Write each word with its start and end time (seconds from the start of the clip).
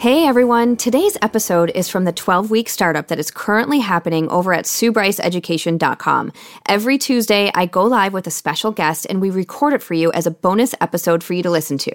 Hey 0.00 0.26
everyone, 0.26 0.76
today's 0.76 1.16
episode 1.22 1.70
is 1.70 1.88
from 1.88 2.04
the 2.04 2.12
12 2.12 2.50
week 2.50 2.68
startup 2.68 3.06
that 3.06 3.20
is 3.20 3.30
currently 3.30 3.78
happening 3.78 4.28
over 4.28 4.52
at 4.52 4.64
SueBryceEducation.com. 4.64 6.32
Every 6.68 6.98
Tuesday, 6.98 7.50
I 7.54 7.66
go 7.66 7.84
live 7.84 8.12
with 8.12 8.26
a 8.26 8.30
special 8.30 8.72
guest 8.72 9.06
and 9.08 9.20
we 9.20 9.30
record 9.30 9.72
it 9.72 9.82
for 9.82 9.94
you 9.94 10.12
as 10.12 10.26
a 10.26 10.32
bonus 10.32 10.74
episode 10.80 11.22
for 11.22 11.32
you 11.32 11.44
to 11.44 11.50
listen 11.50 11.78
to. 11.78 11.92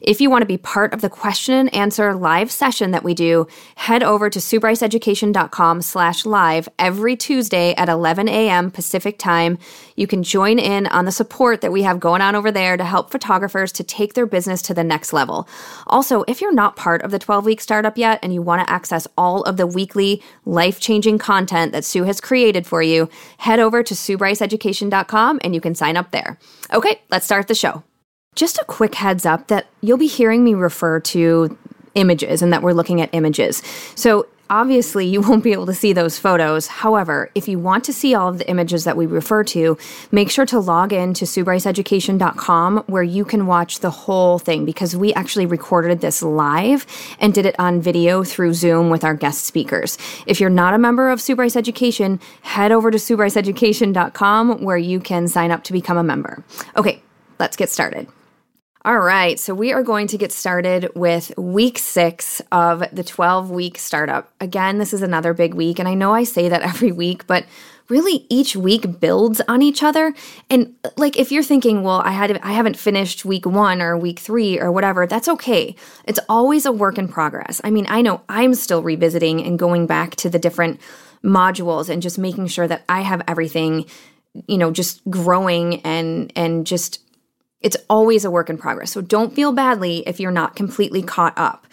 If 0.00 0.20
you 0.20 0.30
want 0.30 0.42
to 0.42 0.46
be 0.46 0.56
part 0.56 0.94
of 0.94 1.00
the 1.02 1.10
question 1.10 1.54
and 1.54 1.74
answer 1.74 2.14
live 2.14 2.50
session 2.50 2.92
that 2.92 3.02
we 3.02 3.12
do, 3.12 3.48
head 3.74 4.04
over 4.04 4.30
to 4.30 4.38
SueBryceEducation.com 4.38 5.82
slash 5.82 6.24
live 6.24 6.68
every 6.78 7.16
Tuesday 7.16 7.74
at 7.74 7.88
11 7.88 8.28
a.m. 8.28 8.70
Pacific 8.70 9.18
time. 9.18 9.58
You 9.96 10.06
can 10.06 10.22
join 10.22 10.58
in 10.58 10.86
on 10.86 11.04
the 11.04 11.12
support 11.12 11.60
that 11.60 11.72
we 11.72 11.82
have 11.82 12.00
going 12.00 12.22
on 12.22 12.34
over 12.34 12.50
there 12.50 12.76
to 12.76 12.84
help 12.84 13.10
photographers 13.10 13.72
to 13.72 13.84
take 13.84 14.14
their 14.14 14.26
business 14.26 14.62
to 14.62 14.74
the 14.74 14.84
next 14.84 15.12
level. 15.12 15.48
Also, 15.88 16.24
if 16.28 16.40
you're 16.40 16.54
not 16.54 16.76
part 16.76 17.02
of 17.02 17.10
the 17.10 17.18
12 17.18 17.31
week 17.40 17.60
startup 17.60 17.96
yet 17.96 18.18
and 18.22 18.34
you 18.34 18.42
want 18.42 18.66
to 18.66 18.72
access 18.72 19.08
all 19.16 19.42
of 19.42 19.56
the 19.56 19.66
weekly 19.66 20.22
life 20.44 20.80
changing 20.80 21.18
content 21.18 21.72
that 21.72 21.84
Sue 21.84 22.04
has 22.04 22.20
created 22.20 22.66
for 22.66 22.82
you, 22.82 23.08
head 23.38 23.60
over 23.60 23.82
to 23.82 23.94
SueBryceEducation.com 23.94 25.40
and 25.42 25.54
you 25.54 25.60
can 25.60 25.74
sign 25.74 25.96
up 25.96 26.10
there. 26.10 26.38
Okay, 26.72 27.00
let's 27.10 27.24
start 27.24 27.48
the 27.48 27.54
show. 27.54 27.82
Just 28.34 28.58
a 28.58 28.64
quick 28.64 28.94
heads 28.94 29.26
up 29.26 29.48
that 29.48 29.66
you'll 29.80 29.98
be 29.98 30.06
hearing 30.06 30.42
me 30.44 30.54
refer 30.54 31.00
to 31.00 31.56
images 31.94 32.42
and 32.42 32.52
that 32.52 32.62
we're 32.62 32.72
looking 32.72 33.00
at 33.00 33.10
images. 33.12 33.62
So 33.94 34.26
Obviously, 34.52 35.06
you 35.06 35.22
won't 35.22 35.42
be 35.42 35.52
able 35.52 35.64
to 35.64 35.72
see 35.72 35.94
those 35.94 36.18
photos. 36.18 36.66
However, 36.66 37.30
if 37.34 37.48
you 37.48 37.58
want 37.58 37.84
to 37.84 37.92
see 37.94 38.14
all 38.14 38.28
of 38.28 38.36
the 38.36 38.46
images 38.50 38.84
that 38.84 38.98
we 38.98 39.06
refer 39.06 39.42
to, 39.44 39.78
make 40.10 40.30
sure 40.30 40.44
to 40.44 40.60
log 40.60 40.92
in 40.92 41.14
to 41.14 41.24
SueBryceEducation.com 41.24 42.84
where 42.86 43.02
you 43.02 43.24
can 43.24 43.46
watch 43.46 43.80
the 43.80 43.88
whole 43.88 44.38
thing 44.38 44.66
because 44.66 44.94
we 44.94 45.14
actually 45.14 45.46
recorded 45.46 46.02
this 46.02 46.22
live 46.22 46.84
and 47.18 47.32
did 47.32 47.46
it 47.46 47.56
on 47.58 47.80
video 47.80 48.24
through 48.24 48.52
Zoom 48.52 48.90
with 48.90 49.04
our 49.04 49.14
guest 49.14 49.46
speakers. 49.46 49.96
If 50.26 50.38
you're 50.38 50.50
not 50.50 50.74
a 50.74 50.78
member 50.78 51.08
of 51.08 51.22
Sue 51.22 51.34
Bryce 51.34 51.56
Education, 51.56 52.20
head 52.42 52.72
over 52.72 52.90
to 52.90 52.98
SueBryceEducation.com 52.98 54.62
where 54.62 54.76
you 54.76 55.00
can 55.00 55.28
sign 55.28 55.50
up 55.50 55.64
to 55.64 55.72
become 55.72 55.96
a 55.96 56.04
member. 56.04 56.44
Okay, 56.76 57.02
let's 57.38 57.56
get 57.56 57.70
started. 57.70 58.06
All 58.84 58.98
right, 58.98 59.38
so 59.38 59.54
we 59.54 59.72
are 59.72 59.84
going 59.84 60.08
to 60.08 60.18
get 60.18 60.32
started 60.32 60.90
with 60.96 61.32
week 61.38 61.78
six 61.78 62.42
of 62.50 62.82
the 62.92 63.04
12 63.04 63.48
week 63.48 63.78
startup. 63.78 64.32
Again, 64.40 64.78
this 64.78 64.92
is 64.92 65.02
another 65.02 65.34
big 65.34 65.54
week, 65.54 65.78
and 65.78 65.88
I 65.88 65.94
know 65.94 66.12
I 66.12 66.24
say 66.24 66.48
that 66.48 66.62
every 66.62 66.90
week, 66.90 67.28
but 67.28 67.46
really 67.88 68.26
each 68.28 68.56
week 68.56 68.98
builds 68.98 69.40
on 69.46 69.62
each 69.62 69.84
other. 69.84 70.12
And 70.50 70.74
like 70.96 71.16
if 71.16 71.30
you're 71.30 71.44
thinking, 71.44 71.84
well, 71.84 72.02
I 72.04 72.10
had 72.10 72.36
I 72.38 72.54
haven't 72.54 72.76
finished 72.76 73.24
week 73.24 73.46
1 73.46 73.80
or 73.80 73.96
week 73.96 74.18
3 74.18 74.58
or 74.58 74.72
whatever, 74.72 75.06
that's 75.06 75.28
okay. 75.28 75.76
It's 76.06 76.20
always 76.28 76.66
a 76.66 76.72
work 76.72 76.98
in 76.98 77.06
progress. 77.06 77.60
I 77.62 77.70
mean, 77.70 77.86
I 77.88 78.02
know 78.02 78.22
I'm 78.28 78.52
still 78.54 78.82
revisiting 78.82 79.44
and 79.44 79.60
going 79.60 79.86
back 79.86 80.16
to 80.16 80.28
the 80.28 80.40
different 80.40 80.80
modules 81.22 81.88
and 81.88 82.02
just 82.02 82.18
making 82.18 82.48
sure 82.48 82.66
that 82.66 82.82
I 82.88 83.02
have 83.02 83.22
everything 83.28 83.86
you 84.46 84.56
know 84.58 84.70
just 84.70 85.02
growing 85.10 85.82
and 85.82 86.32
and 86.34 86.66
just 86.66 87.01
it's 87.62 87.76
always 87.88 88.24
a 88.24 88.30
work 88.30 88.50
in 88.50 88.58
progress. 88.58 88.92
So 88.92 89.00
don't 89.00 89.34
feel 89.34 89.52
badly 89.52 90.02
if 90.06 90.20
you're 90.20 90.30
not 90.30 90.56
completely 90.56 91.02
caught 91.02 91.34
up. 91.36 91.66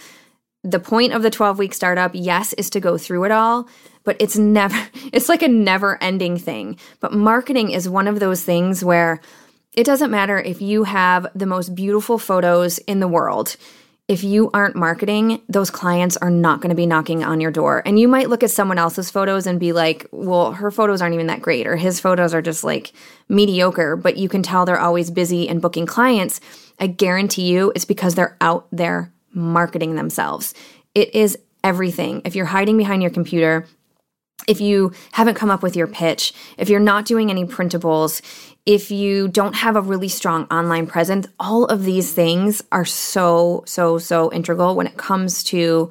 The 0.63 0.79
point 0.79 1.13
of 1.13 1.21
the 1.23 1.29
12 1.29 1.57
week 1.57 1.73
startup, 1.73 2.11
yes, 2.13 2.53
is 2.53 2.69
to 2.71 2.79
go 2.79 2.97
through 2.97 3.23
it 3.25 3.31
all, 3.31 3.67
but 4.03 4.17
it's 4.19 4.37
never, 4.37 4.77
it's 5.13 5.29
like 5.29 5.41
a 5.41 5.47
never 5.47 6.01
ending 6.01 6.37
thing. 6.37 6.77
But 6.99 7.13
marketing 7.13 7.71
is 7.71 7.87
one 7.87 8.07
of 8.07 8.19
those 8.19 8.43
things 8.43 8.83
where 8.83 9.21
it 9.73 9.85
doesn't 9.85 10.11
matter 10.11 10.37
if 10.39 10.61
you 10.61 10.83
have 10.83 11.27
the 11.35 11.45
most 11.45 11.75
beautiful 11.75 12.17
photos 12.17 12.79
in 12.79 12.99
the 12.99 13.07
world 13.07 13.55
if 14.09 14.23
you 14.23 14.49
aren't 14.55 14.75
marketing, 14.75 15.39
those 15.47 15.69
clients 15.69 16.17
are 16.17 16.31
not 16.31 16.61
going 16.61 16.71
to 16.71 16.75
be 16.75 16.87
knocking 16.87 17.23
on 17.23 17.39
your 17.39 17.51
door. 17.51 17.83
And 17.85 17.99
you 17.99 18.07
might 18.07 18.27
look 18.27 18.41
at 18.41 18.49
someone 18.49 18.79
else's 18.79 19.11
photos 19.11 19.45
and 19.45 19.59
be 19.59 19.71
like, 19.71 20.07
well, 20.11 20.51
her 20.51 20.71
photos 20.71 20.99
aren't 20.99 21.13
even 21.13 21.27
that 21.27 21.43
great, 21.43 21.67
or 21.67 21.75
his 21.75 21.99
photos 21.99 22.33
are 22.33 22.41
just 22.41 22.63
like 22.63 22.91
mediocre, 23.29 23.95
but 23.95 24.17
you 24.17 24.27
can 24.27 24.41
tell 24.41 24.65
they're 24.65 24.79
always 24.79 25.11
busy 25.11 25.47
and 25.47 25.61
booking 25.61 25.85
clients. 25.85 26.41
I 26.79 26.87
guarantee 26.87 27.51
you 27.51 27.71
it's 27.75 27.85
because 27.85 28.15
they're 28.15 28.35
out 28.41 28.67
there 28.71 29.13
marketing 29.31 29.93
themselves. 29.93 30.55
It 30.95 31.13
is 31.13 31.37
everything. 31.63 32.23
If 32.25 32.35
you're 32.35 32.47
hiding 32.47 32.77
behind 32.77 33.03
your 33.03 33.11
computer, 33.11 33.67
if 34.47 34.59
you 34.59 34.91
haven't 35.11 35.35
come 35.35 35.51
up 35.51 35.61
with 35.61 35.75
your 35.75 35.85
pitch, 35.85 36.33
if 36.57 36.67
you're 36.67 36.79
not 36.79 37.05
doing 37.05 37.29
any 37.29 37.45
printables, 37.45 38.21
if 38.65 38.91
you 38.91 39.27
don't 39.27 39.55
have 39.55 39.75
a 39.75 39.81
really 39.81 40.09
strong 40.09 40.45
online 40.45 40.85
presence, 40.87 41.27
all 41.39 41.65
of 41.65 41.83
these 41.85 42.13
things 42.13 42.63
are 42.71 42.85
so, 42.85 43.63
so, 43.65 43.97
so 43.97 44.31
integral 44.31 44.75
when 44.75 44.87
it 44.87 44.97
comes 44.97 45.43
to 45.45 45.89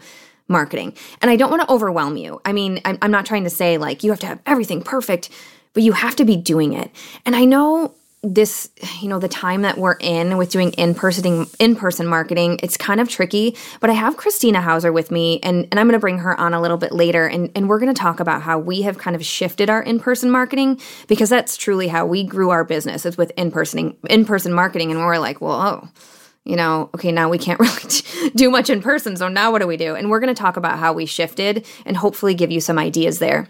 marketing. 0.49 0.95
And 1.21 1.31
I 1.31 1.37
don't 1.37 1.51
want 1.51 1.63
to 1.63 1.73
overwhelm 1.73 2.17
you. 2.17 2.41
I 2.45 2.53
mean, 2.53 2.81
I'm, 2.85 2.99
I'm 3.03 3.11
not 3.11 3.27
trying 3.27 3.45
to 3.45 3.51
say 3.51 3.79
like 3.79 4.03
you 4.03 4.11
have 4.11 4.21
to 4.21 4.27
have 4.27 4.41
everything 4.47 4.83
perfect, 4.83 5.31
but 5.75 5.83
you 5.83 5.93
have 5.93 6.17
to 6.17 6.25
be 6.25 6.37
doing 6.37 6.73
it. 6.73 6.91
And 7.27 7.37
I 7.37 7.45
know 7.45 7.95
this 8.23 8.69
you 9.01 9.09
know 9.09 9.21
the 9.21 9.29
time 9.29 9.63
that 9.63 9.79
we're 9.79 9.97
in 10.01 10.37
with 10.37 10.51
doing 10.51 10.73
in-person 10.73 11.47
in-person 11.61 12.05
marketing 12.05 12.59
it's 12.65 12.77
kind 12.77 13.01
of 13.01 13.09
tricky 13.09 13.57
but 13.79 13.91
i 13.91 13.93
have 13.93 14.17
Kristina 14.17 14.61
Houser 14.61 14.93
with 14.93 15.13
me 15.13 15.39
and, 15.45 15.69
and 15.71 15.79
i'm 15.79 15.87
going 15.87 15.93
to 15.93 16.01
bring 16.01 16.19
her 16.19 16.39
on 16.39 16.53
a 16.53 16.61
little 16.61 16.79
bit 16.79 16.91
later 16.91 17.27
and, 17.27 17.49
and 17.55 17.69
we're 17.69 17.79
going 17.79 17.95
to 17.95 18.01
talk 18.01 18.19
about 18.19 18.43
how 18.43 18.59
we 18.59 18.83
have 18.83 18.99
kind 18.99 19.15
of 19.15 19.25
shifted 19.25 19.71
our 19.71 19.83
in-person 19.83 20.33
marketing 20.33 20.81
because 21.07 21.31
that's 21.31 21.57
truly 21.57 21.87
how 21.87 22.05
we 22.05 22.25
grew 22.25 22.51
our 22.51 22.65
business 22.65 23.07
is 23.07 23.17
with 23.17 23.31
in-person 23.37 23.97
in-person 24.11 24.53
marketing 24.53 24.91
and 24.91 24.99
we're 24.99 25.19
like 25.19 25.41
well 25.41 25.61
oh 25.61 25.89
you 26.49 26.57
know, 26.57 26.89
okay, 26.95 27.13
now 27.13 27.29
we 27.29 27.37
can't 27.37 27.61
really 28.21 28.31
do 28.35 28.51
much 28.51 28.71
in 28.71 28.81
person. 28.81 29.17
So 29.19 29.29
now 29.29 29.53
what 29.53 29.61
do 29.61 29.67
we 29.67 29.77
do? 29.77 29.95
And 29.95 30.09
we're 30.09 30.19
going 30.19 30.35
to 30.35 30.41
talk 30.41 30.57
about 30.57 30.79
how 30.79 30.95
we 30.95 31.05
shifted 31.05 31.67
and 31.85 31.95
hopefully 31.95 32.35
give 32.35 32.51
you 32.51 32.61
some 32.61 32.79
ideas 32.79 33.19
there. 33.19 33.49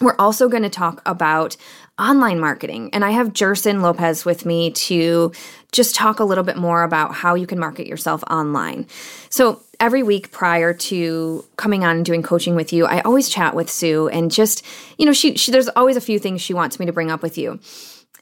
We're 0.00 0.16
also 0.18 0.48
going 0.48 0.64
to 0.64 0.68
talk 0.68 1.00
about 1.06 1.56
online 1.98 2.40
marketing. 2.40 2.90
And 2.92 3.04
I 3.04 3.10
have 3.10 3.34
Gerson 3.34 3.80
Lopes 3.80 4.24
with 4.24 4.44
me 4.44 4.72
to 4.72 5.32
just 5.72 5.94
talk 5.94 6.18
a 6.18 6.24
little 6.24 6.44
bit 6.44 6.56
more 6.56 6.82
about 6.82 7.14
how 7.14 7.34
you 7.34 7.46
can 7.46 7.58
market 7.58 7.86
yourself 7.86 8.22
online. 8.30 8.86
So, 9.28 9.60
every 9.80 10.02
week 10.02 10.30
prior 10.30 10.72
to 10.72 11.44
coming 11.56 11.84
on 11.84 11.96
and 11.96 12.04
doing 12.04 12.22
coaching 12.22 12.54
with 12.54 12.72
you, 12.72 12.86
I 12.86 13.00
always 13.00 13.28
chat 13.28 13.54
with 13.54 13.68
Sue 13.68 14.08
and 14.08 14.30
just, 14.30 14.64
you 14.98 15.06
know, 15.06 15.12
she, 15.12 15.36
she 15.36 15.50
there's 15.50 15.68
always 15.70 15.96
a 15.96 16.00
few 16.00 16.18
things 16.18 16.40
she 16.40 16.54
wants 16.54 16.78
me 16.78 16.86
to 16.86 16.92
bring 16.92 17.10
up 17.10 17.22
with 17.22 17.36
you. 17.36 17.58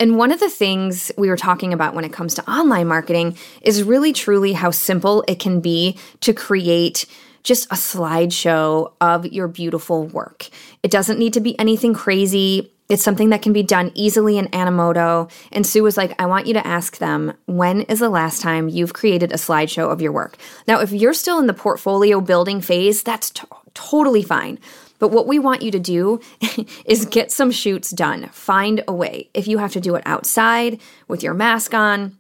And 0.00 0.16
one 0.16 0.32
of 0.32 0.40
the 0.40 0.50
things 0.50 1.12
we 1.16 1.28
were 1.28 1.36
talking 1.36 1.72
about 1.72 1.94
when 1.94 2.04
it 2.04 2.12
comes 2.12 2.34
to 2.34 2.50
online 2.50 2.88
marketing 2.88 3.36
is 3.60 3.82
really 3.82 4.12
truly 4.12 4.52
how 4.52 4.70
simple 4.70 5.24
it 5.28 5.38
can 5.38 5.60
be 5.60 5.98
to 6.20 6.32
create 6.32 7.06
just 7.42 7.66
a 7.66 7.74
slideshow 7.74 8.92
of 9.00 9.26
your 9.26 9.48
beautiful 9.48 10.06
work. 10.06 10.48
It 10.82 10.90
doesn't 10.90 11.18
need 11.18 11.34
to 11.34 11.40
be 11.40 11.58
anything 11.58 11.94
crazy. 11.94 12.72
It's 12.92 13.02
something 13.02 13.30
that 13.30 13.40
can 13.40 13.54
be 13.54 13.62
done 13.62 13.90
easily 13.94 14.36
in 14.36 14.48
Animoto. 14.48 15.30
And 15.50 15.66
Sue 15.66 15.82
was 15.82 15.96
like, 15.96 16.14
I 16.20 16.26
want 16.26 16.46
you 16.46 16.52
to 16.52 16.66
ask 16.66 16.98
them, 16.98 17.32
when 17.46 17.80
is 17.82 18.00
the 18.00 18.10
last 18.10 18.42
time 18.42 18.68
you've 18.68 18.92
created 18.92 19.32
a 19.32 19.36
slideshow 19.36 19.90
of 19.90 20.02
your 20.02 20.12
work? 20.12 20.36
Now, 20.68 20.78
if 20.80 20.92
you're 20.92 21.14
still 21.14 21.38
in 21.38 21.46
the 21.46 21.54
portfolio 21.54 22.20
building 22.20 22.60
phase, 22.60 23.02
that's 23.02 23.30
t- 23.30 23.46
totally 23.72 24.22
fine. 24.22 24.58
But 24.98 25.08
what 25.08 25.26
we 25.26 25.38
want 25.38 25.62
you 25.62 25.70
to 25.70 25.80
do 25.80 26.20
is 26.84 27.06
get 27.06 27.32
some 27.32 27.50
shoots 27.50 27.90
done. 27.92 28.28
Find 28.28 28.84
a 28.86 28.92
way. 28.92 29.30
If 29.32 29.48
you 29.48 29.56
have 29.56 29.72
to 29.72 29.80
do 29.80 29.94
it 29.94 30.02
outside 30.04 30.78
with 31.08 31.22
your 31.22 31.32
mask 31.32 31.72
on, 31.72 32.18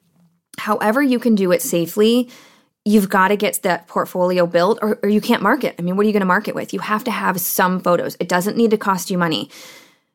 however 0.56 1.02
you 1.02 1.18
can 1.18 1.34
do 1.34 1.52
it 1.52 1.60
safely, 1.60 2.30
you've 2.86 3.10
got 3.10 3.28
to 3.28 3.36
get 3.36 3.60
that 3.62 3.88
portfolio 3.88 4.46
built 4.46 4.78
or, 4.80 4.98
or 5.02 5.10
you 5.10 5.20
can't 5.20 5.42
market. 5.42 5.74
I 5.78 5.82
mean, 5.82 5.96
what 5.96 6.04
are 6.04 6.06
you 6.06 6.14
going 6.14 6.20
to 6.20 6.26
market 6.26 6.54
with? 6.54 6.72
You 6.72 6.80
have 6.80 7.04
to 7.04 7.10
have 7.10 7.38
some 7.42 7.78
photos. 7.78 8.16
It 8.18 8.28
doesn't 8.30 8.56
need 8.56 8.70
to 8.70 8.78
cost 8.78 9.10
you 9.10 9.18
money. 9.18 9.50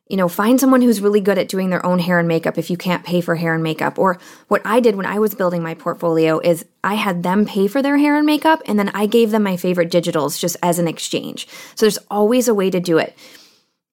You 0.09 0.17
know, 0.17 0.29
find 0.29 0.59
someone 0.59 0.81
who's 0.81 1.01
really 1.01 1.19
good 1.19 1.37
at 1.37 1.49
doing 1.49 1.69
their 1.69 1.85
own 1.85 1.99
hair 1.99 2.17
and 2.17 2.27
makeup 2.27 2.57
if 2.57 2.69
you 2.69 2.77
can't 2.77 3.03
pay 3.03 3.19
for 3.19 3.35
hair 3.35 3.53
and 3.53 3.61
makeup. 3.61 3.99
Or 3.99 4.19
what 4.47 4.61
I 4.63 4.79
did 4.79 4.95
when 4.95 5.05
I 5.05 5.19
was 5.19 5.35
building 5.35 5.61
my 5.61 5.73
portfolio 5.73 6.39
is 6.39 6.65
I 6.83 6.93
had 6.93 7.23
them 7.23 7.45
pay 7.45 7.67
for 7.67 7.81
their 7.81 7.97
hair 7.97 8.15
and 8.15 8.25
makeup 8.25 8.61
and 8.65 8.79
then 8.79 8.89
I 8.89 9.05
gave 9.05 9.31
them 9.31 9.43
my 9.43 9.57
favorite 9.57 9.91
digitals 9.91 10.39
just 10.39 10.55
as 10.63 10.79
an 10.79 10.87
exchange. 10.87 11.47
So 11.75 11.85
there's 11.85 11.99
always 12.09 12.47
a 12.47 12.53
way 12.53 12.69
to 12.69 12.79
do 12.79 12.97
it. 12.97 13.17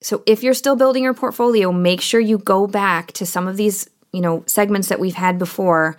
So 0.02 0.22
if 0.26 0.42
you're 0.42 0.54
still 0.54 0.76
building 0.76 1.02
your 1.02 1.14
portfolio, 1.14 1.72
make 1.72 2.00
sure 2.00 2.20
you 2.20 2.38
go 2.38 2.66
back 2.66 3.12
to 3.12 3.26
some 3.26 3.48
of 3.48 3.56
these, 3.56 3.88
you 4.12 4.20
know, 4.20 4.44
segments 4.46 4.88
that 4.88 5.00
we've 5.00 5.14
had 5.14 5.38
before 5.38 5.96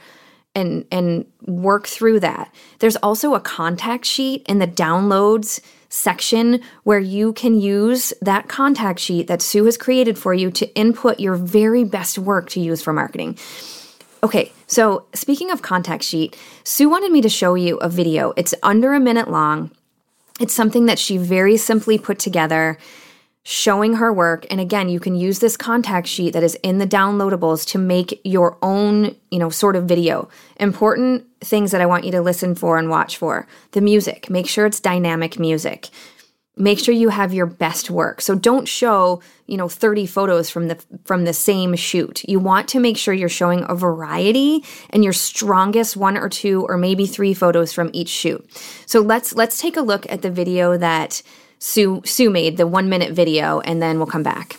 and 0.55 0.85
and 0.91 1.25
work 1.41 1.87
through 1.87 2.21
that. 2.21 2.53
There's 2.79 2.95
also 2.97 3.33
a 3.33 3.39
contact 3.39 4.05
sheet 4.05 4.45
in 4.47 4.59
the 4.59 4.67
downloads 4.67 5.59
section 5.95 6.61
where 6.83 6.99
you 6.99 7.33
can 7.33 7.59
use 7.59 8.13
that 8.21 8.47
contact 8.47 8.99
sheet 8.99 9.27
that 9.27 9.41
Sue 9.41 9.65
has 9.65 9.77
created 9.77 10.17
for 10.17 10.33
you 10.33 10.51
to 10.51 10.73
input 10.75 11.19
your 11.19 11.35
very 11.35 11.83
best 11.83 12.17
work 12.19 12.49
to 12.49 12.59
use 12.59 12.81
for 12.81 12.91
marketing. 12.91 13.37
Okay, 14.21 14.51
so 14.67 15.05
speaking 15.13 15.51
of 15.51 15.61
contact 15.61 16.03
sheet, 16.03 16.37
Sue 16.63 16.89
wanted 16.89 17.11
me 17.11 17.21
to 17.21 17.29
show 17.29 17.55
you 17.55 17.77
a 17.77 17.87
video. 17.87 18.33
It's 18.35 18.53
under 18.61 18.93
a 18.93 18.99
minute 18.99 19.29
long. 19.29 19.71
It's 20.39 20.53
something 20.53 20.87
that 20.87 20.99
she 20.99 21.17
very 21.17 21.55
simply 21.55 21.97
put 21.97 22.19
together 22.19 22.77
showing 23.47 23.93
her 23.93 24.11
work. 24.11 24.45
And 24.49 24.59
again 24.59 24.89
you 24.89 24.99
can 24.99 25.15
use 25.15 25.37
this 25.37 25.55
contact 25.55 26.07
sheet 26.07 26.33
that 26.33 26.43
is 26.43 26.55
in 26.63 26.79
the 26.79 26.87
downloadables 26.87 27.65
to 27.67 27.77
make 27.77 28.19
your 28.23 28.57
own 28.61 29.15
you 29.29 29.39
know 29.39 29.51
sort 29.51 29.75
of 29.75 29.85
video. 29.85 30.27
Important 30.57 31.25
things 31.41 31.69
that 31.69 31.79
i 31.79 31.85
want 31.85 32.05
you 32.05 32.11
to 32.11 32.21
listen 32.21 32.55
for 32.55 32.79
and 32.79 32.89
watch 32.89 33.17
for. 33.17 33.47
The 33.71 33.81
music. 33.81 34.31
Make 34.31 34.47
sure 34.47 34.65
it's 34.65 34.79
dynamic 34.79 35.39
music. 35.39 35.89
Make 36.57 36.79
sure 36.79 36.95
you 36.95 37.09
have 37.09 37.33
your 37.33 37.45
best 37.45 37.91
work. 37.91 38.19
So 38.19 38.33
don't 38.33 38.67
show 38.67 39.21
you 39.45 39.57
know 39.57 39.69
30 39.69 40.07
photos 40.07 40.49
from 40.49 40.67
the 40.67 40.83
from 41.03 41.25
the 41.25 41.33
same 41.33 41.75
shoot. 41.75 42.23
You 42.27 42.39
want 42.39 42.67
to 42.69 42.79
make 42.79 42.97
sure 42.97 43.13
you're 43.13 43.29
showing 43.29 43.63
a 43.69 43.75
variety 43.75 44.63
and 44.89 45.03
your 45.03 45.13
strongest 45.13 45.95
one 45.95 46.17
or 46.17 46.29
two 46.29 46.65
or 46.67 46.77
maybe 46.77 47.05
three 47.05 47.35
photos 47.35 47.71
from 47.73 47.91
each 47.93 48.09
shoot. 48.09 48.43
So 48.87 49.01
let's 49.01 49.35
let's 49.35 49.61
take 49.61 49.77
a 49.77 49.81
look 49.81 50.11
at 50.11 50.23
the 50.23 50.31
video 50.31 50.77
that 50.77 51.21
Sue 51.59 52.01
Sue 52.05 52.29
made 52.29 52.57
the 52.57 52.67
one 52.67 52.89
minute 52.89 53.13
video, 53.13 53.59
and 53.61 53.81
then 53.81 53.97
we'll 53.97 54.07
come 54.07 54.23
back. 54.23 54.57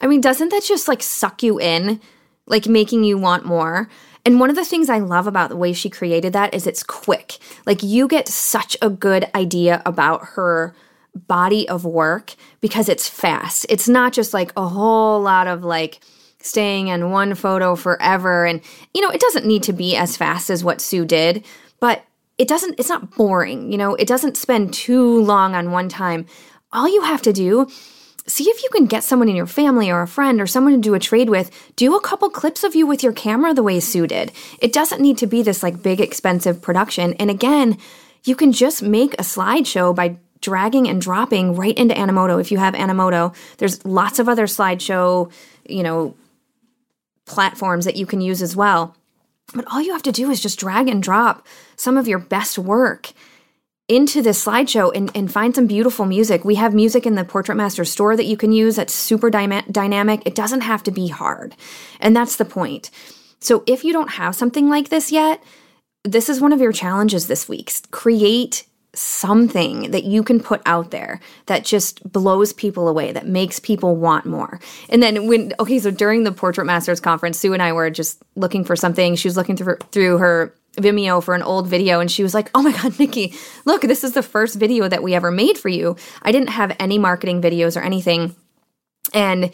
I 0.00 0.06
mean, 0.06 0.20
doesn't 0.20 0.48
that 0.50 0.64
just 0.64 0.88
like 0.88 1.02
suck 1.02 1.42
you 1.42 1.60
in, 1.60 2.00
like 2.46 2.66
making 2.66 3.04
you 3.04 3.18
want 3.18 3.44
more? 3.44 3.88
And 4.24 4.38
one 4.38 4.50
of 4.50 4.56
the 4.56 4.64
things 4.64 4.88
I 4.88 4.98
love 4.98 5.26
about 5.26 5.50
the 5.50 5.56
way 5.56 5.72
she 5.72 5.90
created 5.90 6.32
that 6.32 6.54
is 6.54 6.66
it's 6.66 6.82
quick. 6.82 7.38
Like 7.66 7.82
you 7.82 8.06
get 8.06 8.28
such 8.28 8.76
a 8.80 8.88
good 8.90 9.28
idea 9.34 9.82
about 9.84 10.24
her 10.34 10.74
body 11.14 11.68
of 11.68 11.84
work 11.84 12.34
because 12.60 12.88
it's 12.88 13.08
fast. 13.08 13.66
It's 13.68 13.88
not 13.88 14.12
just 14.12 14.32
like 14.32 14.52
a 14.56 14.68
whole 14.68 15.20
lot 15.20 15.46
of 15.46 15.64
like 15.64 16.00
staying 16.40 16.88
in 16.88 17.10
one 17.10 17.34
photo 17.34 17.74
forever. 17.76 18.46
And, 18.46 18.60
you 18.94 19.02
know, 19.02 19.10
it 19.10 19.20
doesn't 19.20 19.46
need 19.46 19.62
to 19.64 19.72
be 19.72 19.96
as 19.96 20.16
fast 20.16 20.50
as 20.50 20.64
what 20.64 20.80
Sue 20.80 21.04
did, 21.04 21.44
but 21.80 22.04
it 22.38 22.48
doesn't 22.48 22.78
it's 22.78 22.88
not 22.88 23.10
boring 23.16 23.70
you 23.70 23.78
know? 23.78 23.94
It 23.94 24.08
doesn't 24.08 24.36
spend 24.36 24.74
too 24.74 25.22
long 25.22 25.54
on 25.54 25.70
one 25.70 25.88
time. 25.88 26.26
All 26.72 26.88
you 26.88 27.02
have 27.02 27.22
to 27.22 27.32
do 27.32 27.68
see 28.26 28.44
if 28.44 28.62
you 28.62 28.68
can 28.70 28.86
get 28.86 29.02
someone 29.02 29.28
in 29.28 29.34
your 29.34 29.46
family 29.46 29.90
or 29.90 30.02
a 30.02 30.06
friend 30.06 30.40
or 30.40 30.46
someone 30.46 30.74
to 30.74 30.78
do 30.78 30.94
a 30.94 31.00
trade 31.00 31.28
with 31.28 31.50
do 31.76 31.96
a 31.96 32.00
couple 32.00 32.30
clips 32.30 32.62
of 32.62 32.74
you 32.74 32.86
with 32.86 33.02
your 33.02 33.12
camera 33.12 33.52
the 33.52 33.62
way 33.62 33.80
sue 33.80 34.06
did. 34.06 34.32
It 34.60 34.72
doesn't 34.72 35.02
need 35.02 35.18
to 35.18 35.26
be 35.26 35.42
this 35.42 35.62
like 35.62 35.82
big 35.82 36.00
expensive 36.00 36.62
production. 36.62 37.14
And 37.14 37.30
again 37.30 37.78
you 38.24 38.36
can 38.36 38.52
just 38.52 38.82
make 38.82 39.14
a 39.14 39.24
slideshow 39.24 39.94
by 39.94 40.16
dragging 40.40 40.88
and 40.88 41.00
dropping 41.00 41.54
right 41.54 41.76
into 41.76 41.94
animoto 41.94 42.40
if 42.40 42.52
you 42.52 42.58
have 42.58 42.74
animoto. 42.74 43.34
There's 43.58 43.84
lots 43.84 44.18
of 44.18 44.28
other 44.28 44.46
slideshow 44.46 45.30
you 45.68 45.82
know 45.82 46.14
platforms 47.24 47.84
that 47.84 47.96
you 47.96 48.06
can 48.06 48.20
use 48.20 48.42
as 48.42 48.56
well 48.56 48.96
but 49.52 49.66
all 49.70 49.80
you 49.80 49.92
have 49.92 50.02
to 50.02 50.12
do 50.12 50.30
is 50.30 50.40
just 50.40 50.58
drag 50.58 50.88
and 50.88 51.02
drop 51.02 51.46
some 51.76 51.96
of 51.96 52.08
your 52.08 52.18
best 52.18 52.58
work 52.58 53.12
into 53.88 54.22
this 54.22 54.44
slideshow 54.44 54.94
and, 54.94 55.10
and 55.14 55.32
find 55.32 55.54
some 55.54 55.66
beautiful 55.66 56.06
music. 56.06 56.44
We 56.44 56.54
have 56.54 56.72
music 56.72 57.04
in 57.04 57.14
the 57.14 57.24
Portrait 57.24 57.56
Master 57.56 57.84
store 57.84 58.16
that 58.16 58.26
you 58.26 58.36
can 58.36 58.52
use 58.52 58.76
that's 58.76 58.94
super 58.94 59.28
dy- 59.28 59.64
dynamic. 59.70 60.22
It 60.24 60.34
doesn't 60.34 60.62
have 60.62 60.82
to 60.84 60.90
be 60.90 61.08
hard. 61.08 61.54
And 62.00 62.16
that's 62.16 62.36
the 62.36 62.44
point. 62.44 62.90
So 63.40 63.64
if 63.66 63.84
you 63.84 63.92
don't 63.92 64.12
have 64.12 64.36
something 64.36 64.68
like 64.68 64.88
this 64.88 65.10
yet, 65.12 65.42
this 66.04 66.28
is 66.28 66.40
one 66.40 66.52
of 66.52 66.60
your 66.60 66.72
challenges 66.72 67.26
this 67.26 67.48
week. 67.48 67.72
Create 67.90 68.64
something 68.94 69.90
that 69.90 70.04
you 70.04 70.22
can 70.22 70.38
put 70.40 70.60
out 70.66 70.90
there 70.90 71.20
that 71.46 71.64
just 71.64 72.02
blows 72.10 72.52
people 72.52 72.88
away, 72.88 73.12
that 73.12 73.26
makes 73.26 73.58
people 73.58 73.96
want 73.96 74.26
more. 74.26 74.60
And 74.88 75.02
then 75.02 75.26
when 75.26 75.52
okay, 75.58 75.78
so 75.78 75.90
during 75.90 76.24
the 76.24 76.32
Portrait 76.32 76.66
Masters 76.66 77.00
conference, 77.00 77.38
Sue 77.38 77.52
and 77.52 77.62
I 77.62 77.72
were 77.72 77.90
just 77.90 78.22
looking 78.36 78.64
for 78.64 78.76
something. 78.76 79.14
She 79.16 79.28
was 79.28 79.36
looking 79.36 79.56
through 79.56 79.78
through 79.92 80.18
her 80.18 80.54
Vimeo 80.76 81.22
for 81.22 81.34
an 81.34 81.42
old 81.42 81.68
video 81.68 82.00
and 82.00 82.10
she 82.10 82.22
was 82.22 82.34
like, 82.34 82.50
"Oh 82.54 82.62
my 82.62 82.72
god, 82.72 82.98
Nikki, 82.98 83.34
look, 83.64 83.82
this 83.82 84.04
is 84.04 84.12
the 84.12 84.22
first 84.22 84.56
video 84.56 84.88
that 84.88 85.02
we 85.02 85.14
ever 85.14 85.30
made 85.30 85.58
for 85.58 85.68
you. 85.68 85.96
I 86.22 86.32
didn't 86.32 86.50
have 86.50 86.76
any 86.78 86.98
marketing 86.98 87.40
videos 87.40 87.76
or 87.76 87.80
anything." 87.80 88.34
And 89.14 89.50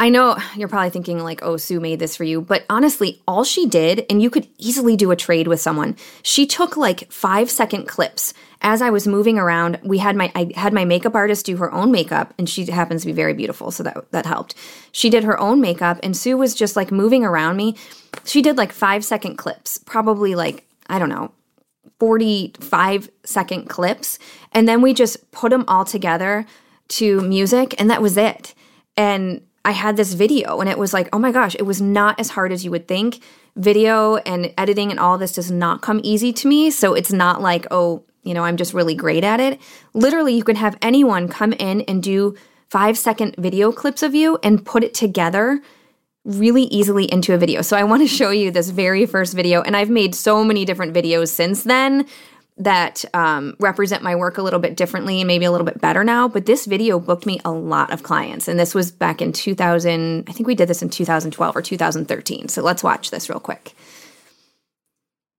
I 0.00 0.10
know 0.10 0.36
you're 0.54 0.68
probably 0.68 0.90
thinking, 0.90 1.18
like, 1.18 1.40
oh, 1.42 1.56
Sue 1.56 1.80
made 1.80 1.98
this 1.98 2.14
for 2.14 2.22
you. 2.22 2.40
But 2.40 2.64
honestly, 2.70 3.20
all 3.26 3.42
she 3.42 3.66
did, 3.66 4.06
and 4.08 4.22
you 4.22 4.30
could 4.30 4.46
easily 4.56 4.96
do 4.96 5.10
a 5.10 5.16
trade 5.16 5.48
with 5.48 5.60
someone, 5.60 5.96
she 6.22 6.46
took 6.46 6.76
like 6.76 7.10
five 7.10 7.50
second 7.50 7.88
clips. 7.88 8.32
As 8.60 8.82
I 8.82 8.90
was 8.90 9.06
moving 9.06 9.38
around, 9.38 9.78
we 9.84 9.98
had 9.98 10.16
my 10.16 10.32
I 10.34 10.50
had 10.56 10.72
my 10.72 10.84
makeup 10.84 11.14
artist 11.14 11.46
do 11.46 11.56
her 11.58 11.72
own 11.72 11.90
makeup, 11.92 12.34
and 12.38 12.48
she 12.48 12.66
happens 12.66 13.02
to 13.02 13.06
be 13.06 13.12
very 13.12 13.34
beautiful, 13.34 13.70
so 13.70 13.82
that 13.84 14.10
that 14.10 14.26
helped. 14.26 14.54
She 14.92 15.10
did 15.10 15.24
her 15.24 15.38
own 15.38 15.60
makeup, 15.60 15.98
and 16.02 16.16
Sue 16.16 16.36
was 16.36 16.54
just 16.54 16.74
like 16.76 16.90
moving 16.90 17.24
around 17.24 17.56
me. 17.56 17.76
She 18.24 18.42
did 18.42 18.56
like 18.56 18.72
five 18.72 19.04
second 19.04 19.36
clips, 19.36 19.78
probably 19.78 20.34
like, 20.34 20.66
I 20.88 20.98
don't 20.98 21.08
know, 21.08 21.32
45 22.00 23.10
second 23.24 23.68
clips. 23.68 24.18
And 24.52 24.68
then 24.68 24.82
we 24.82 24.94
just 24.94 25.30
put 25.30 25.50
them 25.50 25.64
all 25.68 25.84
together 25.84 26.46
to 26.88 27.20
music, 27.20 27.74
and 27.78 27.90
that 27.90 28.02
was 28.02 28.16
it. 28.16 28.54
And 28.96 29.42
I 29.64 29.72
had 29.72 29.98
this 29.98 30.14
video 30.14 30.60
and 30.60 30.68
it 30.70 30.78
was 30.78 30.94
like, 30.94 31.10
oh 31.12 31.18
my 31.18 31.30
gosh, 31.30 31.54
it 31.54 31.64
was 31.64 31.80
not 31.80 32.18
as 32.18 32.30
hard 32.30 32.52
as 32.52 32.64
you 32.64 32.70
would 32.70 32.88
think. 32.88 33.22
Video 33.54 34.16
and 34.16 34.52
editing 34.56 34.90
and 34.90 34.98
all 34.98 35.18
this 35.18 35.34
does 35.34 35.50
not 35.50 35.82
come 35.82 36.00
easy 36.02 36.32
to 36.32 36.48
me. 36.48 36.70
So 36.70 36.94
it's 36.94 37.12
not 37.12 37.42
like, 37.42 37.66
oh, 37.70 38.02
you 38.28 38.34
know, 38.34 38.44
I'm 38.44 38.58
just 38.58 38.74
really 38.74 38.94
great 38.94 39.24
at 39.24 39.40
it. 39.40 39.58
Literally, 39.94 40.34
you 40.34 40.44
can 40.44 40.56
have 40.56 40.76
anyone 40.82 41.28
come 41.28 41.54
in 41.54 41.80
and 41.82 42.02
do 42.02 42.36
five 42.68 42.98
second 42.98 43.34
video 43.38 43.72
clips 43.72 44.02
of 44.02 44.14
you 44.14 44.38
and 44.42 44.64
put 44.64 44.84
it 44.84 44.92
together 44.92 45.62
really 46.24 46.64
easily 46.64 47.10
into 47.10 47.32
a 47.32 47.38
video. 47.38 47.62
So 47.62 47.74
I 47.76 47.84
want 47.84 48.02
to 48.02 48.08
show 48.20 48.30
you 48.30 48.50
this 48.50 48.68
very 48.68 49.06
first 49.06 49.34
video. 49.34 49.62
And 49.62 49.74
I've 49.74 49.88
made 49.88 50.14
so 50.14 50.44
many 50.44 50.66
different 50.66 50.94
videos 50.94 51.28
since 51.28 51.62
then 51.62 52.06
that 52.58 53.04
um, 53.14 53.56
represent 53.60 54.02
my 54.02 54.14
work 54.14 54.36
a 54.36 54.42
little 54.42 54.58
bit 54.58 54.76
differently 54.76 55.20
and 55.20 55.28
maybe 55.28 55.44
a 55.44 55.50
little 55.50 55.64
bit 55.64 55.80
better 55.80 56.04
now. 56.04 56.28
But 56.28 56.44
this 56.44 56.66
video 56.66 56.98
booked 56.98 57.24
me 57.24 57.40
a 57.44 57.52
lot 57.52 57.92
of 57.92 58.02
clients. 58.02 58.46
And 58.46 58.58
this 58.58 58.74
was 58.74 58.90
back 58.90 59.22
in 59.22 59.32
2000, 59.32 60.28
I 60.28 60.32
think 60.32 60.46
we 60.46 60.54
did 60.54 60.68
this 60.68 60.82
in 60.82 60.90
2012 60.90 61.56
or 61.56 61.62
2013. 61.62 62.48
So 62.48 62.60
let's 62.60 62.82
watch 62.82 63.10
this 63.10 63.30
real 63.30 63.40
quick. 63.40 63.74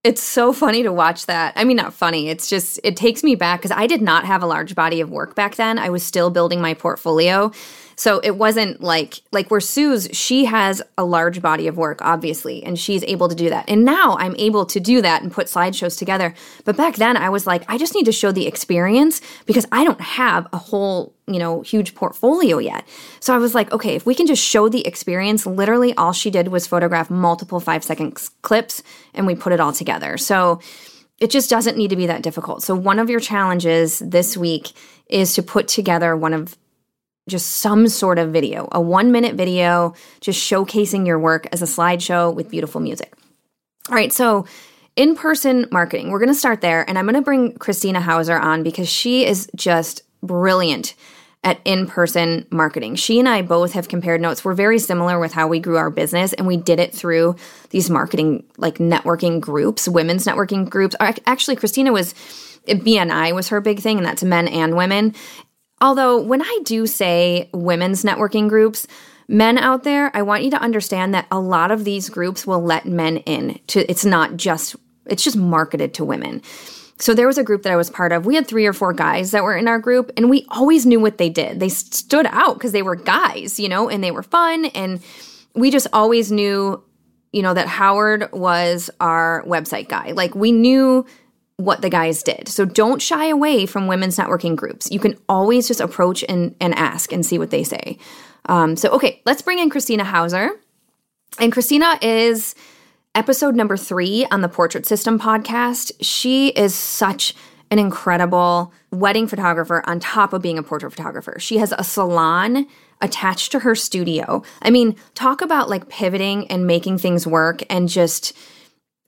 It's 0.02 0.22
so 0.22 0.54
funny 0.54 0.82
to 0.82 0.92
watch 0.92 1.26
that. 1.26 1.52
I 1.56 1.64
mean, 1.64 1.76
not 1.76 1.92
funny. 1.92 2.30
It's 2.30 2.48
just, 2.48 2.80
it 2.82 2.96
takes 2.96 3.22
me 3.22 3.34
back 3.34 3.60
because 3.60 3.76
I 3.76 3.86
did 3.86 4.00
not 4.00 4.24
have 4.24 4.42
a 4.42 4.46
large 4.46 4.74
body 4.74 5.02
of 5.02 5.10
work 5.10 5.34
back 5.34 5.56
then. 5.56 5.78
I 5.78 5.90
was 5.90 6.02
still 6.02 6.30
building 6.30 6.62
my 6.62 6.72
portfolio. 6.72 7.52
So 8.00 8.18
it 8.20 8.36
wasn't 8.36 8.80
like 8.80 9.20
like 9.30 9.50
where 9.50 9.60
Sue's 9.60 10.08
she 10.12 10.46
has 10.46 10.80
a 10.96 11.04
large 11.04 11.42
body 11.42 11.66
of 11.66 11.76
work 11.76 12.00
obviously 12.00 12.64
and 12.64 12.78
she's 12.78 13.04
able 13.04 13.28
to 13.28 13.34
do 13.34 13.50
that. 13.50 13.68
And 13.68 13.84
now 13.84 14.16
I'm 14.18 14.34
able 14.38 14.64
to 14.64 14.80
do 14.80 15.02
that 15.02 15.20
and 15.20 15.30
put 15.30 15.48
slideshows 15.48 15.98
together. 15.98 16.32
But 16.64 16.78
back 16.78 16.96
then 16.96 17.18
I 17.18 17.28
was 17.28 17.46
like 17.46 17.62
I 17.68 17.76
just 17.76 17.94
need 17.94 18.06
to 18.06 18.12
show 18.12 18.32
the 18.32 18.46
experience 18.46 19.20
because 19.44 19.66
I 19.70 19.84
don't 19.84 20.00
have 20.00 20.48
a 20.50 20.56
whole, 20.56 21.12
you 21.26 21.38
know, 21.38 21.60
huge 21.60 21.94
portfolio 21.94 22.56
yet. 22.56 22.88
So 23.20 23.34
I 23.34 23.36
was 23.36 23.54
like, 23.54 23.70
okay, 23.70 23.96
if 23.96 24.06
we 24.06 24.14
can 24.14 24.26
just 24.26 24.42
show 24.42 24.70
the 24.70 24.86
experience, 24.86 25.44
literally 25.44 25.92
all 25.96 26.14
she 26.14 26.30
did 26.30 26.48
was 26.48 26.66
photograph 26.66 27.10
multiple 27.10 27.60
5 27.60 27.84
second 27.84 28.16
clips 28.40 28.82
and 29.12 29.26
we 29.26 29.34
put 29.34 29.52
it 29.52 29.60
all 29.60 29.74
together. 29.74 30.16
So 30.16 30.62
it 31.18 31.30
just 31.30 31.50
doesn't 31.50 31.76
need 31.76 31.90
to 31.90 31.96
be 31.96 32.06
that 32.06 32.22
difficult. 32.22 32.62
So, 32.62 32.74
one 32.74 32.98
of 32.98 33.10
your 33.10 33.20
challenges 33.20 33.98
this 33.98 34.38
week 34.38 34.72
is 35.06 35.34
to 35.34 35.42
put 35.42 35.68
together 35.68 36.16
one 36.16 36.32
of 36.32 36.56
just 37.28 37.48
some 37.48 37.88
sort 37.88 38.18
of 38.18 38.32
video, 38.32 38.68
a 38.72 38.80
one 38.80 39.12
minute 39.12 39.34
video, 39.34 39.94
just 40.20 40.40
showcasing 40.40 41.06
your 41.06 41.18
work 41.18 41.46
as 41.52 41.62
a 41.62 41.66
slideshow 41.66 42.34
with 42.34 42.50
beautiful 42.50 42.80
music. 42.80 43.14
All 43.88 43.94
right, 43.94 44.12
so 44.12 44.46
in 44.96 45.14
person 45.14 45.66
marketing, 45.70 46.10
we're 46.10 46.18
going 46.18 46.28
to 46.28 46.34
start 46.34 46.60
there, 46.60 46.88
and 46.88 46.98
I'm 46.98 47.06
going 47.06 47.14
to 47.14 47.22
bring 47.22 47.54
Kristina 47.54 48.00
Houser 48.00 48.38
on 48.38 48.62
because 48.62 48.88
she 48.88 49.24
is 49.24 49.50
just 49.54 50.02
brilliant 50.22 50.94
at 51.42 51.58
in 51.64 51.86
person 51.86 52.46
marketing. 52.50 52.96
She 52.96 53.18
and 53.18 53.28
I 53.28 53.42
both 53.42 53.72
have 53.72 53.88
compared 53.88 54.20
notes. 54.20 54.44
We're 54.44 54.52
very 54.52 54.78
similar 54.78 55.18
with 55.18 55.32
how 55.32 55.48
we 55.48 55.58
grew 55.58 55.76
our 55.76 55.88
business, 55.88 56.32
and 56.34 56.46
we 56.46 56.56
did 56.56 56.78
it 56.78 56.94
through 56.94 57.36
these 57.70 57.88
marketing, 57.88 58.44
like 58.58 58.78
networking 58.78 59.40
groups, 59.40 59.88
women's 59.88 60.26
networking 60.26 60.68
groups. 60.68 60.96
Actually, 61.00 61.56
Kristina 61.56 61.92
was. 61.92 62.14
BNI 62.66 63.34
was 63.34 63.48
her 63.48 63.60
big 63.62 63.80
thing, 63.80 63.96
and 63.96 64.06
that's 64.06 64.22
men 64.22 64.46
and 64.46 64.76
women. 64.76 65.14
Although, 65.80 66.20
when 66.20 66.42
I 66.42 66.58
do 66.64 66.86
say 66.86 67.48
women's 67.52 68.04
networking 68.04 68.48
groups, 68.48 68.86
men 69.28 69.56
out 69.58 69.84
there, 69.84 70.14
I 70.14 70.22
want 70.22 70.44
you 70.44 70.50
to 70.50 70.60
understand 70.60 71.14
that 71.14 71.26
a 71.30 71.40
lot 71.40 71.70
of 71.70 71.84
these 71.84 72.08
groups 72.08 72.46
will 72.46 72.62
let 72.62 72.86
men 72.86 73.18
in. 73.18 73.58
To 73.68 73.90
it's 73.90 74.04
not 74.04 74.36
just 74.36 74.76
it's 75.06 75.24
just 75.24 75.36
marketed 75.36 75.94
to 75.94 76.04
women. 76.04 76.42
So 76.98 77.14
there 77.14 77.26
was 77.26 77.38
a 77.38 77.44
group 77.44 77.62
that 77.62 77.72
I 77.72 77.76
was 77.76 77.88
part 77.88 78.12
of. 78.12 78.26
We 78.26 78.34
had 78.34 78.46
three 78.46 78.66
or 78.66 78.74
four 78.74 78.92
guys 78.92 79.30
that 79.30 79.42
were 79.42 79.56
in 79.56 79.68
our 79.68 79.78
group, 79.78 80.12
and 80.18 80.28
we 80.28 80.46
always 80.50 80.84
knew 80.84 81.00
what 81.00 81.16
they 81.16 81.30
did. 81.30 81.58
They 81.58 81.70
stood 81.70 82.26
out 82.26 82.54
because 82.54 82.72
they 82.72 82.82
were 82.82 82.94
guys, 82.96 83.58
you 83.58 83.70
know, 83.70 83.88
and 83.88 84.04
they 84.04 84.10
were 84.10 84.22
fun. 84.22 84.66
And 84.66 85.00
we 85.54 85.70
just 85.70 85.86
always 85.94 86.30
knew, 86.30 86.84
you 87.32 87.40
know, 87.40 87.54
that 87.54 87.68
Howard 87.68 88.30
was 88.32 88.90
our 89.00 89.42
website 89.46 89.88
guy. 89.88 90.12
Like 90.12 90.34
we 90.34 90.52
knew 90.52 91.06
what 91.60 91.82
the 91.82 91.90
guys 91.90 92.22
did. 92.22 92.48
So 92.48 92.64
don't 92.64 93.00
shy 93.00 93.26
away 93.26 93.66
from 93.66 93.86
women's 93.86 94.16
networking 94.16 94.56
groups. 94.56 94.90
You 94.90 94.98
can 94.98 95.16
always 95.28 95.68
just 95.68 95.80
approach 95.80 96.24
and, 96.28 96.54
and 96.60 96.74
ask 96.74 97.12
and 97.12 97.24
see 97.24 97.38
what 97.38 97.50
they 97.50 97.64
say. 97.64 97.98
Um, 98.46 98.76
so, 98.76 98.90
okay, 98.90 99.20
let's 99.26 99.42
bring 99.42 99.58
in 99.58 99.70
Kristina 99.70 100.02
Houser. 100.02 100.50
And 101.38 101.52
Kristina 101.52 102.02
is 102.02 102.54
episode 103.14 103.54
number 103.54 103.76
three 103.76 104.26
on 104.30 104.40
the 104.40 104.48
Portrait 104.48 104.86
System 104.86 105.18
podcast. 105.18 105.92
She 106.00 106.48
is 106.48 106.74
such 106.74 107.34
an 107.70 107.78
incredible 107.78 108.72
wedding 108.90 109.28
photographer 109.28 109.82
on 109.86 110.00
top 110.00 110.32
of 110.32 110.42
being 110.42 110.58
a 110.58 110.62
portrait 110.62 110.90
photographer. 110.90 111.36
She 111.38 111.58
has 111.58 111.72
a 111.76 111.84
salon 111.84 112.66
attached 113.00 113.52
to 113.52 113.60
her 113.60 113.74
studio. 113.74 114.42
I 114.62 114.70
mean, 114.70 114.96
talk 115.14 115.40
about 115.40 115.70
like 115.70 115.88
pivoting 115.88 116.48
and 116.48 116.66
making 116.66 116.98
things 116.98 117.26
work 117.26 117.62
and 117.70 117.88
just 117.88 118.36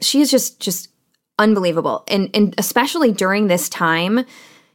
she 0.01 0.21
is 0.21 0.31
just 0.31 0.61
just 0.61 0.89
unbelievable. 1.39 2.05
And 2.09 2.31
and 2.35 2.55
especially 2.59 3.13
during 3.13 3.47
this 3.47 3.69
time, 3.69 4.25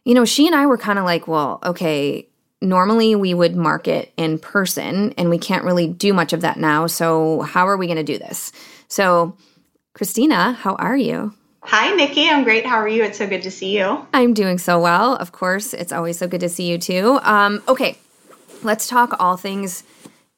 you 0.05 0.13
know, 0.13 0.25
she 0.25 0.47
and 0.47 0.55
I 0.55 0.65
were 0.65 0.77
kind 0.77 0.99
of 0.99 1.05
like, 1.05 1.27
well, 1.27 1.59
okay, 1.63 2.27
normally 2.61 3.15
we 3.15 3.33
would 3.33 3.55
market 3.55 4.11
in 4.17 4.39
person 4.39 5.13
and 5.17 5.29
we 5.29 5.37
can't 5.37 5.63
really 5.63 5.87
do 5.87 6.13
much 6.13 6.33
of 6.33 6.41
that 6.41 6.57
now. 6.57 6.87
So 6.87 7.41
how 7.41 7.67
are 7.67 7.77
we 7.77 7.87
going 7.87 7.97
to 7.97 8.03
do 8.03 8.17
this? 8.17 8.51
So, 8.87 9.35
Kristina, 9.93 10.55
how 10.55 10.75
are 10.75 10.97
you? 10.97 11.33
Hi, 11.63 11.93
Nikki. 11.93 12.29
I'm 12.29 12.43
great. 12.43 12.65
How 12.65 12.77
are 12.77 12.87
you? 12.87 13.03
It's 13.03 13.17
so 13.17 13.27
good 13.27 13.41
to 13.41 13.51
see 13.51 13.77
you. 13.77 14.07
I'm 14.13 14.33
doing 14.33 14.57
so 14.57 14.79
well. 14.79 15.15
Of 15.15 15.33
course, 15.33 15.73
it's 15.73 15.91
always 15.91 16.17
so 16.17 16.27
good 16.27 16.39
to 16.39 16.49
see 16.49 16.69
you 16.69 16.77
too. 16.77 17.19
Um, 17.23 17.61
okay, 17.67 17.97
let's 18.63 18.87
talk 18.87 19.17
all 19.19 19.35
things 19.35 19.83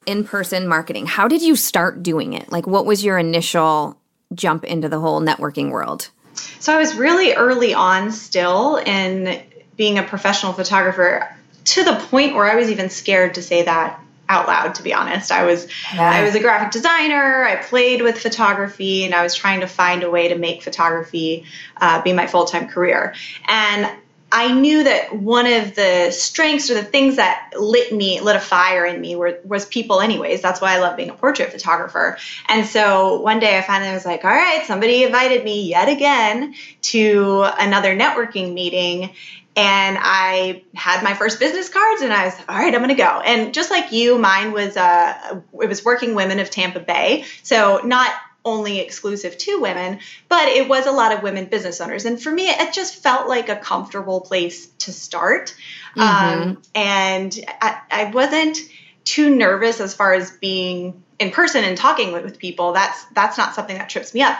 in 0.06 0.24
person 0.24 0.66
marketing. 0.66 1.06
How 1.06 1.28
did 1.28 1.42
you 1.42 1.54
start 1.54 2.02
doing 2.02 2.32
it? 2.32 2.50
Like, 2.50 2.66
what 2.66 2.84
was 2.84 3.04
your 3.04 3.16
initial 3.18 3.99
jump 4.34 4.64
into 4.64 4.88
the 4.88 5.00
whole 5.00 5.20
networking 5.20 5.70
world? 5.70 6.10
So, 6.58 6.74
I 6.74 6.78
was 6.78 6.94
really 6.94 7.34
early 7.34 7.74
on 7.74 8.12
still 8.12 8.76
in 8.76 9.42
being 9.76 9.98
a 9.98 10.02
professional 10.02 10.52
photographer 10.52 11.28
to 11.64 11.84
the 11.84 11.94
point 11.94 12.34
where 12.34 12.50
I 12.50 12.54
was 12.54 12.70
even 12.70 12.90
scared 12.90 13.34
to 13.34 13.42
say 13.42 13.62
that 13.62 14.00
out 14.30 14.46
loud 14.46 14.76
to 14.76 14.82
be 14.84 14.94
honest 14.94 15.32
i 15.32 15.44
was 15.44 15.66
yeah. 15.92 16.08
i 16.08 16.22
was 16.22 16.36
a 16.36 16.40
graphic 16.40 16.70
designer 16.70 17.44
i 17.44 17.56
played 17.56 18.00
with 18.00 18.16
photography 18.16 19.04
and 19.04 19.12
i 19.12 19.24
was 19.24 19.34
trying 19.34 19.58
to 19.58 19.66
find 19.66 20.04
a 20.04 20.10
way 20.10 20.28
to 20.28 20.38
make 20.38 20.62
photography 20.62 21.44
uh, 21.78 22.00
be 22.02 22.12
my 22.12 22.28
full-time 22.28 22.68
career 22.68 23.12
and 23.48 23.90
I 24.32 24.52
knew 24.52 24.84
that 24.84 25.16
one 25.16 25.46
of 25.46 25.74
the 25.74 26.10
strengths 26.12 26.70
or 26.70 26.74
the 26.74 26.84
things 26.84 27.16
that 27.16 27.52
lit 27.58 27.92
me, 27.92 28.20
lit 28.20 28.36
a 28.36 28.40
fire 28.40 28.84
in 28.84 29.00
me, 29.00 29.16
were, 29.16 29.40
was 29.44 29.66
people. 29.66 30.00
Anyways, 30.00 30.40
that's 30.40 30.60
why 30.60 30.74
I 30.74 30.78
love 30.78 30.96
being 30.96 31.10
a 31.10 31.14
portrait 31.14 31.50
photographer. 31.50 32.16
And 32.48 32.66
so 32.66 33.20
one 33.20 33.40
day 33.40 33.58
I 33.58 33.62
finally 33.62 33.92
was 33.92 34.04
like, 34.04 34.24
"All 34.24 34.30
right, 34.30 34.64
somebody 34.66 35.02
invited 35.02 35.44
me 35.44 35.68
yet 35.68 35.88
again 35.88 36.54
to 36.82 37.44
another 37.58 37.96
networking 37.96 38.54
meeting, 38.54 39.14
and 39.56 39.98
I 40.00 40.62
had 40.74 41.02
my 41.02 41.14
first 41.14 41.40
business 41.40 41.68
cards 41.68 42.02
and 42.02 42.12
I 42.12 42.26
was 42.26 42.34
all 42.48 42.56
right 42.56 42.72
I'm 42.72 42.80
gonna 42.80 42.94
go 42.94 43.20
and 43.20 43.52
just 43.52 43.70
like 43.70 43.90
you 43.90 44.16
mine 44.16 44.52
was 44.52 44.76
uh 44.76 45.40
it 45.60 45.68
was 45.68 45.84
working 45.84 46.14
women 46.14 46.38
of 46.38 46.50
Tampa 46.50 46.80
Bay 46.80 47.24
so 47.42 47.80
not 47.84 48.12
only 48.44 48.80
exclusive 48.80 49.36
to 49.36 49.60
women 49.60 49.98
but 50.28 50.48
it 50.48 50.68
was 50.68 50.86
a 50.86 50.92
lot 50.92 51.12
of 51.12 51.22
women 51.22 51.44
business 51.44 51.80
owners 51.80 52.04
and 52.06 52.22
for 52.22 52.30
me 52.30 52.48
it 52.48 52.72
just 52.72 53.02
felt 53.02 53.28
like 53.28 53.48
a 53.48 53.56
comfortable 53.56 54.20
place 54.20 54.66
to 54.78 54.92
start 54.92 55.54
mm-hmm. 55.96 56.00
um, 56.00 56.62
and 56.74 57.38
I, 57.60 57.80
I 57.90 58.04
wasn't 58.04 58.58
too 59.04 59.34
nervous 59.34 59.80
as 59.80 59.94
far 59.94 60.14
as 60.14 60.30
being 60.30 61.02
in 61.18 61.30
person 61.30 61.64
and 61.64 61.76
talking 61.76 62.12
with, 62.12 62.24
with 62.24 62.38
people 62.38 62.72
that's 62.72 63.04
that's 63.14 63.36
not 63.36 63.54
something 63.54 63.76
that 63.76 63.90
trips 63.90 64.14
me 64.14 64.22
up 64.22 64.38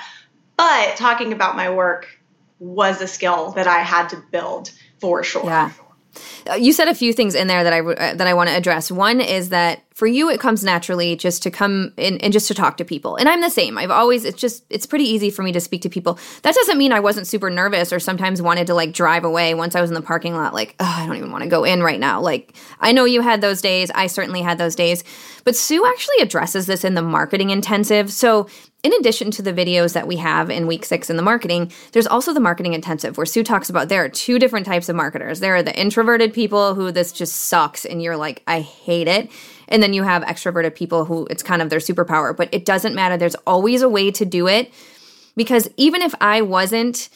but 0.57 0.97
talking 0.97 1.33
about 1.33 1.57
my 1.57 1.71
work 1.71 2.07
was 2.61 3.01
a 3.01 3.09
skill 3.09 3.53
that 3.53 3.67
I 3.67 3.79
had 3.79 4.11
to 4.11 4.23
build 4.31 4.71
for 5.01 5.25
sure. 5.25 5.45
Yeah. 5.45 5.73
You 6.57 6.73
said 6.73 6.89
a 6.89 6.95
few 6.95 7.13
things 7.13 7.35
in 7.35 7.47
there 7.47 7.65
that 7.65 7.73
I 7.73 7.81
uh, 7.81 8.15
that 8.15 8.27
I 8.27 8.35
want 8.35 8.51
to 8.51 8.57
address. 8.57 8.91
One 8.91 9.21
is 9.21 9.49
that 9.51 9.83
for 10.01 10.07
you 10.07 10.31
it 10.31 10.41
comes 10.41 10.65
naturally 10.65 11.15
just 11.15 11.43
to 11.43 11.51
come 11.51 11.93
in 11.99 12.17
and 12.23 12.33
just 12.33 12.49
to 12.49 12.55
talk 12.55 12.79
to 12.79 12.87
people. 12.87 13.17
And 13.17 13.29
I'm 13.29 13.43
the 13.43 13.51
same. 13.51 13.77
I've 13.77 13.91
always 13.91 14.25
it's 14.25 14.41
just 14.41 14.65
it's 14.71 14.87
pretty 14.87 15.05
easy 15.05 15.29
for 15.29 15.43
me 15.43 15.53
to 15.53 15.61
speak 15.61 15.83
to 15.83 15.91
people. 15.91 16.19
That 16.41 16.55
doesn't 16.55 16.79
mean 16.79 16.91
I 16.91 17.01
wasn't 17.01 17.27
super 17.27 17.51
nervous 17.51 17.93
or 17.93 18.01
sometimes 18.01 18.41
wanted 18.41 18.67
to 18.69 18.75
like 18.75 18.95
drive 18.95 19.25
away 19.25 19.53
once 19.53 19.77
I 19.77 19.83
was 19.83 19.91
in 19.91 19.95
the 19.95 20.01
parking 20.01 20.35
lot 20.35 20.55
like, 20.55 20.75
I 20.81 21.05
don't 21.07 21.17
even 21.17 21.31
want 21.31 21.45
to 21.45 21.51
go 21.51 21.65
in 21.65 21.83
right 21.83 22.01
now. 22.01 22.19
Like 22.19 22.55
I 22.81 22.93
know 22.93 23.05
you 23.05 23.21
had 23.21 23.43
those 23.43 23.61
days. 23.61 23.91
I 23.91 24.07
certainly 24.07 24.41
had 24.41 24.57
those 24.57 24.75
days. 24.75 25.05
But 25.45 25.55
Sue 25.55 25.85
actually 25.87 26.23
addresses 26.23 26.65
this 26.65 26.83
in 26.83 26.95
the 26.95 27.03
marketing 27.03 27.51
intensive. 27.51 28.11
So 28.11 28.49
in 28.83 28.95
addition 28.95 29.31
to 29.33 29.43
the 29.43 29.53
videos 29.53 29.93
that 29.93 30.07
we 30.07 30.17
have 30.17 30.49
in 30.49 30.67
week 30.67 30.87
six 30.87 31.11
in 31.11 31.17
the 31.17 31.23
marketing, 31.23 31.71
there's 31.93 32.07
also 32.07 32.33
the 32.33 32.41
marketing 32.41 32.73
intensive 32.73 33.19
where 33.19 33.27
Sue 33.27 33.45
talks 33.45 33.69
about 33.69 33.91
there 33.91 34.03
are 34.03 34.09
two 34.09 34.39
different 34.39 34.65
types 34.65 34.89
of 34.89 34.97
marketers. 34.97 35.41
There 35.41 35.55
are 35.55 35.63
the 35.63 35.79
introverted 35.79 36.33
people 36.33 36.75
who 36.75 36.91
this 36.91 37.13
just 37.13 37.37
sucks 37.37 37.85
and 37.85 38.03
you're 38.03 38.17
like, 38.17 38.43
I 38.47 38.61
hate 38.61 39.09
it. 39.09 39.31
And 39.71 39.83
then 39.83 39.93
you 39.93 40.03
have 40.03 40.23
extroverted 40.25 40.75
people 40.75 41.05
who 41.05 41.27
it's 41.31 41.43
kind 41.43 41.63
of 41.63 41.71
their 41.71 41.79
superpower, 41.79 42.37
but 42.37 42.49
it 42.53 42.65
doesn't 42.65 42.95
matter. 42.95 43.17
There's 43.17 43.37
always 43.47 43.83
a 43.83 43.89
way 43.89 44.11
to 44.11 44.25
do 44.25 44.49
it 44.49 44.73
because 45.37 45.71
even 45.77 46.03
if 46.03 46.15
I 46.21 46.43
wasn't, 46.43 47.09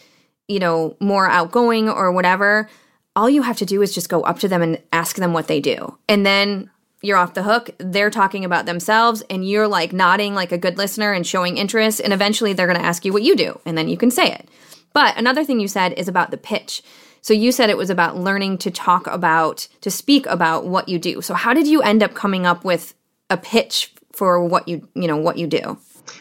you 0.48 0.60
know, 0.60 0.96
more 1.00 1.28
outgoing 1.28 1.88
or 1.88 2.12
whatever, 2.12 2.68
all 3.16 3.28
you 3.28 3.42
have 3.42 3.56
to 3.58 3.66
do 3.66 3.82
is 3.82 3.94
just 3.94 4.08
go 4.08 4.22
up 4.22 4.38
to 4.40 4.48
them 4.48 4.62
and 4.62 4.80
ask 4.92 5.16
them 5.16 5.32
what 5.32 5.48
they 5.48 5.60
do. 5.60 5.98
And 6.08 6.24
then 6.24 6.70
you're 7.02 7.18
off 7.18 7.34
the 7.34 7.42
hook. 7.42 7.70
They're 7.78 8.10
talking 8.10 8.44
about 8.44 8.66
themselves 8.66 9.22
and 9.28 9.46
you're 9.46 9.68
like 9.68 9.92
nodding 9.92 10.34
like 10.34 10.52
a 10.52 10.58
good 10.58 10.78
listener 10.78 11.12
and 11.12 11.26
showing 11.26 11.58
interest. 11.58 12.00
And 12.00 12.12
eventually 12.12 12.52
they're 12.52 12.66
going 12.66 12.78
to 12.78 12.84
ask 12.84 13.04
you 13.04 13.12
what 13.12 13.22
you 13.22 13.36
do 13.36 13.60
and 13.66 13.76
then 13.76 13.88
you 13.88 13.96
can 13.96 14.10
say 14.10 14.32
it. 14.32 14.48
But 14.94 15.16
another 15.18 15.44
thing 15.44 15.60
you 15.60 15.68
said 15.68 15.92
is 15.94 16.08
about 16.08 16.30
the 16.30 16.36
pitch. 16.36 16.82
So 17.24 17.32
you 17.32 17.52
said 17.52 17.70
it 17.70 17.78
was 17.78 17.88
about 17.88 18.18
learning 18.18 18.58
to 18.58 18.70
talk 18.70 19.06
about, 19.06 19.66
to 19.80 19.90
speak 19.90 20.26
about 20.26 20.66
what 20.66 20.90
you 20.90 20.98
do. 20.98 21.22
So 21.22 21.32
how 21.32 21.54
did 21.54 21.66
you 21.66 21.80
end 21.80 22.02
up 22.02 22.12
coming 22.12 22.44
up 22.44 22.66
with 22.66 22.94
a 23.30 23.38
pitch 23.38 23.94
for 24.12 24.44
what 24.44 24.68
you, 24.68 24.86
you 24.94 25.08
know, 25.08 25.16
what 25.16 25.38
you 25.38 25.46
do? 25.46 25.78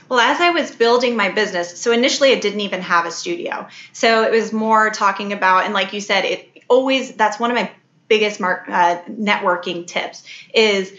Well, 0.08 0.22
as 0.22 0.40
I 0.40 0.52
was 0.52 0.74
building 0.74 1.18
my 1.18 1.28
business, 1.28 1.78
so 1.78 1.92
initially 1.92 2.32
it 2.32 2.42
didn't 2.42 2.62
even 2.62 2.82
have 2.84 3.06
a 3.06 3.12
studio. 3.12 3.68
So 3.92 4.24
it 4.24 4.32
was 4.32 4.54
more 4.54 4.92
talking 4.92 5.34
about, 5.34 5.66
and 5.66 5.74
like 5.74 5.92
you 5.92 6.00
said, 6.00 6.24
it 6.24 6.64
always, 6.70 7.12
that's 7.16 7.38
one 7.38 7.52
of 7.52 7.56
my 7.56 7.70
biggest 8.08 8.40
mark, 8.40 8.70
uh, 8.70 9.02
networking 9.10 9.86
tips 9.86 10.24
is 10.54 10.94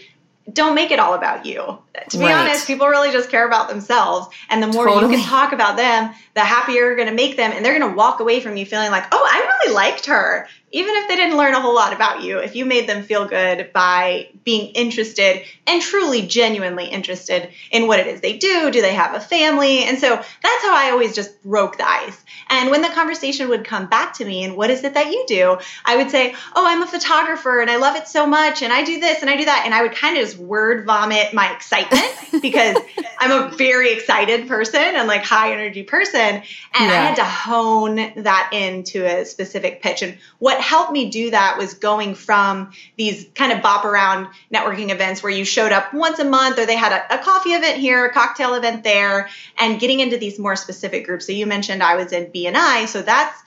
don't 0.51 0.75
make 0.75 0.91
it 0.91 0.99
all 0.99 1.15
about 1.15 1.45
you. 1.45 1.79
To 2.09 2.17
be 2.17 2.23
right. 2.23 2.33
honest, 2.33 2.67
people 2.67 2.87
really 2.87 3.11
just 3.11 3.29
care 3.29 3.47
about 3.47 3.67
themselves. 3.67 4.27
And 4.49 4.61
the 4.61 4.67
more 4.67 4.85
totally. 4.85 5.13
you 5.13 5.19
can 5.19 5.27
talk 5.27 5.53
about 5.53 5.75
them, 5.75 6.13
the 6.35 6.41
happier 6.41 6.85
you're 6.85 6.95
going 6.95 7.07
to 7.07 7.15
make 7.15 7.35
them. 7.35 7.51
And 7.51 7.65
they're 7.65 7.77
going 7.77 7.91
to 7.91 7.97
walk 7.97 8.19
away 8.19 8.39
from 8.39 8.55
you 8.55 8.65
feeling 8.65 8.91
like, 8.91 9.05
oh, 9.11 9.27
I 9.27 9.39
really 9.39 9.73
liked 9.73 10.05
her 10.05 10.47
even 10.71 10.93
if 10.95 11.07
they 11.07 11.15
didn't 11.15 11.37
learn 11.37 11.53
a 11.53 11.61
whole 11.61 11.75
lot 11.75 11.93
about 11.93 12.23
you, 12.23 12.39
if 12.39 12.55
you 12.55 12.65
made 12.65 12.89
them 12.89 13.03
feel 13.03 13.25
good 13.25 13.71
by 13.71 14.29
being 14.43 14.73
interested 14.73 15.43
and 15.67 15.81
truly 15.81 16.23
genuinely 16.23 16.85
interested 16.85 17.49
in 17.71 17.87
what 17.87 17.99
it 17.99 18.07
is 18.07 18.21
they 18.21 18.37
do, 18.37 18.71
do 18.71 18.81
they 18.81 18.93
have 18.93 19.15
a 19.15 19.19
family? 19.19 19.83
And 19.83 19.99
so 19.99 20.09
that's 20.09 20.63
how 20.63 20.75
I 20.75 20.89
always 20.91 21.15
just 21.15 21.41
broke 21.43 21.77
the 21.77 21.87
ice. 21.87 22.21
And 22.49 22.71
when 22.71 22.81
the 22.81 22.89
conversation 22.89 23.49
would 23.49 23.63
come 23.63 23.87
back 23.87 24.13
to 24.15 24.25
me 24.25 24.43
and 24.43 24.57
what 24.57 24.69
is 24.69 24.83
it 24.83 24.95
that 24.95 25.11
you 25.11 25.23
do? 25.27 25.57
I 25.85 25.97
would 25.97 26.11
say, 26.11 26.35
"Oh, 26.55 26.65
I'm 26.67 26.81
a 26.81 26.87
photographer 26.87 27.59
and 27.61 27.69
I 27.69 27.77
love 27.77 27.95
it 27.95 28.07
so 28.07 28.27
much 28.27 28.61
and 28.61 28.73
I 28.73 28.83
do 28.83 28.99
this 28.99 29.21
and 29.21 29.29
I 29.29 29.37
do 29.37 29.45
that." 29.45 29.63
And 29.65 29.73
I 29.73 29.81
would 29.81 29.93
kind 29.93 30.17
of 30.17 30.23
just 30.23 30.37
word 30.37 30.85
vomit 30.85 31.33
my 31.33 31.53
excitement 31.53 32.05
because 32.41 32.77
I'm 33.19 33.31
a 33.31 33.55
very 33.55 33.93
excited 33.93 34.47
person 34.47 34.81
and 34.81 35.07
like 35.07 35.23
high 35.23 35.53
energy 35.53 35.83
person 35.83 36.19
and 36.19 36.43
yeah. 36.73 36.87
I 36.87 36.95
had 36.95 37.15
to 37.15 37.23
hone 37.23 37.95
that 38.23 38.49
into 38.51 39.05
a 39.05 39.25
specific 39.25 39.81
pitch. 39.81 40.01
And 40.01 40.17
what 40.39 40.54
helped 40.59 40.91
me 40.91 41.09
do 41.09 41.31
that 41.31 41.57
was 41.57 41.73
going 41.73 42.15
from 42.15 42.71
these 42.97 43.27
kind 43.35 43.51
of 43.51 43.61
bop 43.61 43.85
around 43.85 44.27
networking 44.53 44.91
events 44.91 45.23
where 45.23 45.31
you 45.31 45.45
showed 45.45 45.71
up 45.71 45.93
once 45.93 46.19
a 46.19 46.25
month 46.25 46.59
or 46.59 46.65
they 46.65 46.75
had 46.75 46.91
a, 46.91 47.19
a 47.19 47.23
coffee 47.23 47.51
event 47.51 47.77
here, 47.77 48.05
a 48.05 48.13
cocktail 48.13 48.53
event 48.53 48.83
there, 48.83 49.29
and 49.57 49.79
getting 49.79 49.99
into 49.99 50.17
these 50.17 50.39
more 50.39 50.55
specific 50.55 51.05
groups. 51.05 51.25
So 51.25 51.31
you 51.31 51.45
mentioned 51.45 51.81
I 51.81 51.95
was 51.95 52.11
in 52.11 52.31
BNI, 52.31 52.87
so 52.87 53.01
that's 53.01 53.41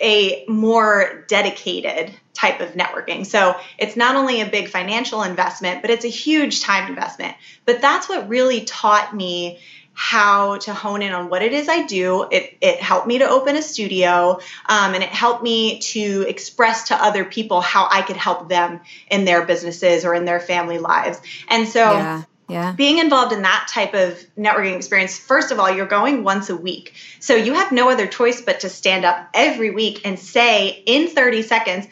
a 0.00 0.44
more 0.48 1.24
dedicated 1.28 2.14
type 2.32 2.60
of 2.60 2.70
networking. 2.70 3.26
So 3.26 3.56
it's 3.78 3.96
not 3.96 4.16
only 4.16 4.40
a 4.40 4.46
big 4.46 4.68
financial 4.68 5.22
investment, 5.22 5.82
but 5.82 5.90
it's 5.90 6.04
a 6.04 6.08
huge 6.08 6.62
time 6.62 6.88
investment. 6.88 7.36
But 7.66 7.82
that's 7.82 8.08
what 8.08 8.28
really 8.28 8.62
taught 8.62 9.14
me 9.14 9.58
how 10.02 10.56
to 10.56 10.72
hone 10.72 11.02
in 11.02 11.12
on 11.12 11.28
what 11.28 11.42
it 11.42 11.52
is 11.52 11.68
I 11.68 11.82
do. 11.82 12.26
It, 12.30 12.56
it 12.62 12.80
helped 12.80 13.06
me 13.06 13.18
to 13.18 13.28
open 13.28 13.54
a 13.54 13.60
studio 13.60 14.40
um, 14.66 14.94
and 14.94 15.02
it 15.02 15.10
helped 15.10 15.42
me 15.42 15.78
to 15.80 16.24
express 16.26 16.88
to 16.88 16.94
other 16.94 17.22
people 17.22 17.60
how 17.60 17.86
I 17.88 18.00
could 18.00 18.16
help 18.16 18.48
them 18.48 18.80
in 19.10 19.26
their 19.26 19.44
businesses 19.44 20.06
or 20.06 20.14
in 20.14 20.24
their 20.24 20.40
family 20.40 20.78
lives. 20.78 21.20
And 21.48 21.68
so, 21.68 21.80
yeah. 21.80 22.22
Yeah. 22.48 22.72
Being 22.72 22.98
involved 22.98 23.32
in 23.32 23.42
that 23.42 23.68
type 23.70 23.94
of 23.94 24.18
networking 24.36 24.74
experience, 24.74 25.16
first 25.16 25.52
of 25.52 25.60
all, 25.60 25.70
you're 25.70 25.86
going 25.86 26.24
once 26.24 26.50
a 26.50 26.56
week. 26.56 26.94
So 27.20 27.36
you 27.36 27.54
have 27.54 27.70
no 27.70 27.90
other 27.90 28.08
choice 28.08 28.40
but 28.40 28.60
to 28.60 28.68
stand 28.68 29.04
up 29.04 29.28
every 29.34 29.70
week 29.70 30.00
and 30.04 30.18
say 30.18 30.82
in 30.84 31.06
30 31.06 31.42
seconds, 31.42 31.86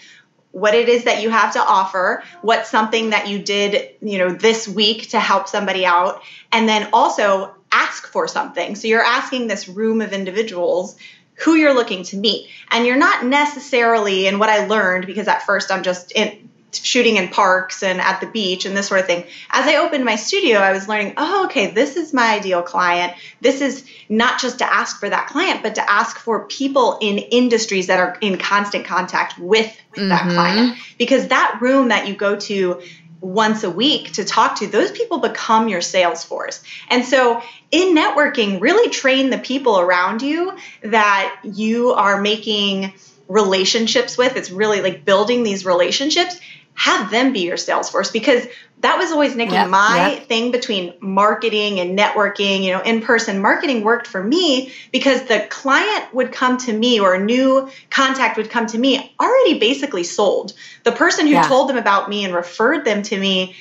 what 0.51 0.75
it 0.75 0.89
is 0.89 1.05
that 1.05 1.23
you 1.23 1.31
have 1.31 1.53
to 1.53 1.61
offer, 1.61 2.25
what's 2.43 2.69
something 2.69 3.11
that 3.11 3.29
you 3.29 3.39
did, 3.39 3.91
you 4.01 4.19
know, 4.19 4.31
this 4.31 4.67
week 4.67 5.11
to 5.11 5.21
help 5.21 5.47
somebody 5.47 5.87
out, 5.87 6.23
and 6.51 6.69
then 6.69 6.89
also 6.93 7.55
ask 7.73 8.07
for 8.07 8.29
something. 8.29 8.75
So 8.75 8.89
you're 8.89 9.03
asking 9.03 9.47
this 9.47 9.69
room 9.69 10.01
of 10.01 10.13
individuals 10.13 10.97
who 11.35 11.55
you're 11.55 11.75
looking 11.75 12.03
to 12.05 12.17
meet. 12.17 12.49
And 12.71 12.85
you're 12.85 12.97
not 12.97 13.25
necessarily, 13.25 14.27
and 14.27 14.41
what 14.41 14.49
I 14.49 14.67
learned, 14.67 15.07
because 15.07 15.29
at 15.29 15.43
first 15.43 15.71
I'm 15.71 15.83
just 15.83 16.13
in, 16.13 16.49
shooting 16.73 17.17
in 17.17 17.29
parks 17.29 17.83
and 17.83 18.01
at 18.01 18.21
the 18.21 18.27
beach 18.27 18.67
and 18.67 18.77
this 18.77 18.89
sort 18.89 19.01
of 19.01 19.07
thing. 19.07 19.25
As 19.51 19.67
I 19.67 19.77
opened 19.77 20.05
my 20.05 20.17
studio, 20.17 20.59
I 20.59 20.73
was 20.73 20.89
learning, 20.89 21.15
oh, 21.17 21.47
okay, 21.47 21.71
this 21.71 21.97
is 21.97 22.13
my 22.13 22.35
ideal 22.35 22.63
client. 22.63 23.15
This 23.41 23.61
is 23.61 23.85
not 24.09 24.41
just 24.41 24.59
to 24.59 24.71
ask 24.71 24.99
for 24.99 25.09
that 25.09 25.29
client, 25.29 25.63
but 25.63 25.77
to 25.77 25.91
ask 25.91 26.19
for 26.19 26.47
people 26.47 26.99
in 27.01 27.19
industries 27.19 27.87
that 27.87 28.01
are 28.01 28.19
in 28.21 28.37
constant 28.37 28.85
contact 28.85 29.39
with, 29.39 29.75
with 29.93 30.01
mm-hmm. 30.01 30.09
that 30.09 30.23
client. 30.25 30.79
Because 30.99 31.29
that 31.29 31.59
room 31.61 31.89
that 31.89 32.07
you 32.09 32.15
go 32.15 32.37
to 32.37 32.83
once 33.21 33.65
a 33.65 33.71
week 33.71 34.13
to 34.13 34.25
talk 34.25 34.59
to, 34.59 34.67
those 34.67 34.91
people 34.91 35.19
become 35.19 35.69
your 35.69 35.81
sales 35.81 36.25
force. 36.25 36.63
And 36.89 37.05
so 37.05 37.43
in 37.71 37.95
networking, 37.95 38.61
really 38.61 38.91
train 38.91 39.31
the 39.31 39.39
people 39.39 39.79
around 39.79 40.23
you 40.23 40.57
that 40.83 41.41
you 41.43 41.93
are 41.93 42.21
making 42.21 42.93
relationships 43.29 44.17
with. 44.17 44.37
It's 44.37 44.51
really 44.51 44.81
like 44.81 45.05
building 45.05 45.43
these 45.43 45.65
relationships 45.65 46.41
have 46.79 47.11
them 47.11 47.33
be 47.33 47.41
your 47.41 47.57
sales 47.57 47.91
force 47.91 48.11
because 48.13 48.47
that 48.81 48.97
was 48.97 49.11
always 49.11 49.35
Nikki 49.35 49.55
yep, 49.55 49.69
my 49.69 50.13
yep. 50.13 50.29
thing 50.29 50.53
between 50.53 50.95
marketing 51.01 51.81
and 51.81 51.99
networking 51.99 52.63
you 52.63 52.71
know 52.71 52.81
in 52.83 53.03
person 53.03 53.43
marketing 53.43 53.83
worked 53.83 54.07
for 54.07 54.23
me 54.23 54.73
because 54.93 55.25
the 55.25 55.45
client 55.51 56.15
would 56.15 56.31
come 56.31 56.57
to 56.59 56.73
me 56.73 57.01
or 57.01 57.15
a 57.15 57.25
new 57.25 57.69
contact 57.91 58.37
would 58.37 58.49
come 58.49 58.67
to 58.69 58.79
me 58.79 59.13
already 59.21 59.59
basically 59.59 60.05
sold 60.05 60.53
the 60.85 60.93
person 60.93 61.27
who 61.27 61.33
yeah. 61.33 61.43
told 61.43 61.69
them 61.69 61.77
about 61.77 62.09
me 62.09 62.25
and 62.25 62.33
referred 62.33 62.85
them 62.85 63.03
to 63.03 63.19
me 63.19 63.57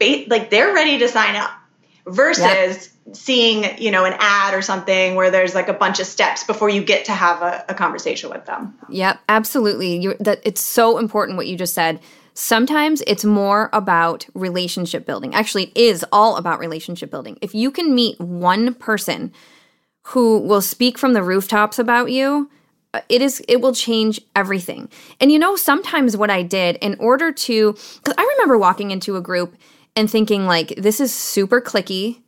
like 0.00 0.48
they're 0.48 0.72
ready 0.72 0.98
to 0.98 1.08
sign 1.08 1.34
up 1.34 1.50
versus 2.06 2.44
yep. 2.44 3.16
seeing 3.16 3.78
you 3.78 3.90
know 3.90 4.04
an 4.04 4.14
ad 4.18 4.54
or 4.54 4.62
something 4.62 5.14
where 5.14 5.30
there's 5.30 5.54
like 5.54 5.68
a 5.68 5.72
bunch 5.72 6.00
of 6.00 6.06
steps 6.06 6.44
before 6.44 6.68
you 6.68 6.82
get 6.82 7.04
to 7.04 7.12
have 7.12 7.42
a, 7.42 7.64
a 7.68 7.74
conversation 7.74 8.30
with 8.30 8.44
them. 8.46 8.74
Yep 8.88 9.20
absolutely. 9.28 9.96
You 9.98 10.14
that 10.20 10.40
it's 10.44 10.62
so 10.62 10.98
important 10.98 11.36
what 11.36 11.46
you 11.46 11.56
just 11.56 11.74
said. 11.74 12.00
Sometimes 12.34 13.02
it's 13.06 13.24
more 13.24 13.68
about 13.72 14.26
relationship 14.34 15.04
building. 15.04 15.34
Actually 15.34 15.64
it 15.74 15.76
is 15.76 16.04
all 16.12 16.36
about 16.36 16.58
relationship 16.58 17.10
building. 17.10 17.38
If 17.40 17.54
you 17.54 17.70
can 17.70 17.94
meet 17.94 18.20
one 18.20 18.74
person 18.74 19.32
who 20.08 20.38
will 20.38 20.62
speak 20.62 20.98
from 20.98 21.12
the 21.12 21.22
rooftops 21.22 21.78
about 21.78 22.10
you 22.10 22.50
uh, 22.92 23.00
it 23.08 23.22
is 23.22 23.42
it 23.46 23.60
will 23.60 23.74
change 23.74 24.20
everything. 24.34 24.88
And 25.20 25.30
you 25.30 25.38
know 25.38 25.54
sometimes 25.56 26.16
what 26.16 26.30
i 26.30 26.42
did 26.42 26.76
in 26.80 26.96
order 26.98 27.30
to 27.30 27.72
because 27.72 28.14
i 28.18 28.34
remember 28.36 28.58
walking 28.58 28.90
into 28.90 29.16
a 29.16 29.20
group 29.20 29.56
and 29.96 30.10
thinking 30.10 30.46
like 30.46 30.74
this 30.76 31.00
is 31.00 31.14
super 31.14 31.60
cliquey 31.60 32.22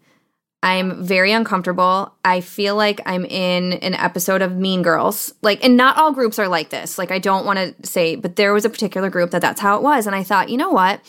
I'm 0.63 1.03
very 1.03 1.33
uncomfortable. 1.33 2.15
I 2.25 2.41
feel 2.41 2.77
like 2.77 3.01
I'm 3.05 3.25
in 3.25 3.73
an 3.75 3.95
episode 3.95 4.43
of 4.43 4.55
Mean 4.55 4.83
Girls. 4.83 5.35
Like, 5.43 5.65
and 5.65 5.77
not 5.77 5.97
all 5.97 6.13
groups 6.13 6.39
are 6.39 6.47
like 6.47 6.71
this. 6.71 6.99
Like, 6.99 7.11
I 7.11 7.19
don't 7.19 7.45
want 7.45 7.59
to 7.59 7.87
say, 7.87 8.15
but 8.15 8.37
there 8.37 8.53
was 8.53 8.65
a 8.65 8.71
particular 8.71 9.11
group 9.11 9.33
that 9.33 9.43
that's 9.43 9.61
how 9.61 9.77
it 9.77 9.83
was. 9.83 10.07
And 10.07 10.15
I 10.15 10.23
thought, 10.23 10.51
you 10.51 10.57
know 10.57 10.71
what? 10.71 11.01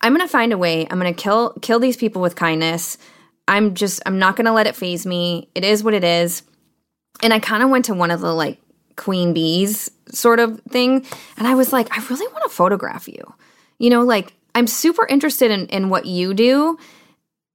I'm 0.00 0.14
to 0.26 0.28
find 0.30 0.52
a 0.52 0.58
way. 0.58 0.86
I'm 0.90 0.98
to 1.14 1.20
kill 1.20 1.50
kill 1.62 1.78
these 1.78 1.96
people 1.96 2.20
with 2.22 2.34
kindness. 2.36 2.98
I'm 3.46 3.74
just 3.74 4.00
I'm 4.04 4.18
not 4.18 4.36
to 4.46 4.52
let 4.52 4.66
it 4.66 4.76
faze 4.76 5.06
me. 5.06 5.48
It 5.54 5.64
is 5.64 5.82
what 5.82 5.94
it 5.94 6.04
is. 6.04 6.42
And 7.22 7.32
I 7.32 7.40
kind 7.40 7.62
of 7.62 7.70
went 7.70 7.86
to 7.86 7.94
one 7.94 8.10
of 8.10 8.20
the 8.20 8.32
like 8.32 8.60
queen 8.96 9.32
bees 9.32 9.90
sort 10.10 10.38
of 10.38 10.60
thing, 10.68 11.04
and 11.36 11.48
I 11.48 11.54
was 11.54 11.72
like, 11.72 11.88
I 11.96 12.04
really 12.08 12.32
want 12.32 12.44
to 12.44 12.48
photograph 12.48 13.08
you. 13.08 13.34
You 13.78 13.90
know, 13.90 14.02
like 14.02 14.34
I'm 14.58 14.66
super 14.66 15.06
interested 15.06 15.50
in 15.50 15.66
in 15.66 15.88
what 15.88 16.06
you 16.06 16.34
do 16.34 16.78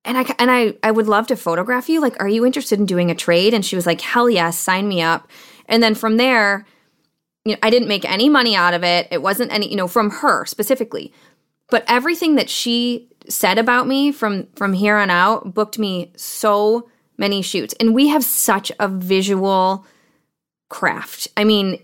and 0.06 0.18
I 0.18 0.26
and 0.40 0.52
I 0.52 0.76
I 0.84 0.92
would 0.92 1.08
love 1.08 1.28
to 1.28 1.36
photograph 1.36 1.90
you. 1.90 2.02
Like, 2.02 2.22
are 2.22 2.28
you 2.28 2.46
interested 2.46 2.80
in 2.80 2.86
doing 2.86 3.12
a 3.12 3.16
trade? 3.16 3.54
And 3.54 3.66
she 3.66 3.76
was 3.76 3.86
like, 3.86 4.02
hell 4.02 4.30
yes, 4.30 4.58
sign 4.58 4.88
me 4.88 5.02
up. 5.02 5.30
And 5.68 5.82
then 5.82 5.96
from 5.96 6.18
there, 6.18 6.66
you 7.46 7.54
know, 7.54 7.60
I 7.64 7.70
didn't 7.70 7.88
make 7.88 8.10
any 8.10 8.30
money 8.30 8.56
out 8.56 8.74
of 8.74 8.84
it. 8.84 9.08
It 9.12 9.22
wasn't 9.22 9.54
any, 9.54 9.70
you 9.70 9.76
know, 9.76 9.88
from 9.88 10.10
her 10.10 10.46
specifically. 10.46 11.14
But 11.70 11.86
everything 11.88 12.36
that 12.36 12.50
she 12.50 13.10
said 13.30 13.58
about 13.58 13.88
me 13.88 14.12
from 14.12 14.48
from 14.56 14.74
here 14.74 14.98
on 14.98 15.10
out 15.10 15.54
booked 15.54 15.80
me 15.80 16.12
so 16.16 16.90
many 17.18 17.42
shoots. 17.42 17.74
And 17.80 17.96
we 17.96 18.10
have 18.10 18.24
such 18.24 18.72
a 18.80 18.88
visual 18.88 19.86
craft. 20.70 21.28
I 21.38 21.44
mean, 21.44 21.82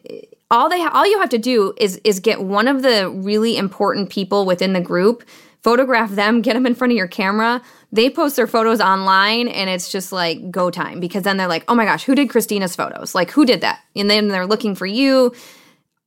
all 0.51 0.69
they 0.69 0.81
all 0.83 1.05
you 1.05 1.19
have 1.19 1.29
to 1.29 1.37
do 1.37 1.73
is 1.77 1.99
is 2.03 2.19
get 2.19 2.41
one 2.41 2.67
of 2.67 2.81
the 2.81 3.09
really 3.09 3.57
important 3.57 4.09
people 4.09 4.45
within 4.45 4.73
the 4.73 4.81
group 4.81 5.23
photograph 5.61 6.11
them, 6.11 6.41
get 6.41 6.53
them 6.53 6.65
in 6.65 6.75
front 6.75 6.91
of 6.93 6.97
your 6.97 7.07
camera. 7.07 7.61
They 7.91 8.09
post 8.09 8.35
their 8.35 8.47
photos 8.47 8.79
online 8.79 9.47
and 9.47 9.69
it's 9.69 9.91
just 9.91 10.11
like 10.11 10.51
go 10.51 10.71
time 10.71 10.99
because 10.99 11.23
then 11.23 11.37
they're 11.37 11.47
like, 11.47 11.65
oh 11.67 11.75
my 11.75 11.85
gosh, 11.85 12.03
who 12.03 12.15
did 12.15 12.29
Kristina's 12.29 12.75
photos? 12.75 13.13
Like, 13.13 13.31
who 13.31 13.45
did 13.45 13.61
that? 13.61 13.81
And 13.95 14.09
then 14.09 14.29
they're 14.29 14.45
looking 14.45 14.75
for 14.75 14.85
you 14.85 15.33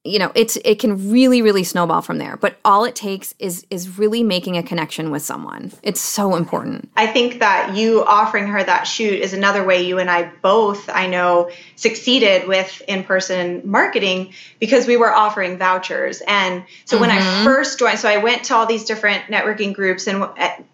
you 0.04 0.18
know 0.18 0.32
it's 0.34 0.56
it 0.64 0.80
can 0.80 1.10
really 1.12 1.42
really 1.42 1.62
snowball 1.62 2.02
from 2.02 2.18
there 2.18 2.36
but 2.36 2.56
all 2.64 2.84
it 2.84 2.96
takes 2.96 3.34
is 3.38 3.64
is 3.70 3.98
really 3.98 4.24
making 4.24 4.56
a 4.56 4.62
connection 4.62 5.12
with 5.12 5.22
someone 5.22 5.70
it's 5.82 6.00
so 6.00 6.34
important 6.34 6.90
i 6.96 7.06
think 7.06 7.38
that 7.38 7.76
you 7.76 8.04
offering 8.04 8.48
her 8.48 8.62
that 8.62 8.82
shoot 8.82 9.20
is 9.20 9.32
another 9.32 9.64
way 9.64 9.86
you 9.86 9.98
and 10.00 10.10
i 10.10 10.28
both 10.42 10.88
i 10.88 11.06
know 11.06 11.48
succeeded 11.76 12.48
with 12.48 12.82
in-person 12.88 13.62
marketing 13.64 14.32
because 14.58 14.88
we 14.88 14.96
were 14.96 15.12
offering 15.12 15.56
vouchers 15.56 16.20
and 16.26 16.64
so 16.84 16.96
mm-hmm. 16.96 17.02
when 17.02 17.10
i 17.10 17.20
mm-hmm. 17.20 17.44
first 17.44 17.78
joined 17.78 17.98
so 17.98 18.08
i 18.08 18.16
went 18.16 18.44
to 18.44 18.54
all 18.56 18.66
these 18.66 18.84
different 18.84 19.22
networking 19.26 19.72
groups 19.72 20.08
and 20.08 20.24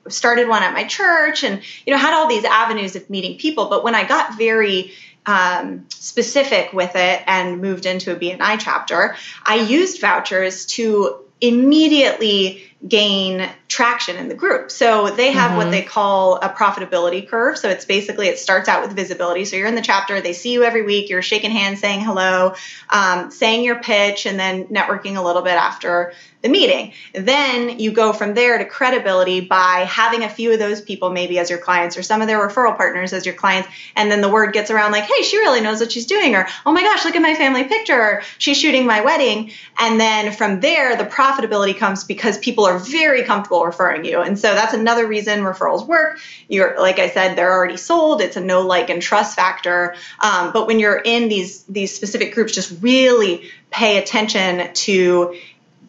started 0.09 0.49
one 0.49 0.63
at 0.63 0.73
my 0.73 0.85
church 0.85 1.45
and 1.45 1.61
you 1.85 1.93
know 1.93 1.99
had 1.99 2.15
all 2.15 2.29
these 2.29 2.45
avenues 2.45 2.97
of 2.97 3.11
meeting 3.11 3.37
people 3.37 3.69
but 3.69 3.85
when 3.85 3.95
i 3.95 4.09
got 4.09 4.39
very 4.39 4.91
um, 5.29 5.85
specific 5.91 6.73
with 6.73 6.93
it 6.95 7.23
and 7.27 7.61
moved 7.61 7.85
into 7.85 8.13
a 8.13 8.17
BNI 8.17 8.59
chapter, 8.59 9.15
I 9.45 9.57
used 9.57 10.01
vouchers 10.01 10.65
to 10.67 11.19
immediately 11.41 12.65
gain 12.87 13.49
traction 13.69 14.17
in 14.17 14.29
the 14.29 14.35
group. 14.35 14.71
So 14.71 15.11
they 15.11 15.33
have 15.33 15.51
mm-hmm. 15.51 15.59
what 15.59 15.71
they 15.71 15.83
call 15.83 16.37
a 16.37 16.49
profitability 16.49 17.29
curve. 17.29 17.59
So 17.59 17.69
it's 17.69 17.85
basically 17.85 18.29
it 18.29 18.39
starts 18.39 18.69
out 18.69 18.83
with 18.83 18.97
visibility. 18.97 19.45
So 19.45 19.57
you're 19.57 19.67
in 19.67 19.75
the 19.75 19.83
chapter, 19.83 20.21
they 20.21 20.33
see 20.33 20.53
you 20.53 20.65
every 20.65 20.83
week, 20.83 21.11
you're 21.11 21.23
shaking 21.23 21.51
hands, 21.51 21.81
saying 21.81 22.01
hello, 22.01 22.55
um, 22.89 23.31
saying 23.31 23.65
your 23.65 23.83
pitch, 23.83 24.27
and 24.27 24.41
then 24.41 24.69
networking 24.69 25.17
a 25.17 25.23
little 25.23 25.43
bit 25.43 25.55
after 25.55 26.15
the 26.41 26.49
meeting. 26.49 26.93
Then 27.15 27.81
you 27.81 27.91
go 27.91 28.13
from 28.13 28.35
there 28.35 28.59
to 28.59 28.65
credibility 28.65 29.41
by 29.41 29.87
having 29.89 30.23
a 30.23 30.29
few 30.29 30.53
of 30.53 30.61
those 30.61 30.81
people 30.81 31.11
maybe 31.11 31.39
as 31.39 31.51
your 31.51 31.59
clients 31.59 31.97
or 31.97 32.03
some 32.05 32.21
of 32.21 32.29
their 32.29 32.39
referral 32.39 32.77
partners 32.77 33.13
as 33.13 33.27
your 33.27 33.35
clients. 33.35 33.69
And 33.97 34.11
then 34.11 34.21
the 34.21 34.29
word 34.29 34.53
gets 34.53 34.71
around 34.71 34.93
like, 34.93 35.05
hey, 35.05 35.23
she 35.23 35.39
really 35.39 35.61
knows 35.61 35.81
what 35.81 35.91
she's 35.91 36.07
doing, 36.07 36.37
or 36.37 36.47
oh 36.65 36.73
my 36.73 36.83
gosh, 36.83 37.05
look 37.05 37.17
at 37.17 37.23
my 37.23 37.35
family 37.35 37.65
picture, 37.65 38.01
or 38.01 38.23
she's 38.39 38.57
shooting 38.57 38.87
my 38.87 39.01
wedding. 39.01 39.51
And 39.79 40.01
then 40.01 40.33
from 40.33 40.61
there, 40.61 40.97
the 40.97 41.05
profitability 41.05 41.77
comes 41.77 42.05
because 42.05 42.39
people 42.39 42.67
are 42.67 42.79
very 42.79 43.25
comfortable 43.25 43.65
referring 43.65 44.05
you. 44.05 44.21
And 44.21 44.39
so 44.39 44.55
that's 44.55 44.75
another 44.75 45.09
reason 45.09 45.41
referrals 45.41 45.87
work. 45.87 46.21
You're, 46.49 46.81
like 46.81 47.01
I 47.01 47.11
said, 47.11 47.35
they're 47.35 47.53
already 47.53 47.77
sold. 47.77 48.21
It's 48.21 48.37
a 48.37 48.41
know 48.41 48.63
like 48.63 48.91
and 48.91 49.03
trust 49.03 49.35
factor. 49.35 49.97
Um, 50.21 50.53
but 50.53 50.69
when 50.69 50.79
you're 50.79 50.99
in 50.99 51.29
these, 51.29 51.65
these 51.65 51.95
specific 51.95 52.33
groups, 52.33 52.55
just 52.55 52.81
really 52.81 53.51
pay 53.71 53.99
attention 53.99 54.73
to 54.73 55.37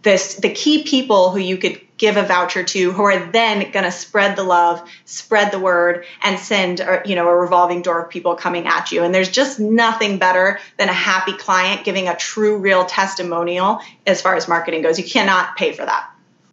this 0.01 0.35
the 0.35 0.49
key 0.49 0.83
people 0.83 1.31
who 1.31 1.39
you 1.39 1.57
could 1.57 1.79
give 1.97 2.15
a 2.15 2.23
voucher 2.23 2.63
to 2.63 2.91
who 2.93 3.03
are 3.03 3.31
then 3.31 3.71
going 3.71 3.83
to 3.83 3.91
spread 3.91 4.35
the 4.35 4.43
love 4.43 4.81
spread 5.05 5.51
the 5.51 5.59
word 5.59 6.05
and 6.23 6.39
send 6.39 6.79
a, 6.79 7.01
you 7.05 7.15
know 7.15 7.27
a 7.27 7.35
revolving 7.35 7.81
door 7.81 8.03
of 8.03 8.09
people 8.09 8.35
coming 8.35 8.65
at 8.67 8.91
you 8.91 9.03
and 9.03 9.13
there's 9.13 9.29
just 9.29 9.59
nothing 9.59 10.17
better 10.17 10.59
than 10.77 10.87
a 10.87 10.93
happy 10.93 11.33
client 11.33 11.83
giving 11.83 12.07
a 12.07 12.15
true 12.15 12.57
real 12.57 12.85
testimonial 12.85 13.79
as 14.07 14.21
far 14.21 14.35
as 14.35 14.47
marketing 14.47 14.81
goes 14.81 14.97
you 14.97 15.05
cannot 15.05 15.55
pay 15.57 15.73
for 15.73 15.85
that 15.85 16.09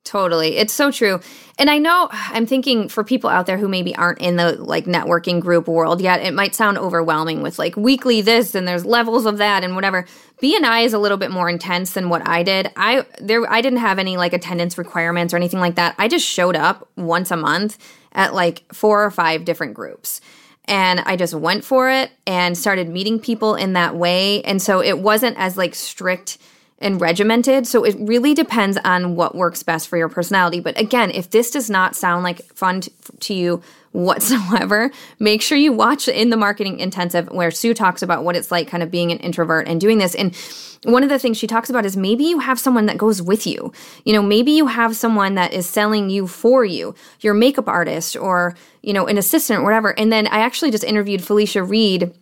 Totally. 0.07 0.57
It's 0.57 0.73
so 0.73 0.91
true. 0.91 1.21
And 1.59 1.71
I 1.71 1.79
know 1.79 2.09
I'm 2.13 2.45
thinking 2.45 2.89
for 2.89 3.03
people 3.03 3.31
out 3.31 3.47
there 3.47 3.57
who 3.57 3.67
maybe 3.67 3.97
aren't 3.97 4.19
in 4.19 4.37
the 4.37 4.53
like 4.63 4.85
networking 4.85 5.41
group 5.41 5.69
world 5.69 6.03
yet, 6.03 6.21
it 6.21 6.35
might 6.35 6.55
sound 6.55 6.77
overwhelming 6.77 7.41
with 7.43 7.59
like 7.59 7.77
weekly 7.77 8.21
this 8.21 8.55
and 8.55 8.69
there's 8.69 8.85
levels 8.85 9.25
of 9.25 9.39
that 9.39 9.65
and 9.65 9.75
whatever. 9.75 10.07
BNI 10.43 10.85
is 10.85 10.93
a 10.93 10.99
little 10.99 11.17
bit 11.17 11.31
more 11.31 11.49
intense 11.49 11.93
than 11.95 12.11
what 12.11 12.29
I 12.29 12.43
did. 12.43 12.71
I 12.77 13.07
there 13.21 13.51
I 13.51 13.63
didn't 13.63 13.79
have 13.79 13.99
any 13.99 14.19
like 14.19 14.35
attendance 14.35 14.77
requirements 14.77 15.33
or 15.33 15.39
anything 15.39 15.61
like 15.61 15.77
that. 15.77 15.95
I 15.99 16.09
just 16.09 16.27
showed 16.27 16.57
up 16.57 16.89
once 16.95 17.31
a 17.31 17.37
month 17.39 17.79
at 18.13 18.35
like 18.35 18.71
four 18.75 19.03
or 19.05 19.11
five 19.11 19.47
different 19.47 19.73
groups. 19.73 20.21
And 20.69 21.01
I 21.01 21.17
just 21.17 21.33
went 21.33 21.65
for 21.65 21.89
it 21.91 22.11
and 22.27 22.59
started 22.59 22.89
meeting 22.89 23.21
people 23.21 23.55
in 23.55 23.75
that 23.75 23.95
way. 23.95 24.43
And 24.43 24.61
so 24.61 24.83
it 24.83 24.99
wasn't 24.99 25.39
as 25.39 25.57
like 25.57 25.75
strict 25.75 26.39
and 26.79 27.01
regimented. 27.01 27.67
So 27.67 27.85
it 27.85 27.97
really 27.99 28.35
depends 28.35 28.77
on 28.85 29.17
what 29.17 29.35
works 29.35 29.63
best 29.63 29.89
for 29.89 29.97
your 29.97 30.09
personality. 30.09 30.61
But 30.61 30.79
again, 30.79 31.11
if 31.11 31.31
this 31.31 31.51
does 31.51 31.71
not 31.71 31.97
sound 31.97 32.23
like 32.23 32.43
fun 32.55 32.83
t- 32.83 32.93
to 33.21 33.35
you 33.35 33.63
whatsoever, 33.93 34.91
make 35.19 35.41
sure 35.41 35.57
you 35.57 35.73
watch 35.73 36.07
in 36.07 36.29
the 36.29 36.37
marketing 36.37 36.79
intensive 36.79 37.29
where 37.29 37.51
Sue 37.51 37.73
talks 37.73 38.03
about 38.03 38.25
what 38.25 38.37
it's 38.37 38.51
like 38.51 38.69
kind 38.69 38.83
of 38.83 38.91
being 38.91 39.11
an 39.11 39.19
introvert 39.19 39.67
and 39.67 39.81
doing 39.81 39.97
this. 39.97 40.15
And 40.15 40.37
one 40.85 41.03
of 41.03 41.09
the 41.09 41.19
things 41.19 41.39
she 41.39 41.47
talks 41.47 41.71
about 41.71 41.87
is 41.87 41.97
maybe 41.97 42.25
you 42.25 42.41
have 42.41 42.61
someone 42.61 42.87
that 42.87 42.99
goes 42.99 43.23
with 43.23 43.47
you. 43.47 43.73
You 44.05 44.13
know, 44.13 44.23
maybe 44.23 44.53
you 44.53 44.67
have 44.67 44.95
someone 44.95 45.35
that 45.37 45.55
is 45.55 45.67
selling 45.67 46.11
you 46.11 46.27
for 46.27 46.63
you, 46.63 46.95
your 47.21 47.33
makeup 47.33 47.69
artist 47.69 48.17
or, 48.17 48.55
you 48.83 48.93
know, 48.93 49.07
an 49.07 49.17
assistant 49.17 49.61
or 49.61 49.65
whatever. 49.65 49.99
And 49.99 50.13
then 50.13 50.27
I 50.27 50.41
actually 50.41 50.71
just 50.71 50.85
interviewed 50.85 51.25
Felicia 51.25 51.63
Reed 51.63 52.13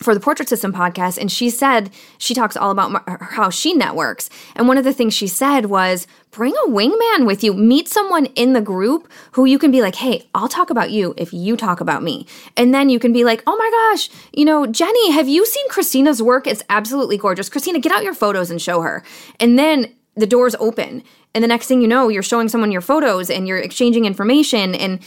for 0.00 0.14
the 0.14 0.20
Portrait 0.20 0.48
System 0.48 0.72
podcast, 0.72 1.18
and 1.18 1.30
she 1.30 1.50
said 1.50 1.90
she 2.18 2.34
talks 2.34 2.56
all 2.56 2.70
about 2.70 3.04
how 3.20 3.50
she 3.50 3.74
networks. 3.74 4.30
And 4.56 4.66
one 4.66 4.78
of 4.78 4.84
the 4.84 4.92
things 4.92 5.14
she 5.14 5.26
said 5.28 5.66
was 5.66 6.06
bring 6.30 6.54
a 6.64 6.70
wingman 6.70 7.26
with 7.26 7.44
you, 7.44 7.52
meet 7.52 7.88
someone 7.88 8.26
in 8.26 8.52
the 8.54 8.60
group 8.60 9.10
who 9.32 9.44
you 9.44 9.58
can 9.58 9.70
be 9.70 9.82
like, 9.82 9.94
hey, 9.96 10.28
I'll 10.34 10.48
talk 10.48 10.70
about 10.70 10.90
you 10.90 11.14
if 11.16 11.32
you 11.32 11.56
talk 11.56 11.80
about 11.80 12.02
me. 12.02 12.26
And 12.56 12.74
then 12.74 12.88
you 12.88 12.98
can 12.98 13.12
be 13.12 13.22
like, 13.22 13.42
oh 13.46 13.56
my 13.56 13.70
gosh, 13.70 14.08
you 14.32 14.44
know, 14.44 14.66
Jenny, 14.66 15.12
have 15.12 15.28
you 15.28 15.44
seen 15.44 15.68
Kristina's 15.68 16.22
work? 16.22 16.46
It's 16.46 16.64
absolutely 16.68 17.18
gorgeous. 17.18 17.50
Kristina, 17.50 17.80
get 17.80 17.92
out 17.92 18.02
your 18.02 18.14
photos 18.14 18.50
and 18.50 18.60
show 18.60 18.80
her. 18.80 19.04
And 19.38 19.58
then 19.58 19.94
the 20.16 20.26
doors 20.26 20.56
open. 20.58 21.02
And 21.34 21.44
the 21.44 21.48
next 21.48 21.66
thing 21.66 21.80
you 21.80 21.88
know, 21.88 22.08
you're 22.08 22.22
showing 22.22 22.48
someone 22.48 22.72
your 22.72 22.80
photos 22.80 23.30
and 23.30 23.46
you're 23.46 23.58
exchanging 23.58 24.04
information. 24.04 24.74
And 24.74 25.00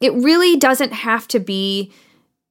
it 0.00 0.12
really 0.14 0.56
doesn't 0.56 0.92
have 0.92 1.28
to 1.28 1.38
be 1.38 1.92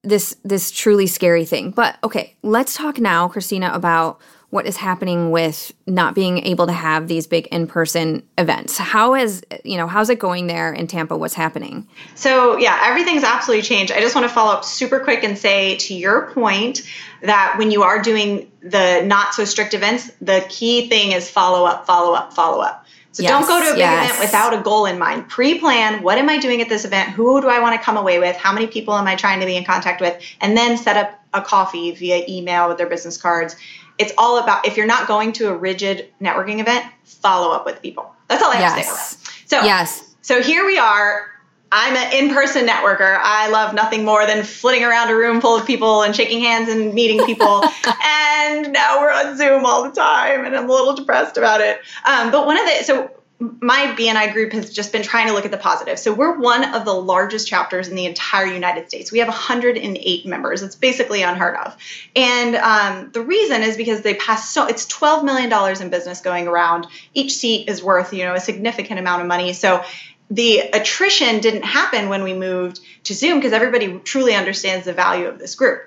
this 0.03 0.35
this 0.43 0.71
truly 0.71 1.07
scary 1.07 1.45
thing. 1.45 1.71
But 1.71 1.97
okay, 2.03 2.35
let's 2.41 2.75
talk 2.75 2.99
now, 2.99 3.27
Kristina, 3.27 3.73
about 3.73 4.19
what 4.49 4.65
is 4.65 4.75
happening 4.75 5.31
with 5.31 5.71
not 5.87 6.13
being 6.13 6.45
able 6.45 6.67
to 6.67 6.73
have 6.73 7.07
these 7.07 7.25
big 7.25 7.47
in-person 7.47 8.21
events. 8.37 8.77
How 8.77 9.15
is 9.15 9.43
you 9.63 9.77
know 9.77 9.87
how's 9.87 10.09
it 10.09 10.19
going 10.19 10.47
there 10.47 10.73
in 10.73 10.87
Tampa? 10.87 11.17
What's 11.17 11.33
happening? 11.33 11.87
So 12.15 12.57
yeah, 12.57 12.79
everything's 12.83 13.23
absolutely 13.23 13.63
changed. 13.63 13.93
I 13.93 14.01
just 14.01 14.13
want 14.13 14.27
to 14.27 14.33
follow 14.33 14.51
up 14.51 14.65
super 14.65 14.99
quick 14.99 15.23
and 15.23 15.37
say 15.37 15.77
to 15.77 15.93
your 15.93 16.31
point 16.31 16.81
that 17.21 17.55
when 17.57 17.71
you 17.71 17.83
are 17.83 18.01
doing 18.01 18.51
the 18.61 19.01
not 19.05 19.33
so 19.33 19.45
strict 19.45 19.73
events, 19.73 20.11
the 20.21 20.45
key 20.49 20.89
thing 20.89 21.13
is 21.13 21.29
follow 21.29 21.65
up, 21.65 21.85
follow 21.85 22.13
up, 22.13 22.33
follow 22.33 22.61
up. 22.61 22.80
So 23.13 23.23
yes, 23.23 23.31
don't 23.31 23.47
go 23.47 23.61
to 23.63 23.71
a 23.71 23.73
big 23.73 23.79
yes. 23.79 24.09
event 24.09 24.21
without 24.21 24.53
a 24.53 24.61
goal 24.61 24.85
in 24.85 24.97
mind. 24.97 25.27
Pre-plan, 25.27 26.01
what 26.01 26.17
am 26.17 26.29
I 26.29 26.37
doing 26.37 26.61
at 26.61 26.69
this 26.69 26.85
event? 26.85 27.09
Who 27.09 27.41
do 27.41 27.49
I 27.49 27.59
want 27.59 27.79
to 27.79 27.83
come 27.83 27.97
away 27.97 28.19
with? 28.19 28.37
How 28.37 28.53
many 28.53 28.67
people 28.67 28.93
am 28.93 29.05
I 29.05 29.15
trying 29.15 29.41
to 29.41 29.45
be 29.45 29.57
in 29.57 29.65
contact 29.65 29.99
with? 29.99 30.21
And 30.39 30.55
then 30.55 30.77
set 30.77 30.95
up 30.95 31.19
a 31.33 31.41
coffee 31.41 31.91
via 31.91 32.23
email 32.29 32.69
with 32.69 32.77
their 32.77 32.87
business 32.87 33.17
cards. 33.17 33.57
It's 33.97 34.13
all 34.17 34.41
about 34.41 34.65
if 34.65 34.77
you're 34.77 34.87
not 34.87 35.07
going 35.07 35.33
to 35.33 35.49
a 35.49 35.55
rigid 35.55 36.09
networking 36.21 36.59
event, 36.59 36.85
follow 37.03 37.53
up 37.53 37.65
with 37.65 37.81
people. 37.81 38.13
That's 38.29 38.41
all 38.41 38.51
I 38.51 38.55
have 38.55 38.77
yes. 38.77 39.15
to 39.15 39.25
say. 39.25 39.31
So 39.45 39.63
yes. 39.63 40.15
So 40.21 40.41
here 40.41 40.65
we 40.65 40.77
are 40.77 41.30
I'm 41.71 41.95
an 41.95 42.13
in-person 42.13 42.67
networker. 42.67 43.17
I 43.21 43.49
love 43.49 43.73
nothing 43.73 44.03
more 44.03 44.25
than 44.25 44.43
flitting 44.43 44.83
around 44.83 45.09
a 45.09 45.15
room 45.15 45.39
full 45.39 45.55
of 45.55 45.65
people 45.65 46.03
and 46.03 46.15
shaking 46.15 46.41
hands 46.41 46.69
and 46.69 46.93
meeting 46.93 47.25
people. 47.25 47.63
and 48.03 48.73
now 48.73 48.99
we're 48.99 49.11
on 49.11 49.37
Zoom 49.37 49.65
all 49.65 49.83
the 49.83 49.91
time, 49.91 50.45
and 50.45 50.55
I'm 50.55 50.69
a 50.69 50.73
little 50.73 50.95
depressed 50.95 51.37
about 51.37 51.61
it. 51.61 51.79
Um, 52.05 52.31
but 52.31 52.45
one 52.45 52.59
of 52.59 52.65
the 52.65 52.83
so 52.83 53.11
my 53.59 53.95
BNI 53.97 54.33
group 54.33 54.53
has 54.53 54.71
just 54.71 54.91
been 54.91 55.01
trying 55.01 55.27
to 55.27 55.33
look 55.33 55.45
at 55.45 55.51
the 55.51 55.57
positive. 55.57 55.97
So 55.97 56.13
we're 56.13 56.37
one 56.37 56.75
of 56.75 56.85
the 56.85 56.93
largest 56.93 57.47
chapters 57.47 57.87
in 57.87 57.95
the 57.95 58.05
entire 58.05 58.45
United 58.45 58.87
States. 58.87 59.11
We 59.11 59.17
have 59.17 59.27
108 59.27 60.25
members. 60.27 60.61
It's 60.61 60.75
basically 60.75 61.23
unheard 61.23 61.57
of. 61.57 61.75
And 62.15 62.55
um, 62.55 63.11
the 63.13 63.21
reason 63.21 63.63
is 63.63 63.77
because 63.77 64.01
they 64.01 64.13
pass 64.13 64.49
so 64.49 64.67
it's 64.67 64.85
12 64.85 65.23
million 65.23 65.49
dollars 65.49 65.81
in 65.81 65.89
business 65.89 66.21
going 66.21 66.47
around. 66.47 66.85
Each 67.15 67.33
seat 67.33 67.67
is 67.67 67.81
worth 67.81 68.13
you 68.13 68.25
know 68.25 68.35
a 68.35 68.39
significant 68.39 68.99
amount 68.99 69.23
of 69.23 69.27
money. 69.27 69.53
So 69.53 69.83
the 70.31 70.59
attrition 70.59 71.41
didn't 71.41 71.65
happen 71.65 72.07
when 72.07 72.23
we 72.23 72.33
moved 72.33 72.79
to 73.03 73.13
Zoom 73.13 73.39
because 73.39 73.51
everybody 73.51 73.99
truly 73.99 74.33
understands 74.33 74.85
the 74.85 74.93
value 74.93 75.27
of 75.27 75.37
this 75.37 75.55
group. 75.55 75.81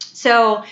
So 0.00 0.64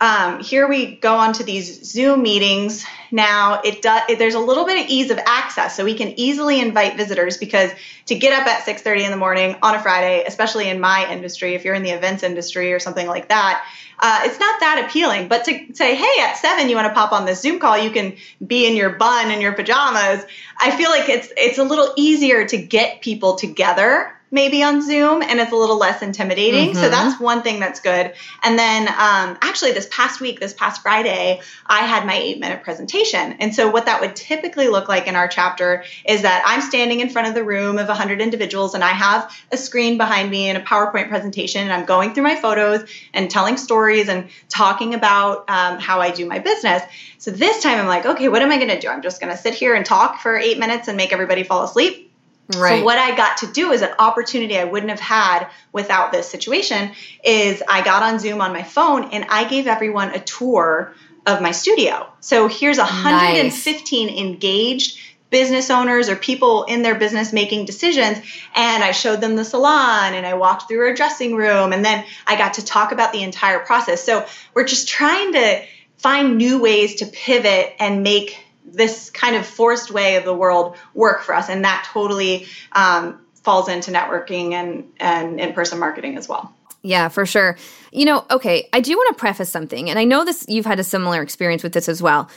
um, 0.00 0.40
here 0.40 0.68
we 0.68 0.94
go 0.94 1.16
on 1.16 1.32
to 1.34 1.44
these 1.44 1.84
Zoom 1.84 2.22
meetings. 2.22 2.84
Now 3.10 3.60
it 3.62 3.82
does. 3.82 4.02
There's 4.16 4.34
a 4.34 4.40
little 4.40 4.64
bit 4.64 4.84
of 4.84 4.90
ease 4.90 5.10
of 5.10 5.18
access, 5.18 5.76
so 5.76 5.84
we 5.84 5.94
can 5.94 6.18
easily 6.20 6.60
invite 6.60 6.96
visitors 6.96 7.36
because 7.36 7.72
to 8.06 8.14
get 8.14 8.32
up 8.32 8.46
at 8.46 8.64
6:30 8.64 9.04
in 9.04 9.10
the 9.10 9.16
morning 9.16 9.56
on 9.60 9.74
a 9.74 9.82
Friday, 9.82 10.22
especially 10.24 10.68
in 10.68 10.78
my 10.78 11.10
industry, 11.10 11.54
if 11.54 11.64
you're 11.64 11.74
in 11.74 11.82
the 11.82 11.90
events 11.90 12.22
industry 12.22 12.72
or 12.72 12.78
something 12.78 13.08
like 13.08 13.28
that, 13.28 13.64
uh, 13.98 14.20
it's 14.22 14.38
not 14.38 14.60
that 14.60 14.84
appealing. 14.86 15.26
But 15.26 15.44
to 15.46 15.66
say, 15.74 15.96
hey, 15.96 16.22
at 16.22 16.36
seven 16.36 16.68
you 16.68 16.76
want 16.76 16.86
to 16.86 16.94
pop 16.94 17.12
on 17.12 17.26
this 17.26 17.40
Zoom 17.40 17.58
call, 17.58 17.76
you 17.76 17.90
can 17.90 18.16
be 18.46 18.68
in 18.68 18.76
your 18.76 18.90
bun 18.90 19.32
and 19.32 19.42
your 19.42 19.52
pajamas. 19.52 20.24
I 20.60 20.76
feel 20.76 20.90
like 20.90 21.08
it's 21.08 21.32
it's 21.36 21.58
a 21.58 21.64
little 21.64 21.92
easier 21.96 22.46
to 22.46 22.56
get 22.56 23.00
people 23.00 23.34
together 23.34 24.12
maybe 24.30 24.62
on 24.62 24.82
Zoom 24.82 25.22
and 25.22 25.40
it's 25.40 25.52
a 25.52 25.56
little 25.56 25.78
less 25.78 26.02
intimidating. 26.02 26.70
Mm-hmm. 26.70 26.80
So 26.80 26.88
that's 26.88 27.20
one 27.20 27.42
thing 27.42 27.60
that's 27.60 27.80
good. 27.80 28.12
And 28.42 28.58
then 28.58 28.88
um, 28.88 29.38
actually, 29.42 29.72
this 29.72 29.88
past 29.90 30.20
week, 30.20 30.40
this 30.40 30.52
past 30.52 30.82
Friday, 30.82 31.40
I 31.66 31.80
had 31.80 32.06
my 32.06 32.14
eight 32.14 32.38
minute 32.38 32.62
presentation. 32.62 33.36
And 33.40 33.54
so, 33.54 33.70
what 33.70 33.86
that 33.86 34.00
would 34.00 34.16
typically 34.16 34.68
look 34.68 34.88
like 34.88 35.06
in 35.06 35.16
our 35.16 35.28
chapter 35.28 35.84
is 36.04 36.22
that 36.22 36.42
I'm 36.46 36.60
standing 36.60 37.00
in 37.00 37.08
front 37.08 37.28
of 37.28 37.34
the 37.34 37.44
room 37.44 37.78
of 37.78 37.88
100 37.88 38.20
individuals 38.20 38.74
and 38.74 38.84
I 38.84 38.90
have 38.90 39.32
a 39.50 39.56
screen 39.56 39.96
behind 39.96 40.30
me 40.30 40.48
and 40.48 40.58
a 40.58 40.62
PowerPoint 40.62 41.08
presentation. 41.08 41.62
And 41.62 41.72
I'm 41.72 41.86
going 41.86 42.14
through 42.14 42.24
my 42.24 42.36
photos 42.36 42.88
and 43.14 43.30
telling 43.30 43.56
stories 43.56 44.08
and 44.08 44.28
talking 44.48 44.94
about 44.94 45.48
um, 45.48 45.78
how 45.78 46.00
I 46.00 46.10
do 46.10 46.26
my 46.26 46.38
business. 46.38 46.82
So, 47.18 47.30
this 47.30 47.62
time 47.62 47.78
I'm 47.78 47.86
like, 47.86 48.06
okay, 48.06 48.28
what 48.28 48.42
am 48.42 48.50
I 48.50 48.56
going 48.56 48.68
to 48.68 48.80
do? 48.80 48.88
I'm 48.88 49.02
just 49.02 49.20
going 49.20 49.34
to 49.34 49.38
sit 49.40 49.54
here 49.54 49.74
and 49.74 49.84
talk 49.84 50.20
for 50.20 50.36
eight 50.36 50.58
minutes 50.58 50.88
and 50.88 50.96
make 50.96 51.12
everybody 51.12 51.42
fall 51.42 51.64
asleep 51.64 52.07
Right. 52.56 52.78
So 52.78 52.84
what 52.84 52.98
I 52.98 53.14
got 53.14 53.38
to 53.38 53.46
do 53.46 53.72
is 53.72 53.82
an 53.82 53.90
opportunity 53.98 54.58
I 54.58 54.64
wouldn't 54.64 54.90
have 54.90 55.00
had 55.00 55.48
without 55.72 56.12
this 56.12 56.28
situation 56.28 56.92
is 57.22 57.62
I 57.68 57.84
got 57.84 58.02
on 58.02 58.18
Zoom 58.18 58.40
on 58.40 58.52
my 58.52 58.62
phone 58.62 59.10
and 59.12 59.26
I 59.28 59.46
gave 59.48 59.66
everyone 59.66 60.14
a 60.14 60.20
tour 60.20 60.94
of 61.26 61.42
my 61.42 61.50
studio. 61.50 62.10
So 62.20 62.48
here's 62.48 62.78
115 62.78 64.06
nice. 64.06 64.16
engaged 64.16 64.98
business 65.30 65.68
owners 65.68 66.08
or 66.08 66.16
people 66.16 66.64
in 66.64 66.80
their 66.80 66.94
business 66.94 67.34
making 67.34 67.66
decisions 67.66 68.18
and 68.54 68.82
I 68.82 68.92
showed 68.92 69.20
them 69.20 69.36
the 69.36 69.44
salon 69.44 70.14
and 70.14 70.24
I 70.24 70.34
walked 70.34 70.68
through 70.68 70.90
a 70.90 70.96
dressing 70.96 71.36
room 71.36 71.74
and 71.74 71.84
then 71.84 72.02
I 72.26 72.36
got 72.36 72.54
to 72.54 72.64
talk 72.64 72.92
about 72.92 73.12
the 73.12 73.22
entire 73.22 73.58
process. 73.58 74.02
So 74.02 74.26
we're 74.54 74.64
just 74.64 74.88
trying 74.88 75.34
to 75.34 75.64
find 75.98 76.38
new 76.38 76.62
ways 76.62 76.96
to 76.96 77.06
pivot 77.06 77.74
and 77.78 78.02
make 78.02 78.38
this 78.72 79.10
kind 79.10 79.36
of 79.36 79.46
forced 79.46 79.90
way 79.90 80.16
of 80.16 80.24
the 80.24 80.34
world 80.34 80.76
work 80.94 81.22
for 81.22 81.34
us. 81.34 81.48
And 81.48 81.64
that 81.64 81.88
totally 81.92 82.46
um, 82.72 83.20
falls 83.42 83.68
into 83.68 83.90
networking 83.90 84.52
and 84.52 84.84
and 84.98 85.40
in-person 85.40 85.78
marketing 85.78 86.16
as 86.16 86.28
well. 86.28 86.54
Yeah 86.82 87.08
for 87.08 87.24
sure. 87.26 87.56
You 87.92 88.04
know 88.04 88.26
okay 88.30 88.68
i 88.72 88.80
do 88.80 88.94
want 88.96 89.16
to 89.16 89.18
preface 89.18 89.48
something 89.50 89.88
and 89.88 89.98
i 89.98 90.04
know 90.04 90.24
this 90.24 90.44
you've 90.48 90.66
had 90.66 90.78
a 90.78 90.84
similar 90.84 91.22
experience 91.22 91.62
with 91.62 91.72
this 91.72 91.88
as 91.88 92.02
well. 92.02 92.28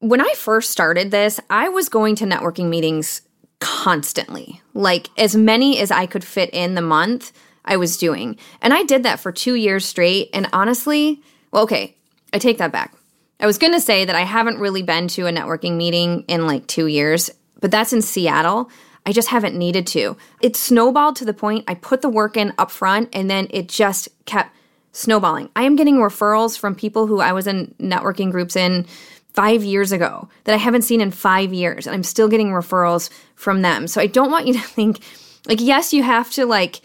When 0.00 0.20
i 0.20 0.32
first 0.34 0.70
started 0.70 1.10
this 1.10 1.38
i 1.50 1.68
was 1.68 1.88
going 1.88 2.14
to 2.16 2.24
networking 2.24 2.68
meetings 2.68 3.22
constantly 3.60 4.62
like 4.72 5.10
as 5.18 5.34
many 5.36 5.80
as 5.80 5.90
i 5.90 6.06
could 6.06 6.24
fit 6.24 6.48
in 6.52 6.74
the 6.74 6.82
month 6.82 7.32
i 7.66 7.76
was 7.76 7.98
doing. 7.98 8.38
And 8.62 8.72
i 8.72 8.84
did 8.84 9.02
that 9.02 9.20
for 9.20 9.32
two 9.32 9.54
years 9.54 9.84
straight 9.84 10.30
and 10.32 10.48
honestly 10.52 11.22
well 11.52 11.64
okay 11.64 11.94
i 12.32 12.38
take 12.38 12.56
that 12.58 12.72
back 12.72 12.94
I 13.40 13.46
was 13.46 13.58
going 13.58 13.72
to 13.72 13.80
say 13.80 14.04
that 14.04 14.16
I 14.16 14.22
haven't 14.22 14.58
really 14.58 14.82
been 14.82 15.08
to 15.08 15.26
a 15.26 15.32
networking 15.32 15.76
meeting 15.76 16.24
in 16.28 16.46
like 16.46 16.66
two 16.66 16.86
years, 16.86 17.30
but 17.60 17.70
that's 17.70 17.92
in 17.92 18.02
Seattle. 18.02 18.70
I 19.06 19.12
just 19.12 19.28
haven't 19.28 19.56
needed 19.56 19.86
to. 19.88 20.16
It 20.42 20.56
snowballed 20.56 21.16
to 21.16 21.24
the 21.24 21.32
point 21.32 21.64
I 21.68 21.74
put 21.74 22.02
the 22.02 22.08
work 22.08 22.36
in 22.36 22.52
up 22.58 22.70
front 22.70 23.08
and 23.12 23.30
then 23.30 23.46
it 23.50 23.68
just 23.68 24.08
kept 24.26 24.54
snowballing. 24.92 25.50
I 25.54 25.62
am 25.62 25.76
getting 25.76 25.96
referrals 25.96 26.58
from 26.58 26.74
people 26.74 27.06
who 27.06 27.20
I 27.20 27.32
was 27.32 27.46
in 27.46 27.74
networking 27.80 28.30
groups 28.30 28.56
in 28.56 28.86
five 29.32 29.62
years 29.62 29.92
ago 29.92 30.28
that 30.44 30.54
I 30.54 30.58
haven't 30.58 30.82
seen 30.82 31.00
in 31.00 31.12
five 31.12 31.54
years. 31.54 31.86
And 31.86 31.94
I'm 31.94 32.02
still 32.02 32.28
getting 32.28 32.48
referrals 32.48 33.08
from 33.36 33.62
them. 33.62 33.86
So 33.86 34.00
I 34.00 34.08
don't 34.08 34.30
want 34.30 34.46
you 34.46 34.54
to 34.54 34.60
think 34.62 34.98
like, 35.46 35.60
yes, 35.60 35.92
you 35.92 36.02
have 36.02 36.30
to 36.32 36.44
like 36.44 36.80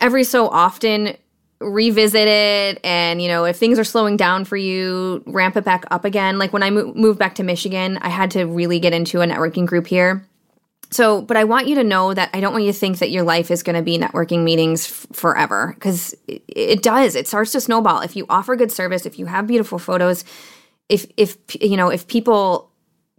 every 0.00 0.24
so 0.24 0.48
often 0.48 1.16
revisit 1.62 2.28
it 2.28 2.80
and 2.84 3.22
you 3.22 3.28
know 3.28 3.44
if 3.44 3.56
things 3.56 3.78
are 3.78 3.84
slowing 3.84 4.16
down 4.16 4.44
for 4.44 4.56
you 4.56 5.22
ramp 5.26 5.56
it 5.56 5.64
back 5.64 5.84
up 5.90 6.04
again 6.04 6.38
like 6.38 6.52
when 6.52 6.62
i 6.62 6.70
mo- 6.70 6.92
moved 6.94 7.18
back 7.18 7.34
to 7.34 7.42
michigan 7.42 7.98
i 8.02 8.08
had 8.08 8.30
to 8.30 8.44
really 8.44 8.78
get 8.80 8.92
into 8.92 9.20
a 9.20 9.26
networking 9.26 9.66
group 9.66 9.86
here 9.86 10.24
So, 10.90 11.22
but 11.22 11.38
I 11.38 11.44
want 11.44 11.68
you 11.68 11.76
to 11.76 11.84
know 11.84 12.12
that 12.12 12.28
I 12.34 12.40
don't 12.40 12.52
want 12.52 12.64
you 12.66 12.72
to 12.72 12.78
think 12.78 12.98
that 12.98 13.10
your 13.10 13.22
life 13.24 13.50
is 13.50 13.62
going 13.62 13.76
to 13.76 13.82
be 13.82 13.96
networking 13.98 14.44
meetings 14.44 14.84
f- 14.86 15.06
forever 15.16 15.72
because 15.74 16.14
it, 16.28 16.42
it 16.48 16.82
does. 16.82 17.16
It 17.16 17.26
starts 17.26 17.52
to 17.52 17.60
snowball. 17.62 18.00
If 18.02 18.14
you 18.14 18.26
offer 18.28 18.56
good 18.56 18.70
service, 18.70 19.06
if 19.06 19.18
you 19.18 19.24
have 19.24 19.46
beautiful 19.46 19.78
photos, 19.78 20.22
if 20.90 21.06
if 21.16 21.38
you 21.62 21.78
know 21.78 21.88
if 21.88 22.06
people 22.08 22.70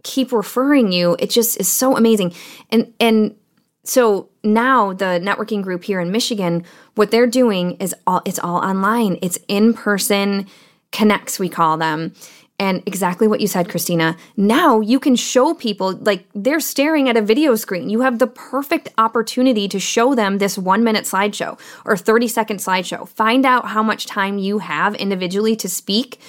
keep 0.04 0.30
referring 0.30 0.92
you, 0.92 1.16
it 1.18 1.30
just 1.30 1.58
is 1.58 1.66
so 1.68 1.96
amazing. 1.96 2.32
And 2.70 2.92
and 3.00 3.34
so 3.82 4.28
now 4.44 4.92
the 4.92 5.20
networking 5.22 5.62
group 5.62 5.84
here 5.84 6.00
in 6.00 6.12
Michigan, 6.12 6.64
what 6.94 7.10
they're 7.10 7.26
doing 7.26 7.72
is 7.78 7.94
all 8.06 8.22
it's 8.24 8.38
all 8.38 8.56
online. 8.56 9.18
It's 9.22 9.38
in 9.48 9.74
person 9.74 10.46
connects 10.92 11.40
we 11.40 11.48
call 11.48 11.76
them 11.76 12.12
and 12.58 12.82
exactly 12.86 13.26
what 13.26 13.40
you 13.40 13.48
said, 13.48 13.68
Kristina. 13.68 14.16
Now 14.36 14.80
you 14.80 15.00
can 15.00 15.16
show 15.16 15.54
people, 15.54 15.92
like 15.92 16.26
they're 16.34 16.60
staring 16.60 17.08
at 17.08 17.16
a 17.16 17.22
video 17.22 17.56
screen. 17.56 17.90
You 17.90 18.02
have 18.02 18.20
the 18.20 18.28
perfect 18.28 18.90
opportunity 18.96 19.66
to 19.68 19.80
show 19.80 20.14
them 20.14 20.38
this 20.38 20.56
one 20.56 20.84
minute 20.84 21.04
slideshow 21.04 21.58
or 21.84 21.96
30 21.96 22.28
second 22.28 22.58
slideshow. 22.58 23.08
Find 23.08 23.44
out 23.44 23.66
how 23.66 23.82
much 23.82 24.06
time 24.06 24.38
you 24.38 24.58
have 24.58 24.94
individually 24.94 25.56
to 25.56 25.68
speak 25.68 26.20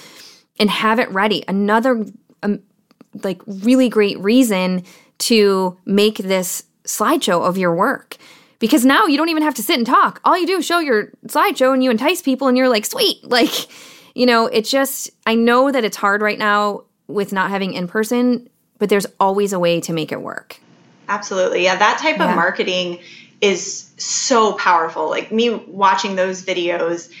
and 0.58 0.68
have 0.68 0.98
it 0.98 1.10
ready. 1.10 1.44
Another, 1.46 2.04
um, 2.42 2.60
like, 3.22 3.40
really 3.46 3.88
great 3.88 4.18
reason 4.18 4.82
to 5.18 5.78
make 5.84 6.18
this 6.18 6.64
slideshow 6.86 7.46
of 7.46 7.58
your 7.58 7.74
work 7.74 8.16
because 8.58 8.84
now 8.84 9.06
you 9.06 9.16
don't 9.16 9.28
even 9.28 9.42
have 9.42 9.54
to 9.54 9.62
sit 9.62 9.76
and 9.76 9.86
talk. 9.86 10.20
All 10.24 10.38
you 10.38 10.46
do 10.46 10.58
is 10.58 10.66
show 10.66 10.78
your 10.78 11.12
slideshow 11.26 11.74
and 11.74 11.84
you 11.84 11.90
entice 11.90 12.22
people 12.22 12.48
and 12.48 12.56
you're 12.56 12.68
like, 12.68 12.86
sweet. 12.86 13.18
Like, 13.36 13.68
you 14.14 14.24
know, 14.24 14.46
it 14.46 14.64
just, 14.64 15.10
I 15.26 15.34
know 15.34 15.70
that 15.70 15.84
it's 15.84 15.96
hard 15.96 16.22
right 16.22 16.38
now 16.38 16.84
with 17.06 17.32
not 17.32 17.50
having 17.50 17.74
in 17.74 17.86
person, 17.86 18.48
but 18.78 18.88
there's 18.88 19.06
always 19.20 19.52
a 19.52 19.58
way 19.58 19.80
to 19.82 19.92
make 19.92 20.10
it 20.10 20.22
work. 20.22 20.58
Absolutely. 21.08 21.64
Yeah, 21.64 21.76
that 21.76 21.98
type 21.98 22.16
yeah. 22.16 22.30
of 22.30 22.36
marketing 22.36 23.00
is 23.42 23.90
so 23.98 24.54
powerful. 24.54 25.10
Like 25.10 25.30
me 25.30 25.50
watching 25.50 26.16
those 26.16 26.44
videos 26.44 27.12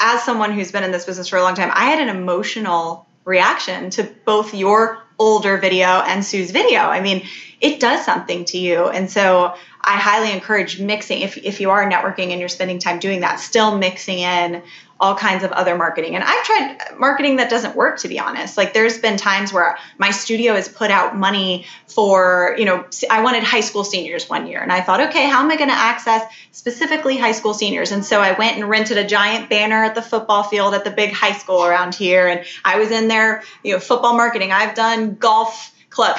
as 0.00 0.22
someone 0.22 0.52
who's 0.52 0.70
been 0.70 0.84
in 0.84 0.92
this 0.92 1.04
business 1.04 1.28
for 1.28 1.36
a 1.36 1.42
long 1.42 1.54
time, 1.54 1.70
I 1.74 1.86
had 1.86 2.00
an 2.00 2.16
emotional 2.16 3.06
reaction 3.24 3.90
to 3.90 4.04
both 4.24 4.54
your 4.54 5.02
older 5.18 5.58
video 5.58 5.86
and 5.86 6.24
Sue's 6.24 6.50
video. 6.50 6.80
I 6.80 7.00
mean, 7.00 7.26
it 7.60 7.80
does 7.80 8.04
something 8.04 8.44
to 8.46 8.58
you. 8.58 8.88
And 8.88 9.10
so 9.10 9.54
I 9.80 9.96
highly 9.96 10.32
encourage 10.32 10.80
mixing 10.80 11.22
if, 11.22 11.36
if 11.38 11.60
you 11.60 11.70
are 11.70 11.88
networking 11.90 12.30
and 12.30 12.40
you're 12.40 12.48
spending 12.48 12.78
time 12.78 12.98
doing 12.98 13.20
that, 13.20 13.40
still 13.40 13.76
mixing 13.76 14.20
in 14.20 14.62
all 15.00 15.14
kinds 15.14 15.44
of 15.44 15.52
other 15.52 15.76
marketing. 15.76 16.16
And 16.16 16.24
I've 16.24 16.44
tried 16.44 16.98
marketing 16.98 17.36
that 17.36 17.48
doesn't 17.48 17.76
work, 17.76 17.98
to 18.00 18.08
be 18.08 18.18
honest. 18.18 18.56
Like 18.56 18.74
there's 18.74 18.98
been 18.98 19.16
times 19.16 19.52
where 19.52 19.78
my 19.96 20.10
studio 20.10 20.54
has 20.54 20.68
put 20.68 20.90
out 20.90 21.16
money 21.16 21.66
for, 21.86 22.56
you 22.58 22.64
know, 22.64 22.84
I 23.08 23.22
wanted 23.22 23.44
high 23.44 23.60
school 23.60 23.84
seniors 23.84 24.28
one 24.28 24.48
year. 24.48 24.60
And 24.60 24.72
I 24.72 24.80
thought, 24.80 25.00
okay, 25.08 25.28
how 25.28 25.40
am 25.40 25.50
I 25.50 25.56
going 25.56 25.70
to 25.70 25.76
access 25.76 26.22
specifically 26.50 27.16
high 27.16 27.32
school 27.32 27.54
seniors? 27.54 27.92
And 27.92 28.04
so 28.04 28.20
I 28.20 28.32
went 28.32 28.56
and 28.56 28.68
rented 28.68 28.98
a 28.98 29.06
giant 29.06 29.48
banner 29.48 29.84
at 29.84 29.94
the 29.94 30.02
football 30.02 30.42
field 30.42 30.74
at 30.74 30.84
the 30.84 30.90
big 30.90 31.12
high 31.12 31.38
school 31.38 31.64
around 31.64 31.94
here. 31.94 32.26
And 32.26 32.44
I 32.64 32.78
was 32.78 32.90
in 32.90 33.06
there, 33.06 33.44
you 33.62 33.74
know, 33.74 33.80
football 33.80 34.14
marketing. 34.14 34.50
I've 34.50 34.74
done 34.74 35.14
golf 35.14 35.72
club 35.90 36.18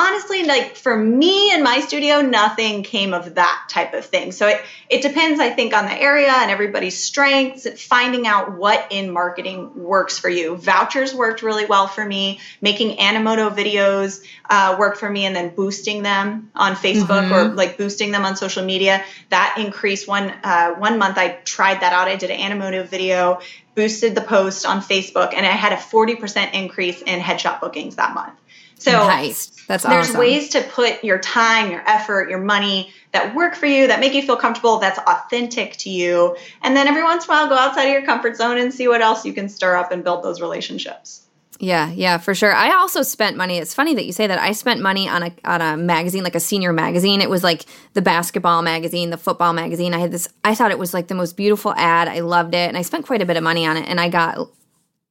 honestly 0.00 0.44
like 0.44 0.76
for 0.76 0.96
me 0.96 1.52
in 1.52 1.62
my 1.62 1.80
studio 1.80 2.22
nothing 2.22 2.82
came 2.82 3.12
of 3.12 3.34
that 3.34 3.66
type 3.68 3.92
of 3.92 4.06
thing. 4.06 4.32
So 4.32 4.48
it, 4.48 4.60
it 4.88 5.02
depends 5.02 5.40
i 5.40 5.50
think 5.50 5.74
on 5.74 5.84
the 5.84 6.00
area 6.00 6.32
and 6.32 6.50
everybody's 6.50 6.98
strengths 6.98 7.66
finding 7.82 8.26
out 8.26 8.56
what 8.56 8.86
in 8.90 9.10
marketing 9.10 9.70
works 9.74 10.18
for 10.18 10.30
you. 10.30 10.56
Vouchers 10.56 11.14
worked 11.14 11.42
really 11.42 11.66
well 11.66 11.86
for 11.86 12.04
me. 12.04 12.40
Making 12.62 12.96
animoto 12.96 13.54
videos 13.54 14.24
uh, 14.48 14.76
worked 14.78 14.98
for 14.98 15.10
me 15.10 15.26
and 15.26 15.36
then 15.36 15.54
boosting 15.54 16.02
them 16.02 16.50
on 16.54 16.74
facebook 16.74 17.24
mm-hmm. 17.24 17.34
or 17.34 17.54
like 17.54 17.76
boosting 17.76 18.10
them 18.10 18.24
on 18.24 18.36
social 18.36 18.64
media. 18.64 19.04
That 19.28 19.56
increased 19.58 20.08
one 20.08 20.30
uh, 20.42 20.74
one 20.74 20.98
month 20.98 21.18
i 21.18 21.28
tried 21.44 21.80
that 21.82 21.92
out. 21.92 22.08
I 22.08 22.16
did 22.16 22.30
an 22.30 22.40
animoto 22.40 22.86
video 22.86 23.40
boosted 23.74 24.14
the 24.16 24.20
post 24.20 24.66
on 24.66 24.80
facebook 24.80 25.32
and 25.32 25.46
i 25.46 25.50
had 25.50 25.72
a 25.72 25.76
40% 25.76 26.54
increase 26.54 27.02
in 27.02 27.20
headshot 27.20 27.60
bookings 27.60 27.96
that 27.96 28.14
month 28.14 28.34
so 28.80 28.92
nice. 28.92 29.46
That's 29.66 29.84
there's 29.84 30.08
awesome. 30.08 30.20
ways 30.20 30.48
to 30.50 30.62
put 30.62 31.04
your 31.04 31.18
time, 31.18 31.70
your 31.70 31.82
effort, 31.88 32.28
your 32.30 32.40
money 32.40 32.92
that 33.12 33.34
work 33.34 33.54
for 33.54 33.66
you, 33.66 33.86
that 33.86 34.00
make 34.00 34.14
you 34.14 34.22
feel 34.22 34.36
comfortable, 34.36 34.78
that's 34.78 34.98
authentic 34.98 35.76
to 35.78 35.90
you. 35.90 36.36
And 36.62 36.76
then 36.76 36.88
every 36.88 37.02
once 37.02 37.26
in 37.26 37.30
a 37.30 37.34
while, 37.34 37.48
go 37.48 37.56
outside 37.56 37.84
of 37.84 37.92
your 37.92 38.04
comfort 38.04 38.36
zone 38.36 38.58
and 38.58 38.72
see 38.72 38.88
what 38.88 39.00
else 39.00 39.24
you 39.24 39.32
can 39.32 39.48
stir 39.48 39.76
up 39.76 39.92
and 39.92 40.02
build 40.02 40.22
those 40.22 40.40
relationships. 40.40 41.26
Yeah, 41.62 41.90
yeah, 41.90 42.16
for 42.16 42.34
sure. 42.34 42.54
I 42.54 42.72
also 42.72 43.02
spent 43.02 43.36
money. 43.36 43.58
It's 43.58 43.74
funny 43.74 43.94
that 43.94 44.06
you 44.06 44.12
say 44.12 44.26
that. 44.26 44.38
I 44.38 44.52
spent 44.52 44.80
money 44.80 45.06
on 45.06 45.24
a 45.24 45.32
on 45.44 45.60
a 45.60 45.76
magazine, 45.76 46.24
like 46.24 46.34
a 46.34 46.40
senior 46.40 46.72
magazine. 46.72 47.20
It 47.20 47.28
was 47.28 47.44
like 47.44 47.66
the 47.92 48.00
basketball 48.00 48.62
magazine, 48.62 49.10
the 49.10 49.18
football 49.18 49.52
magazine. 49.52 49.92
I 49.92 49.98
had 49.98 50.10
this. 50.10 50.26
I 50.42 50.54
thought 50.54 50.70
it 50.70 50.78
was 50.78 50.94
like 50.94 51.08
the 51.08 51.14
most 51.14 51.36
beautiful 51.36 51.74
ad. 51.76 52.08
I 52.08 52.20
loved 52.20 52.54
it, 52.54 52.68
and 52.68 52.78
I 52.78 52.82
spent 52.82 53.04
quite 53.04 53.20
a 53.20 53.26
bit 53.26 53.36
of 53.36 53.42
money 53.42 53.66
on 53.66 53.76
it. 53.76 53.86
And 53.86 54.00
I 54.00 54.08
got 54.08 54.48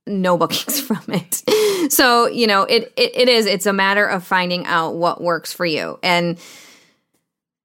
no 0.10 0.38
bookings 0.40 0.82
from 0.82 1.02
it. 1.08 1.44
So, 1.92 2.28
you 2.28 2.48
know, 2.48 2.64
it, 2.64 2.92
it, 2.98 3.12
it 3.16 3.30
is, 3.30 3.46
it's 3.46 3.66
a 3.66 3.74
matter 3.74 4.06
of 4.06 4.24
finding 4.24 4.66
out 4.66 4.96
what 4.96 5.22
works 5.22 5.54
for 5.54 5.66
you. 5.66 5.98
And 6.04 6.38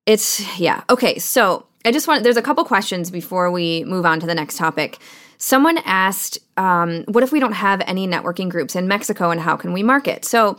it's, 0.07 0.59
yeah. 0.59 0.85
Okay. 0.90 1.18
So 1.18 1.66
I 1.85 1.92
just 1.92 2.07
want, 2.07 2.22
there's 2.22 2.37
a 2.37 2.42
couple 2.42 2.64
questions 2.64 3.11
before 3.11 3.50
we 3.50 3.85
move 3.85 4.07
on 4.07 4.20
to 4.20 4.26
the 4.26 4.35
next 4.35 4.57
topic. 4.57 4.98
Someone 5.38 5.78
asked, 5.85 6.38
um, 6.57 7.04
what 7.09 7.24
if 7.24 7.33
we 7.33 7.40
don't 7.40 7.52
have 7.52 7.83
any 7.87 8.07
networking 8.07 8.48
groups 8.48 8.76
in 8.76 8.87
Mexico 8.87 9.30
and 9.30 9.40
how 9.40 9.57
can 9.57 9.72
we 9.72 9.83
market? 9.83 10.24
So 10.24 10.57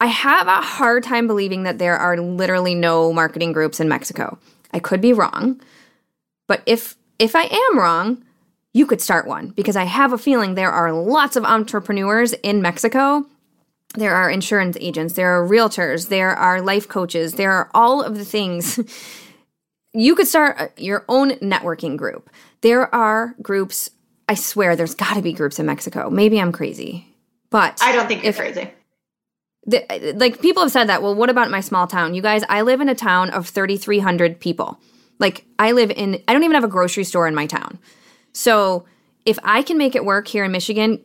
I 0.00 0.06
have 0.06 0.46
a 0.46 0.60
hard 0.60 1.02
time 1.02 1.26
believing 1.26 1.64
that 1.64 1.78
there 1.78 1.96
are 1.96 2.16
literally 2.18 2.74
no 2.74 3.12
marketing 3.12 3.52
groups 3.52 3.80
in 3.80 3.88
Mexico. 3.88 4.38
I 4.72 4.78
could 4.78 5.00
be 5.00 5.12
wrong. 5.12 5.60
But 6.46 6.62
if 6.66 6.96
if 7.18 7.36
I 7.36 7.44
am 7.44 7.78
wrong, 7.78 8.24
you 8.74 8.84
could 8.86 9.00
start 9.00 9.26
one 9.26 9.50
because 9.50 9.76
I 9.76 9.84
have 9.84 10.12
a 10.12 10.18
feeling 10.18 10.54
there 10.54 10.72
are 10.72 10.92
lots 10.92 11.36
of 11.36 11.44
entrepreneurs 11.44 12.34
in 12.34 12.60
Mexico. 12.60 13.24
There 13.94 14.14
are 14.14 14.28
insurance 14.28 14.76
agents, 14.80 15.14
there 15.14 15.30
are 15.30 15.48
realtors, 15.48 16.08
there 16.08 16.34
are 16.34 16.60
life 16.60 16.88
coaches, 16.88 17.34
there 17.34 17.52
are 17.52 17.70
all 17.72 18.02
of 18.02 18.18
the 18.18 18.24
things. 18.24 18.80
you 19.94 20.16
could 20.16 20.26
start 20.26 20.56
uh, 20.58 20.68
your 20.76 21.04
own 21.08 21.30
networking 21.36 21.96
group. 21.96 22.28
There 22.62 22.92
are 22.92 23.36
groups, 23.40 23.90
I 24.28 24.34
swear 24.34 24.74
there's 24.74 24.96
got 24.96 25.14
to 25.14 25.22
be 25.22 25.32
groups 25.32 25.60
in 25.60 25.66
Mexico. 25.66 26.10
Maybe 26.10 26.40
I'm 26.40 26.50
crazy. 26.50 27.06
But 27.50 27.78
I 27.80 27.92
don't 27.92 28.08
think 28.08 28.24
you're 28.24 28.30
if, 28.30 28.36
crazy. 28.36 28.72
The, 29.66 30.14
like 30.16 30.40
people 30.40 30.64
have 30.64 30.72
said 30.72 30.88
that. 30.88 31.00
Well, 31.00 31.14
what 31.14 31.30
about 31.30 31.50
my 31.50 31.60
small 31.60 31.86
town? 31.86 32.14
You 32.14 32.22
guys, 32.22 32.42
I 32.48 32.62
live 32.62 32.80
in 32.80 32.88
a 32.88 32.94
town 32.96 33.30
of 33.30 33.48
3,300 33.48 34.40
people. 34.40 34.80
Like 35.20 35.44
I 35.60 35.70
live 35.70 35.92
in, 35.92 36.20
I 36.26 36.32
don't 36.32 36.42
even 36.42 36.56
have 36.56 36.64
a 36.64 36.68
grocery 36.68 37.04
store 37.04 37.28
in 37.28 37.34
my 37.36 37.46
town. 37.46 37.78
So 38.34 38.84
if 39.24 39.38
I 39.42 39.62
can 39.62 39.78
make 39.78 39.94
it 39.94 40.04
work 40.04 40.28
here 40.28 40.44
in 40.44 40.52
Michigan, 40.52 41.00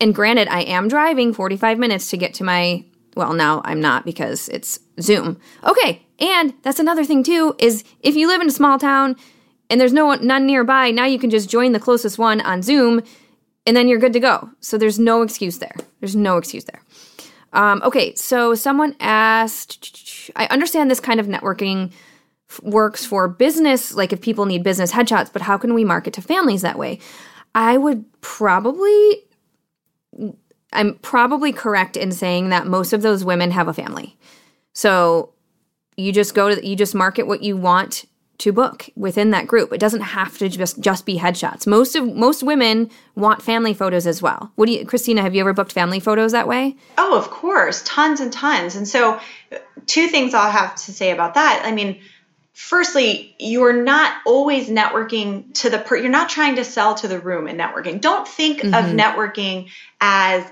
and 0.00 0.14
granted, 0.14 0.48
I 0.48 0.60
am 0.60 0.86
driving 0.86 1.32
45 1.32 1.78
minutes 1.78 2.10
to 2.10 2.16
get 2.16 2.34
to 2.34 2.44
my, 2.44 2.84
well, 3.16 3.32
now 3.32 3.62
I'm 3.64 3.80
not 3.80 4.04
because 4.04 4.48
it's 4.50 4.78
Zoom. 5.00 5.40
Okay. 5.64 6.02
And 6.20 6.54
that's 6.62 6.78
another 6.78 7.04
thing 7.04 7.24
too, 7.24 7.56
is 7.58 7.82
if 8.00 8.14
you 8.14 8.28
live 8.28 8.40
in 8.40 8.48
a 8.48 8.52
small 8.52 8.78
town 8.78 9.16
and 9.68 9.80
there's 9.80 9.92
no 9.92 10.06
one, 10.06 10.24
none 10.24 10.46
nearby, 10.46 10.90
now 10.90 11.06
you 11.06 11.18
can 11.18 11.30
just 11.30 11.50
join 11.50 11.72
the 11.72 11.80
closest 11.80 12.18
one 12.18 12.40
on 12.42 12.62
Zoom 12.62 13.02
and 13.66 13.76
then 13.76 13.88
you're 13.88 13.98
good 13.98 14.12
to 14.12 14.20
go. 14.20 14.50
So 14.60 14.78
there's 14.78 14.98
no 14.98 15.22
excuse 15.22 15.58
there. 15.58 15.74
There's 16.00 16.14
no 16.14 16.36
excuse 16.36 16.64
there. 16.64 16.82
Um, 17.52 17.80
okay, 17.84 18.14
so 18.14 18.54
someone 18.54 18.94
asked, 19.00 20.30
I 20.36 20.46
understand 20.46 20.90
this 20.90 21.00
kind 21.00 21.18
of 21.18 21.26
networking 21.26 21.92
works 22.62 23.04
for 23.04 23.28
business, 23.28 23.94
like 23.94 24.12
if 24.12 24.20
people 24.20 24.46
need 24.46 24.62
business 24.62 24.92
headshots, 24.92 25.32
but 25.32 25.42
how 25.42 25.58
can 25.58 25.74
we 25.74 25.84
market 25.84 26.14
to 26.14 26.22
families 26.22 26.62
that 26.62 26.78
way? 26.78 26.98
I 27.54 27.76
would 27.76 28.04
probably, 28.20 29.24
I'm 30.72 30.94
probably 30.96 31.52
correct 31.52 31.96
in 31.96 32.12
saying 32.12 32.48
that 32.48 32.66
most 32.66 32.92
of 32.92 33.02
those 33.02 33.24
women 33.24 33.50
have 33.52 33.68
a 33.68 33.74
family. 33.74 34.16
So 34.72 35.32
you 35.96 36.12
just 36.12 36.34
go 36.34 36.54
to, 36.54 36.66
you 36.66 36.76
just 36.76 36.94
market 36.94 37.26
what 37.26 37.42
you 37.42 37.56
want 37.56 38.06
to 38.38 38.52
book 38.52 38.88
within 38.96 39.30
that 39.30 39.46
group. 39.46 39.72
It 39.72 39.78
doesn't 39.78 40.00
have 40.00 40.38
to 40.38 40.48
just 40.48 40.80
just 40.80 41.06
be 41.06 41.18
headshots. 41.18 41.66
Most 41.66 41.94
of 41.94 42.14
most 42.14 42.42
women 42.42 42.90
want 43.14 43.42
family 43.42 43.72
photos 43.74 44.08
as 44.08 44.20
well. 44.20 44.50
What 44.56 44.66
do 44.66 44.72
you 44.72 44.84
Kristina, 44.84 45.20
have 45.20 45.34
you 45.34 45.40
ever 45.40 45.52
booked 45.52 45.72
family 45.72 46.00
photos 46.00 46.32
that 46.32 46.48
way? 46.48 46.76
Oh, 46.98 47.16
of 47.16 47.30
course, 47.30 47.82
tons 47.84 48.18
and 48.18 48.32
tons. 48.32 48.74
And 48.74 48.88
so 48.88 49.20
two 49.86 50.08
things 50.08 50.34
I'll 50.34 50.50
have 50.50 50.74
to 50.74 50.92
say 50.92 51.12
about 51.12 51.34
that. 51.34 51.62
I 51.64 51.70
mean, 51.70 52.00
firstly 52.54 53.34
you're 53.40 53.82
not 53.82 54.16
always 54.24 54.68
networking 54.68 55.52
to 55.54 55.68
the 55.68 55.78
per 55.78 55.96
you're 55.96 56.08
not 56.08 56.28
trying 56.28 56.54
to 56.54 56.64
sell 56.64 56.94
to 56.94 57.08
the 57.08 57.18
room 57.18 57.48
in 57.48 57.56
networking 57.56 58.00
don't 58.00 58.28
think 58.28 58.60
mm-hmm. 58.60 58.72
of 58.72 58.84
networking 58.96 59.68
as 60.00 60.44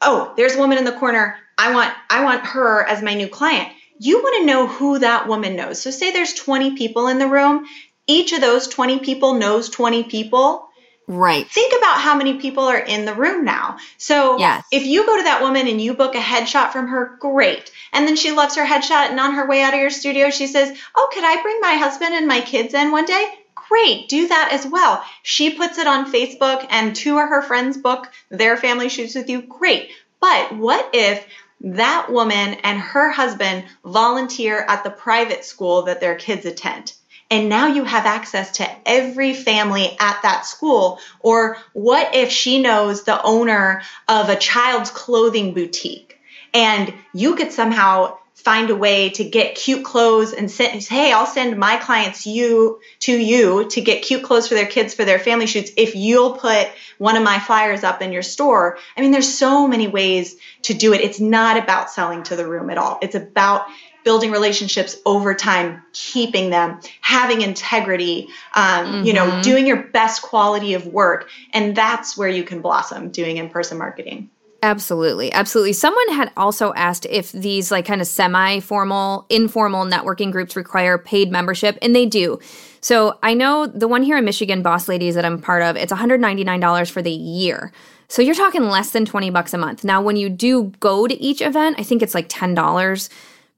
oh 0.00 0.32
there's 0.36 0.54
a 0.54 0.58
woman 0.58 0.78
in 0.78 0.84
the 0.84 0.92
corner 0.92 1.36
i 1.58 1.74
want 1.74 1.92
i 2.08 2.22
want 2.22 2.46
her 2.46 2.86
as 2.86 3.02
my 3.02 3.14
new 3.14 3.26
client 3.26 3.68
you 3.98 4.22
want 4.22 4.40
to 4.40 4.46
know 4.46 4.68
who 4.68 5.00
that 5.00 5.26
woman 5.26 5.56
knows 5.56 5.82
so 5.82 5.90
say 5.90 6.12
there's 6.12 6.34
20 6.34 6.76
people 6.76 7.08
in 7.08 7.18
the 7.18 7.26
room 7.26 7.66
each 8.06 8.32
of 8.32 8.40
those 8.40 8.68
20 8.68 9.00
people 9.00 9.34
knows 9.34 9.68
20 9.68 10.04
people 10.04 10.68
Right. 11.10 11.44
Think 11.48 11.76
about 11.76 12.00
how 12.00 12.14
many 12.14 12.34
people 12.34 12.62
are 12.62 12.78
in 12.78 13.04
the 13.04 13.14
room 13.14 13.44
now. 13.44 13.78
So 13.98 14.38
yes. 14.38 14.64
if 14.70 14.84
you 14.84 15.04
go 15.04 15.16
to 15.16 15.24
that 15.24 15.42
woman 15.42 15.66
and 15.66 15.80
you 15.80 15.94
book 15.94 16.14
a 16.14 16.20
headshot 16.20 16.70
from 16.70 16.86
her, 16.86 17.16
great. 17.18 17.72
And 17.92 18.06
then 18.06 18.16
she 18.16 18.32
loves 18.32 18.56
her 18.56 18.64
headshot 18.64 19.10
and 19.10 19.20
on 19.20 19.34
her 19.34 19.46
way 19.46 19.62
out 19.62 19.74
of 19.74 19.80
your 19.80 19.90
studio, 19.90 20.30
she 20.30 20.46
says, 20.46 20.76
Oh, 20.94 21.08
could 21.12 21.24
I 21.24 21.42
bring 21.42 21.60
my 21.60 21.74
husband 21.74 22.14
and 22.14 22.26
my 22.26 22.40
kids 22.40 22.74
in 22.74 22.90
one 22.90 23.04
day? 23.04 23.32
Great, 23.54 24.08
do 24.08 24.28
that 24.28 24.50
as 24.52 24.66
well. 24.66 25.04
She 25.22 25.54
puts 25.54 25.78
it 25.78 25.86
on 25.86 26.12
Facebook 26.12 26.66
and 26.70 26.94
two 26.94 27.18
of 27.18 27.28
her 27.28 27.42
friends 27.42 27.76
book 27.76 28.10
their 28.28 28.56
family 28.56 28.88
shoots 28.88 29.14
with 29.14 29.28
you. 29.28 29.42
Great. 29.42 29.90
But 30.20 30.56
what 30.56 30.90
if 30.92 31.24
that 31.62 32.10
woman 32.10 32.54
and 32.62 32.80
her 32.80 33.10
husband 33.10 33.64
volunteer 33.84 34.64
at 34.68 34.82
the 34.82 34.90
private 34.90 35.44
school 35.44 35.82
that 35.82 36.00
their 36.00 36.16
kids 36.16 36.46
attend? 36.46 36.92
and 37.30 37.48
now 37.48 37.68
you 37.68 37.84
have 37.84 38.06
access 38.06 38.56
to 38.56 38.68
every 38.84 39.34
family 39.34 39.96
at 40.00 40.20
that 40.22 40.44
school. 40.44 40.98
Or 41.20 41.58
what 41.72 42.14
if 42.14 42.30
she 42.30 42.60
knows 42.60 43.04
the 43.04 43.22
owner 43.22 43.82
of 44.08 44.28
a 44.28 44.36
child's 44.36 44.90
clothing 44.90 45.54
boutique 45.54 46.19
and 46.52 46.92
you 47.12 47.36
could 47.36 47.52
somehow 47.52 48.16
find 48.34 48.70
a 48.70 48.76
way 48.76 49.10
to 49.10 49.24
get 49.24 49.54
cute 49.54 49.84
clothes 49.84 50.32
and 50.32 50.50
send 50.50 50.82
hey 50.82 51.12
i'll 51.12 51.26
send 51.26 51.58
my 51.58 51.76
clients 51.76 52.26
you 52.26 52.80
to 52.98 53.12
you 53.12 53.68
to 53.68 53.82
get 53.82 54.02
cute 54.02 54.22
clothes 54.22 54.48
for 54.48 54.54
their 54.54 54.66
kids 54.66 54.94
for 54.94 55.04
their 55.04 55.18
family 55.18 55.46
shoots 55.46 55.70
if 55.76 55.94
you'll 55.94 56.32
put 56.32 56.68
one 56.96 57.16
of 57.16 57.22
my 57.22 57.38
flyers 57.38 57.84
up 57.84 58.00
in 58.00 58.12
your 58.12 58.22
store 58.22 58.78
i 58.96 59.00
mean 59.02 59.10
there's 59.10 59.32
so 59.32 59.68
many 59.68 59.88
ways 59.88 60.36
to 60.62 60.72
do 60.72 60.94
it 60.94 61.02
it's 61.02 61.20
not 61.20 61.62
about 61.62 61.90
selling 61.90 62.22
to 62.22 62.34
the 62.34 62.46
room 62.46 62.70
at 62.70 62.78
all 62.78 62.98
it's 63.02 63.14
about 63.14 63.66
building 64.04 64.30
relationships 64.30 64.96
over 65.04 65.34
time, 65.34 65.82
keeping 65.92 66.50
them, 66.50 66.80
having 67.00 67.42
integrity, 67.42 68.28
um, 68.54 68.86
mm-hmm. 68.86 69.04
you 69.04 69.12
know, 69.12 69.26
mm-hmm. 69.26 69.40
doing 69.42 69.66
your 69.66 69.82
best 69.82 70.22
quality 70.22 70.74
of 70.74 70.86
work. 70.86 71.28
And 71.52 71.76
that's 71.76 72.16
where 72.16 72.28
you 72.28 72.44
can 72.44 72.62
blossom 72.62 73.10
doing 73.10 73.36
in 73.36 73.50
person 73.50 73.78
marketing. 73.78 74.30
Absolutely. 74.62 75.32
Absolutely. 75.32 75.72
Someone 75.72 76.08
had 76.10 76.30
also 76.36 76.74
asked 76.74 77.06
if 77.08 77.32
these 77.32 77.70
like 77.70 77.86
kind 77.86 78.00
of 78.00 78.06
semi 78.06 78.60
formal, 78.60 79.24
informal 79.30 79.86
networking 79.86 80.30
groups 80.30 80.54
require 80.54 80.98
paid 80.98 81.30
membership, 81.30 81.78
and 81.80 81.96
they 81.96 82.04
do. 82.04 82.38
So 82.80 83.18
I 83.22 83.34
know 83.34 83.66
the 83.66 83.88
one 83.88 84.02
here 84.02 84.18
in 84.18 84.24
Michigan, 84.24 84.62
Boss 84.62 84.88
Ladies, 84.88 85.14
that 85.14 85.24
I'm 85.24 85.40
part 85.40 85.62
of, 85.62 85.76
it's 85.76 85.92
$199 85.92 86.90
for 86.90 87.02
the 87.02 87.10
year. 87.10 87.72
So 88.08 88.22
you're 88.22 88.34
talking 88.34 88.64
less 88.64 88.90
than 88.90 89.04
20 89.04 89.30
bucks 89.30 89.54
a 89.54 89.58
month. 89.58 89.84
Now, 89.84 90.02
when 90.02 90.16
you 90.16 90.28
do 90.28 90.72
go 90.80 91.06
to 91.06 91.14
each 91.14 91.40
event, 91.40 91.76
I 91.78 91.82
think 91.82 92.02
it's 92.02 92.14
like 92.14 92.28
$10 92.28 93.08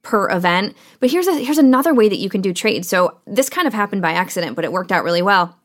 per 0.02 0.30
event. 0.30 0.76
But 1.00 1.10
here's 1.10 1.26
a, 1.26 1.34
here's 1.38 1.58
another 1.58 1.94
way 1.94 2.08
that 2.08 2.18
you 2.18 2.28
can 2.28 2.42
do 2.42 2.52
trade. 2.52 2.84
So 2.84 3.18
this 3.26 3.48
kind 3.48 3.66
of 3.66 3.72
happened 3.72 4.02
by 4.02 4.12
accident, 4.12 4.54
but 4.56 4.64
it 4.64 4.72
worked 4.72 4.92
out 4.92 5.04
really 5.04 5.22
well. 5.22 5.56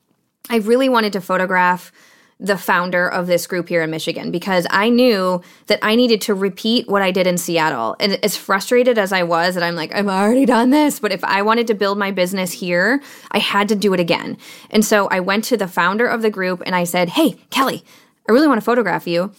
I 0.49 0.57
really 0.57 0.87
wanted 0.87 1.13
to 1.13 1.21
photograph 1.21 1.91
the 2.39 2.57
founder 2.57 3.07
of 3.07 3.25
this 3.25 3.47
group 3.47 3.67
here 3.67 3.81
in 3.81 3.89
Michigan 3.89 4.29
because 4.29 4.67
I 4.69 4.89
knew 4.89 5.41
that 5.67 5.79
I 5.81 5.95
needed 5.95 6.21
to 6.21 6.35
repeat 6.35 6.87
what 6.87 7.01
I 7.01 7.09
did 7.09 7.25
in 7.25 7.37
Seattle. 7.37 7.95
And 7.99 8.23
as 8.23 8.37
frustrated 8.37 8.97
as 8.99 9.11
I 9.11 9.23
was 9.23 9.55
that 9.55 9.63
I'm 9.63 9.75
like, 9.75 9.93
I've 9.93 10.07
already 10.07 10.45
done 10.45 10.69
this, 10.69 10.99
but 10.99 11.11
if 11.11 11.23
I 11.23 11.41
wanted 11.41 11.65
to 11.67 11.73
build 11.73 11.97
my 11.97 12.11
business 12.11 12.51
here, 12.51 13.01
I 13.31 13.39
had 13.39 13.67
to 13.69 13.75
do 13.75 13.93
it 13.93 13.99
again. 13.99 14.37
And 14.69 14.85
so 14.85 15.07
I 15.07 15.19
went 15.19 15.45
to 15.45 15.57
the 15.57 15.67
founder 15.67 16.05
of 16.05 16.21
the 16.21 16.29
group 16.29 16.61
and 16.65 16.75
I 16.75 16.83
said, 16.83 17.09
Hey, 17.09 17.37
Kelly, 17.49 17.83
I 18.29 18.31
really 18.31 18.47
want 18.47 18.59
to 18.59 18.65
photograph 18.65 19.07
you 19.07 19.31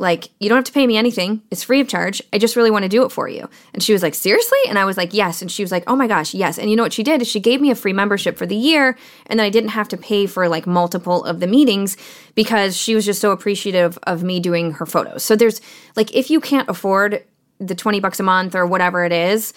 like 0.00 0.30
you 0.40 0.48
don't 0.48 0.56
have 0.56 0.64
to 0.64 0.72
pay 0.72 0.86
me 0.86 0.96
anything. 0.96 1.42
It's 1.50 1.62
free 1.62 1.80
of 1.80 1.86
charge. 1.86 2.22
I 2.32 2.38
just 2.38 2.56
really 2.56 2.70
want 2.70 2.84
to 2.84 2.88
do 2.88 3.04
it 3.04 3.12
for 3.12 3.28
you. 3.28 3.48
And 3.74 3.82
she 3.82 3.92
was 3.92 4.02
like 4.02 4.14
seriously? 4.14 4.58
And 4.68 4.78
i 4.78 4.84
was 4.84 4.96
like 4.96 5.12
yes. 5.12 5.42
And 5.42 5.52
she 5.52 5.62
was 5.62 5.70
like 5.70 5.84
oh 5.86 5.94
my 5.94 6.06
gosh 6.06 6.34
yes. 6.34 6.58
And 6.58 6.70
you 6.70 6.76
know 6.76 6.82
what 6.82 6.94
she 6.94 7.02
did? 7.02 7.20
Is 7.20 7.28
she 7.28 7.38
gave 7.38 7.60
me 7.60 7.70
a 7.70 7.74
free 7.74 7.92
membership 7.92 8.36
for 8.36 8.46
the 8.46 8.56
year 8.56 8.96
and 9.26 9.38
then 9.38 9.46
i 9.46 9.50
didn't 9.50 9.70
have 9.70 9.88
to 9.88 9.96
pay 9.96 10.26
for 10.26 10.48
like 10.48 10.66
multiple 10.66 11.24
of 11.24 11.40
the 11.40 11.46
meetings 11.46 11.96
because 12.34 12.76
she 12.76 12.94
was 12.94 13.04
just 13.04 13.20
so 13.20 13.30
appreciative 13.30 13.98
of 14.04 14.22
me 14.22 14.40
doing 14.40 14.72
her 14.72 14.86
photos. 14.86 15.22
So 15.22 15.36
there's 15.36 15.60
like 15.96 16.14
if 16.14 16.30
you 16.30 16.40
can't 16.40 16.68
afford 16.68 17.22
the 17.58 17.74
20 17.74 18.00
bucks 18.00 18.18
a 18.18 18.22
month 18.22 18.54
or 18.54 18.66
whatever 18.66 19.04
it 19.04 19.12
is 19.12 19.52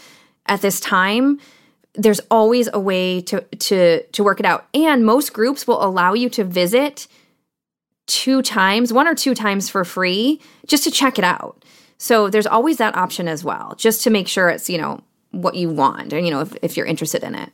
at 0.45 0.61
this 0.61 0.79
time 0.81 1.39
there's 1.95 2.19
always 2.31 2.69
a 2.73 2.79
way 2.79 3.21
to 3.21 3.41
to 3.41 4.03
to 4.03 4.23
work 4.23 4.39
it 4.39 4.45
out. 4.45 4.67
And 4.73 5.05
most 5.05 5.33
groups 5.33 5.67
will 5.67 5.83
allow 5.83 6.13
you 6.13 6.29
to 6.31 6.43
visit 6.43 7.07
two 8.07 8.41
times, 8.41 8.91
one 8.91 9.07
or 9.07 9.15
two 9.15 9.33
times 9.33 9.69
for 9.69 9.83
free, 9.85 10.41
just 10.67 10.83
to 10.83 10.91
check 10.91 11.17
it 11.17 11.23
out. 11.23 11.63
So 11.97 12.29
there's 12.29 12.47
always 12.47 12.77
that 12.77 12.97
option 12.97 13.27
as 13.27 13.43
well, 13.43 13.75
just 13.77 14.01
to 14.03 14.09
make 14.09 14.27
sure 14.27 14.49
it's, 14.49 14.69
you 14.69 14.77
know, 14.77 15.01
what 15.31 15.55
you 15.55 15.69
want 15.69 16.13
and, 16.13 16.25
you 16.25 16.31
know, 16.31 16.41
if, 16.41 16.55
if 16.61 16.77
you're 16.77 16.85
interested 16.85 17.23
in 17.23 17.35
it. 17.35 17.49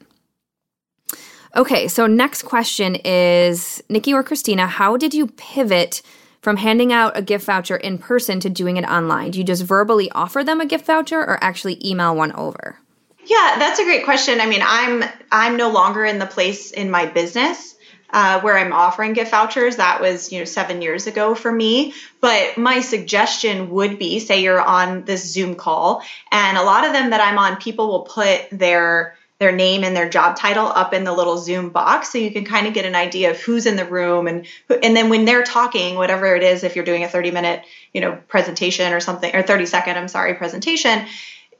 Okay, 1.55 1.87
so 1.87 2.07
next 2.07 2.43
question 2.43 2.95
is 3.03 3.81
Nikki 3.89 4.13
or 4.13 4.23
Kristina, 4.23 4.67
how 4.67 4.97
did 4.97 5.13
you 5.13 5.27
pivot 5.27 6.01
from 6.41 6.57
handing 6.57 6.93
out 6.93 7.17
a 7.17 7.21
gift 7.21 7.45
voucher 7.45 7.75
in 7.75 7.97
person 7.97 8.39
to 8.39 8.49
doing 8.49 8.77
it 8.77 8.85
online? 8.85 9.31
Do 9.31 9.39
you 9.39 9.43
just 9.43 9.63
verbally 9.63 10.11
offer 10.11 10.43
them 10.43 10.61
a 10.61 10.65
gift 10.65 10.85
voucher 10.85 11.19
or 11.19 11.43
actually 11.43 11.85
email 11.85 12.15
one 12.15 12.31
over? 12.33 12.77
Yeah, 13.25 13.55
that's 13.59 13.79
a 13.79 13.83
great 13.83 14.05
question. 14.05 14.39
I 14.39 14.45
mean, 14.45 14.61
I'm 14.63 15.03
I'm 15.31 15.57
no 15.57 15.69
longer 15.69 16.05
in 16.05 16.17
the 16.17 16.25
place 16.25 16.71
in 16.71 16.89
my 16.89 17.05
business 17.05 17.75
uh, 18.11 18.41
where 18.41 18.57
I'm 18.57 18.73
offering 18.73 19.13
gift 19.13 19.31
vouchers. 19.31 19.77
That 19.77 20.01
was, 20.01 20.31
you 20.31 20.39
know, 20.39 20.45
seven 20.45 20.81
years 20.81 21.07
ago 21.07 21.35
for 21.35 21.51
me. 21.51 21.93
But 22.21 22.57
my 22.57 22.81
suggestion 22.81 23.69
would 23.71 23.99
be, 23.99 24.19
say 24.19 24.41
you're 24.41 24.61
on 24.61 25.03
this 25.05 25.31
Zoom 25.31 25.55
call, 25.55 26.03
and 26.31 26.57
a 26.57 26.63
lot 26.63 26.85
of 26.85 26.93
them 26.93 27.11
that 27.11 27.21
I'm 27.21 27.37
on, 27.37 27.57
people 27.57 27.87
will 27.87 28.01
put 28.01 28.49
their 28.51 29.15
their 29.39 29.51
name 29.53 29.85
and 29.85 29.95
their 29.95 30.09
job 30.09 30.35
title 30.35 30.67
up 30.67 30.93
in 30.93 31.05
the 31.05 31.13
little 31.13 31.37
Zoom 31.37 31.69
box, 31.69 32.11
so 32.11 32.17
you 32.17 32.29
can 32.29 32.43
kind 32.43 32.67
of 32.67 32.73
get 32.73 32.83
an 32.83 32.95
idea 32.95 33.31
of 33.31 33.39
who's 33.39 33.65
in 33.65 33.77
the 33.77 33.85
room, 33.85 34.27
and 34.27 34.45
and 34.69 34.95
then 34.95 35.09
when 35.09 35.25
they're 35.25 35.43
talking, 35.43 35.95
whatever 35.95 36.35
it 36.35 36.43
is, 36.43 36.63
if 36.63 36.75
you're 36.75 36.85
doing 36.85 37.03
a 37.03 37.09
30 37.09 37.31
minute, 37.31 37.63
you 37.93 38.01
know, 38.01 38.17
presentation 38.27 38.91
or 38.91 38.99
something, 38.99 39.33
or 39.33 39.41
30 39.41 39.65
second, 39.65 39.97
I'm 39.97 40.09
sorry, 40.09 40.33
presentation 40.33 41.05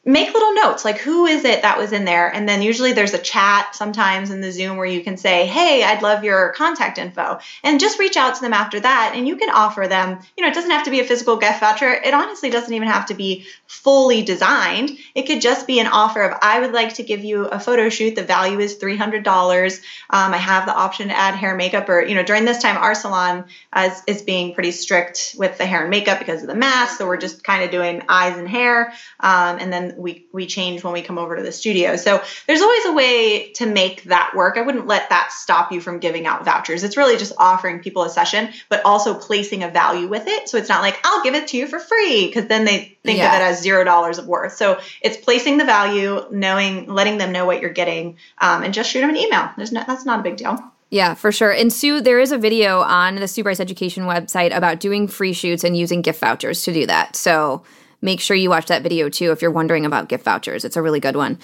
make 0.06 0.34
little 0.34 0.54
notes 0.54 0.86
like 0.86 0.98
who 0.98 1.26
is 1.26 1.44
it 1.46 1.62
that 1.62 1.78
was 1.78 1.92
in 1.92 2.06
there? 2.06 2.34
And 2.34 2.48
then 2.48 2.62
usually 2.62 2.94
there's 2.94 3.14
a 3.14 3.20
chat 3.20 3.76
sometimes 3.76 4.32
in 4.32 4.42
the 4.42 4.52
zoom 4.52 4.78
where 4.78 4.86
you 4.86 5.02
can 5.02 5.18
say 5.18 5.46
hey 5.46 5.84
i'd 5.84 6.02
love 6.02 6.24
your 6.24 6.54
contact 6.54 6.98
info. 6.98 7.40
And 7.64 7.80
just 7.80 8.00
reach 8.00 8.18
out 8.18 8.36
to 8.36 8.42
them 8.42 8.54
after 8.54 8.80
that 8.80 9.14
and 9.16 9.28
you 9.28 9.36
can 9.36 9.50
offer 9.50 9.88
them 9.88 10.20
you 10.38 10.44
know 10.44 10.50
it 10.50 10.54
doesn't 10.54 10.72
have 10.72 10.86
to 10.86 10.92
be 10.92 11.00
a 11.00 11.04
physical 11.04 11.38
gift 11.38 11.60
voucher. 11.60 11.92
It 11.92 12.14
honestly 12.14 12.50
doesn't 12.50 12.74
even 12.74 12.88
have 12.88 13.08
to 13.08 13.14
be 13.14 13.46
fully 13.68 14.22
designed. 14.22 14.92
It 15.16 15.24
could 15.24 15.42
just 15.42 15.68
be 15.68 15.80
an 15.80 15.88
offer 15.88 16.24
of 16.24 16.38
i 16.42 16.60
would 16.60 16.72
like 16.72 16.96
to 16.96 17.04
give 17.04 17.24
you 17.24 17.46
a 17.46 17.60
photo 17.60 17.90
shoot. 17.90 18.16
The 18.16 18.24
value 18.24 18.60
is 18.60 18.78
$300 18.78 19.82
um, 20.10 20.34
i 20.34 20.38
have 20.38 20.66
the 20.66 20.76
option 20.76 21.10
to 21.10 21.18
add 21.18 21.36
hair 21.36 21.56
makeup 21.56 21.90
or 21.90 22.02
you 22.02 22.16
know 22.16 22.24
during 22.24 22.46
this 22.46 22.62
time 22.62 22.78
our 22.78 22.96
salon 22.96 23.46
is, 23.76 24.02
is 24.08 24.22
being 24.22 24.54
pretty 24.54 24.72
strict 24.72 25.36
with 25.38 25.58
the 25.58 25.66
hair 25.66 25.82
and 25.82 25.90
makeup 25.90 26.20
because 26.20 26.42
of 26.42 26.48
the 26.48 26.56
mask 26.56 26.98
so 26.98 27.08
we're 27.08 27.18
just 27.18 27.44
kind 27.44 27.64
of 27.64 27.72
doing 27.72 28.02
eyes 28.10 28.38
and 28.38 28.48
hair. 28.48 28.94
Um, 29.20 29.58
and 29.60 29.72
then 29.72 29.96
we 30.00 30.28
we 30.34 30.48
change 30.48 30.84
when 30.84 30.94
we 30.94 31.02
come 31.02 31.18
over 31.18 31.36
to 31.36 31.44
the 31.44 31.52
studio. 31.52 31.96
So 31.96 32.22
there's 32.48 32.62
always 32.62 32.86
a 32.86 32.94
way 32.94 33.52
to 33.54 33.66
make 33.66 34.04
that 34.04 34.34
work. 34.36 34.58
I 34.58 34.62
wouldn't 34.62 34.88
let 34.88 35.10
that 35.10 35.32
stop 35.32 35.72
you 35.72 35.82
from 35.82 36.00
giving 36.00 36.26
out 36.26 36.46
vouchers. 36.46 36.84
It's 36.84 36.98
really 36.98 37.18
just 37.18 37.34
offering 37.38 37.80
people 37.80 38.04
a 38.04 38.10
session, 38.10 38.50
but 38.70 38.84
also 38.86 39.14
placing 39.14 39.64
a 39.64 39.70
value 39.70 40.08
with 40.08 40.28
it. 40.28 40.50
So 40.50 40.58
it's 40.58 40.70
not 40.70 40.82
like 40.82 41.00
I'll 41.04 41.24
give 41.24 41.36
it 41.36 41.50
to 41.50 41.58
you 41.58 41.68
for 41.68 41.80
free 41.80 42.28
because 42.28 42.48
then 42.48 42.66
they 42.66 42.98
think 43.04 43.20
yeah. 43.20 43.36
of 43.36 43.42
it 43.42 43.44
as 43.44 43.62
zero 43.62 43.84
dollars 43.84 44.18
of 44.18 44.28
worth. 44.28 44.54
So 44.54 44.80
it's 45.02 45.18
placing 45.18 45.58
the 45.58 45.66
value, 45.66 46.26
knowing, 46.32 46.88
letting 46.88 47.18
them 47.18 47.32
know 47.32 47.46
what 47.46 47.62
you're 47.62 47.70
getting, 47.72 48.18
um, 48.40 48.64
and 48.64 48.74
just 48.74 48.90
shoot 48.90 49.02
them 49.02 49.10
an 49.10 49.18
email. 49.18 49.50
There's 49.58 49.72
no, 49.72 49.84
that's 49.86 50.06
not 50.06 50.20
a 50.20 50.24
big 50.24 50.38
deal. 50.38 50.60
Yeah, 50.92 51.14
for 51.14 51.32
sure. 51.32 51.52
And 51.52 51.72
Sue, 51.72 52.02
there 52.02 52.20
is 52.20 52.32
a 52.32 52.38
video 52.38 52.82
on 52.82 53.16
the 53.16 53.28
Sue 53.28 53.44
Bryce 53.44 53.60
Education 53.60 54.06
website 54.06 54.56
about 54.56 54.80
doing 54.80 55.08
free 55.08 55.34
shoots 55.34 55.64
and 55.64 55.78
using 55.78 56.02
gift 56.02 56.20
vouchers 56.20 56.64
to 56.64 56.74
do 56.74 56.88
that. 56.88 57.16
So 57.16 57.64
make 58.02 58.20
sure 58.20 58.36
you 58.36 58.50
watch 58.50 58.68
that 58.68 58.84
video 58.84 59.10
too 59.10 59.32
if 59.32 59.42
you're 59.42 59.52
wondering 59.52 59.86
about 59.86 60.10
gift 60.10 60.24
vouchers. 60.24 60.66
It's 60.66 60.78
a 60.78 60.82
really 60.82 61.00
good 61.00 61.16
one. 61.16 61.40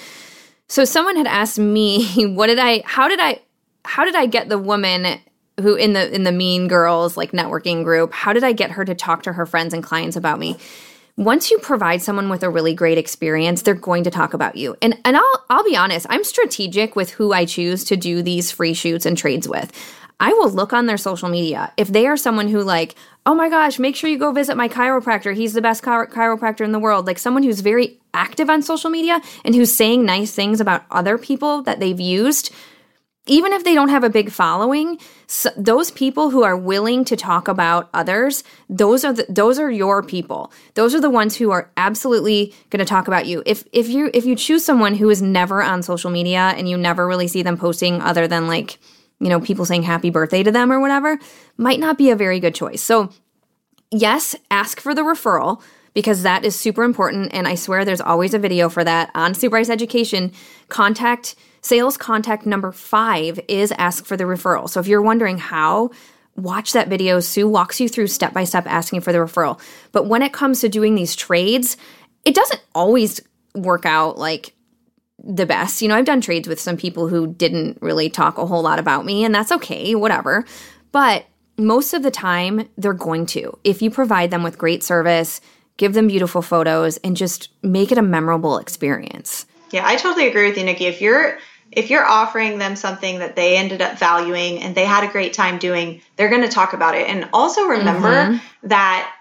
So 0.67 0.85
someone 0.85 1.15
had 1.15 1.27
asked 1.27 1.59
me, 1.59 2.25
what 2.33 2.47
did 2.47 2.59
I 2.59 2.83
how 2.85 3.07
did 3.07 3.19
I 3.19 3.41
how 3.83 4.05
did 4.05 4.15
I 4.15 4.25
get 4.25 4.49
the 4.49 4.57
woman 4.57 5.19
who 5.61 5.75
in 5.75 5.93
the 5.93 6.13
in 6.13 6.23
the 6.23 6.31
mean 6.31 6.67
girls 6.67 7.15
like 7.17 7.31
networking 7.31 7.83
group, 7.83 8.13
how 8.13 8.33
did 8.33 8.43
I 8.43 8.51
get 8.51 8.71
her 8.71 8.85
to 8.85 8.95
talk 8.95 9.23
to 9.23 9.33
her 9.33 9.45
friends 9.45 9.73
and 9.73 9.83
clients 9.83 10.15
about 10.15 10.39
me? 10.39 10.57
Once 11.17 11.49
you 11.49 11.57
provide 11.59 12.01
someone 12.01 12.27
with 12.27 12.43
a 12.43 12.49
really 12.49 12.73
great 12.73 12.97
experience, 12.97 13.61
they're 13.61 13.73
going 13.73 14.03
to 14.03 14.11
talk 14.11 14.33
about 14.33 14.57
you. 14.57 14.75
And 14.81 14.97
and 15.05 15.15
I'll 15.15 15.45
I'll 15.49 15.63
be 15.63 15.77
honest, 15.77 16.05
I'm 16.09 16.23
strategic 16.23 16.95
with 16.95 17.11
who 17.11 17.31
I 17.31 17.45
choose 17.45 17.83
to 17.85 17.95
do 17.95 18.21
these 18.21 18.51
free 18.51 18.73
shoots 18.73 19.05
and 19.05 19.17
trades 19.17 19.47
with. 19.47 19.71
I 20.19 20.33
will 20.33 20.49
look 20.49 20.73
on 20.73 20.85
their 20.85 20.97
social 20.97 21.29
media. 21.29 21.73
If 21.77 21.89
they 21.89 22.07
are 22.07 22.17
someone 22.17 22.47
who, 22.47 22.61
like, 22.61 22.95
oh 23.25 23.35
my 23.35 23.49
gosh, 23.49 23.79
make 23.79 23.95
sure 23.95 24.09
you 24.09 24.17
go 24.17 24.31
visit 24.31 24.55
my 24.55 24.69
chiropractor. 24.69 25.35
He's 25.35 25.53
the 25.53 25.61
best 25.61 25.83
chiropractor 25.83 26.61
in 26.61 26.71
the 26.71 26.79
world. 26.79 27.05
Like 27.05 27.19
someone 27.19 27.43
who's 27.43 27.59
very 27.59 27.99
active 28.13 28.49
on 28.49 28.61
social 28.61 28.89
media 28.89 29.21
and 29.43 29.53
who's 29.53 29.75
saying 29.75 30.05
nice 30.05 30.33
things 30.33 30.61
about 30.61 30.85
other 30.89 31.17
people 31.17 31.63
that 31.63 31.79
they've 31.79 31.99
used, 31.99 32.53
even 33.27 33.53
if 33.53 33.63
they 33.63 33.73
don't 33.73 33.89
have 33.89 34.03
a 34.03 34.09
big 34.09 34.31
following, 34.31 34.99
so 35.25 35.49
those 35.57 35.89
people 35.89 36.29
who 36.29 36.43
are 36.43 36.55
willing 36.55 37.03
to 37.05 37.15
talk 37.15 37.47
about 37.47 37.89
others, 37.93 38.43
those 38.69 39.03
are 39.03 39.13
the, 39.13 39.25
those 39.27 39.57
are 39.57 39.71
your 39.71 40.03
people. 40.03 40.51
Those 40.75 40.93
are 40.93 41.01
the 41.01 41.09
ones 41.09 41.35
who 41.35 41.49
are 41.49 41.71
absolutely 41.75 42.53
going 42.69 42.79
to 42.79 42.85
talk 42.85 43.07
about 43.07 43.25
you. 43.25 43.41
If 43.45 43.63
if 43.73 43.89
you 43.89 44.11
if 44.13 44.25
you 44.25 44.35
choose 44.35 44.63
someone 44.63 44.93
who 44.93 45.09
is 45.09 45.23
never 45.23 45.63
on 45.63 45.81
social 45.81 46.11
media 46.11 46.53
and 46.55 46.69
you 46.69 46.77
never 46.77 47.07
really 47.07 47.27
see 47.27 47.41
them 47.41 47.57
posting 47.57 47.99
other 47.99 48.27
than 48.27 48.47
like 48.47 48.77
you 49.19 49.29
know, 49.29 49.39
people 49.39 49.65
saying 49.65 49.83
happy 49.83 50.09
birthday 50.09 50.43
to 50.43 50.51
them 50.51 50.71
or 50.71 50.79
whatever, 50.79 51.17
might 51.57 51.79
not 51.79 51.97
be 51.97 52.09
a 52.09 52.15
very 52.15 52.39
good 52.39 52.55
choice. 52.55 52.83
So, 52.83 53.09
yes, 53.91 54.35
ask 54.51 54.79
for 54.79 54.93
the 54.93 55.01
referral 55.01 55.61
because 55.93 56.23
that 56.23 56.43
is 56.43 56.55
super 56.55 56.83
important. 56.83 57.33
And 57.33 57.47
I 57.47 57.55
swear 57.55 57.85
there's 57.85 58.01
always 58.01 58.33
a 58.33 58.39
video 58.39 58.69
for 58.69 58.83
that 58.83 59.09
on 59.15 59.33
Sue 59.33 59.49
Bryce 59.49 59.69
Education. 59.69 60.31
Contact 60.67 61.35
sales 61.61 61.97
contact 61.97 62.45
number 62.45 62.71
five 62.71 63.39
is 63.47 63.71
ask 63.77 64.05
for 64.05 64.15
the 64.17 64.25
referral. 64.25 64.69
So 64.69 64.79
if 64.79 64.87
you're 64.87 65.01
wondering 65.01 65.37
how, 65.37 65.91
watch 66.35 66.73
that 66.73 66.89
video. 66.89 67.19
Sue 67.19 67.47
walks 67.47 67.79
you 67.79 67.89
through 67.89 68.07
step 68.07 68.33
by 68.33 68.43
step 68.43 68.67
asking 68.67 69.01
for 69.01 69.11
the 69.11 69.19
referral. 69.19 69.59
But 69.91 70.07
when 70.07 70.21
it 70.21 70.33
comes 70.33 70.61
to 70.61 70.69
doing 70.69 70.95
these 70.95 71.15
trades, 71.15 71.77
it 72.25 72.35
doesn't 72.35 72.61
always 72.75 73.21
work 73.55 73.85
out 73.85 74.17
like 74.17 74.53
the 75.23 75.45
best. 75.45 75.81
You 75.81 75.87
know, 75.87 75.95
I've 75.95 76.05
done 76.05 76.21
trades 76.21 76.47
with 76.47 76.59
some 76.59 76.77
people 76.77 77.07
who 77.07 77.27
didn't 77.27 77.81
really 77.81 78.09
talk 78.09 78.37
a 78.37 78.45
whole 78.45 78.61
lot 78.61 78.79
about 78.79 79.05
me, 79.05 79.23
and 79.23 79.33
that's 79.33 79.51
okay, 79.51 79.95
whatever. 79.95 80.45
But 80.91 81.25
most 81.57 81.93
of 81.93 82.03
the 82.03 82.11
time, 82.11 82.69
they're 82.77 82.93
going 82.93 83.25
to. 83.27 83.57
If 83.63 83.81
you 83.81 83.89
provide 83.89 84.31
them 84.31 84.43
with 84.43 84.57
great 84.57 84.83
service, 84.83 85.41
give 85.77 85.93
them 85.93 86.07
beautiful 86.07 86.41
photos, 86.41 86.97
and 86.97 87.15
just 87.15 87.49
make 87.63 87.91
it 87.91 87.97
a 87.97 88.03
memorable 88.03 88.57
experience. 88.57 89.45
Yeah, 89.71 89.85
I 89.85 89.95
totally 89.95 90.27
agree 90.27 90.47
with 90.47 90.57
you, 90.57 90.63
Nikki. 90.63 90.85
If 90.85 91.01
you're 91.01 91.37
if 91.71 91.89
you're 91.89 92.05
offering 92.05 92.57
them 92.57 92.75
something 92.75 93.19
that 93.19 93.35
they 93.35 93.57
ended 93.57 93.81
up 93.81 93.97
valuing 93.97 94.61
and 94.61 94.75
they 94.75 94.85
had 94.85 95.03
a 95.03 95.11
great 95.11 95.33
time 95.33 95.57
doing, 95.57 96.01
they're 96.15 96.29
going 96.29 96.43
to 96.43 96.47
talk 96.47 96.73
about 96.73 96.95
it. 96.95 97.07
And 97.09 97.27
also 97.33 97.65
remember 97.65 98.07
mm-hmm. 98.07 98.67
that 98.67 99.13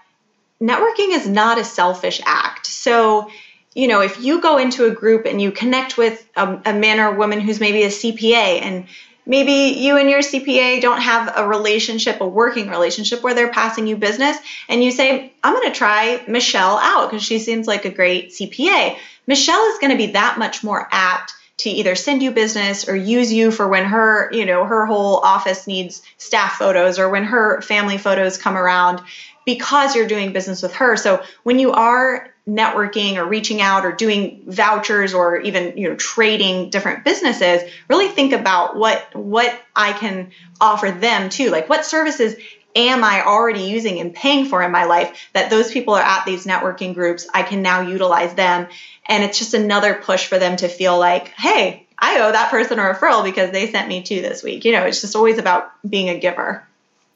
networking 0.61 1.13
is 1.13 1.27
not 1.27 1.57
a 1.57 1.63
selfish 1.63 2.21
act. 2.25 2.65
So 2.67 3.29
you 3.75 3.89
know, 3.89 4.01
if 4.01 4.23
you 4.23 4.41
go 4.41 4.57
into 4.57 4.85
a 4.85 4.91
group 4.91 5.25
and 5.25 5.39
you 5.41 5.51
connect 5.51 5.97
with 5.97 6.25
a, 6.35 6.59
a 6.65 6.73
man 6.73 6.99
or 6.99 7.13
a 7.13 7.17
woman 7.17 7.41
who's 7.41 7.59
maybe 7.59 7.83
a 7.83 7.89
CPA 7.89 8.61
and 8.61 8.87
maybe 9.25 9.77
you 9.79 9.97
and 9.97 10.09
your 10.09 10.21
CPA 10.21 10.81
don't 10.81 11.01
have 11.01 11.33
a 11.35 11.47
relationship, 11.47 12.21
a 12.21 12.27
working 12.27 12.69
relationship 12.69 13.21
where 13.21 13.33
they're 13.33 13.51
passing 13.51 13.85
you 13.85 13.97
business, 13.97 14.37
and 14.69 14.81
you 14.81 14.91
say, 14.91 15.33
I'm 15.43 15.53
going 15.53 15.71
to 15.71 15.77
try 15.77 16.23
Michelle 16.27 16.77
out 16.77 17.09
because 17.09 17.23
she 17.23 17.37
seems 17.37 17.67
like 17.67 17.83
a 17.83 17.89
great 17.89 18.29
CPA. 18.29 18.97
Michelle 19.27 19.65
is 19.71 19.79
going 19.79 19.91
to 19.91 19.97
be 19.97 20.13
that 20.13 20.39
much 20.39 20.63
more 20.63 20.87
apt 20.91 21.33
to 21.57 21.69
either 21.69 21.95
send 21.95 22.23
you 22.23 22.31
business 22.31 22.87
or 22.87 22.95
use 22.95 23.31
you 23.31 23.51
for 23.51 23.67
when 23.67 23.85
her, 23.85 24.31
you 24.31 24.45
know, 24.45 24.65
her 24.65 24.85
whole 24.85 25.17
office 25.17 25.67
needs 25.67 26.01
staff 26.17 26.53
photos 26.53 26.99
or 26.99 27.09
when 27.09 27.23
her 27.23 27.61
family 27.61 27.97
photos 27.97 28.37
come 28.37 28.57
around 28.57 29.01
because 29.45 29.95
you're 29.95 30.07
doing 30.07 30.33
business 30.33 30.61
with 30.61 30.73
her. 30.75 30.97
So 30.97 31.23
when 31.43 31.59
you 31.59 31.71
are 31.71 32.34
networking 32.47 33.15
or 33.15 33.25
reaching 33.25 33.59
out 33.59 33.85
or 33.85 33.91
doing 33.91 34.43
vouchers 34.45 35.15
or 35.15 35.37
even 35.37 35.75
you 35.77 35.89
know 35.89 35.95
trading 35.95 36.69
different 36.69 37.03
businesses 37.03 37.63
really 37.89 38.07
think 38.07 38.33
about 38.33 38.75
what 38.75 39.15
what 39.15 39.59
i 39.75 39.91
can 39.93 40.29
offer 40.61 40.91
them 40.91 41.29
too. 41.29 41.49
Like 41.49 41.67
what 41.67 41.85
services 41.85 42.35
am 42.75 43.03
i 43.03 43.25
already 43.25 43.63
using 43.63 43.99
and 43.99 44.13
paying 44.13 44.45
for 44.45 44.61
in 44.61 44.71
my 44.71 44.83
life 44.85 45.29
that 45.33 45.49
those 45.49 45.71
people 45.71 45.95
are 45.95 46.03
at 46.03 46.25
these 46.25 46.45
networking 46.45 46.93
groups 46.93 47.27
i 47.33 47.41
can 47.41 47.63
now 47.63 47.81
utilize 47.81 48.35
them. 48.35 48.67
And 49.07 49.23
it's 49.23 49.39
just 49.39 49.53
another 49.53 49.95
push 49.95 50.27
for 50.27 50.37
them 50.37 50.55
to 50.57 50.67
feel 50.67 50.99
like 50.99 51.29
hey 51.29 51.87
i 51.97 52.19
owe 52.19 52.31
that 52.31 52.51
person 52.51 52.77
a 52.77 52.83
referral 52.83 53.23
because 53.23 53.49
they 53.49 53.71
sent 53.71 53.87
me 53.87 54.03
to 54.03 54.21
this 54.21 54.43
week. 54.43 54.65
You 54.65 54.73
know 54.73 54.83
it's 54.83 55.01
just 55.01 55.15
always 55.15 55.39
about 55.39 55.71
being 55.87 56.09
a 56.09 56.19
giver. 56.19 56.63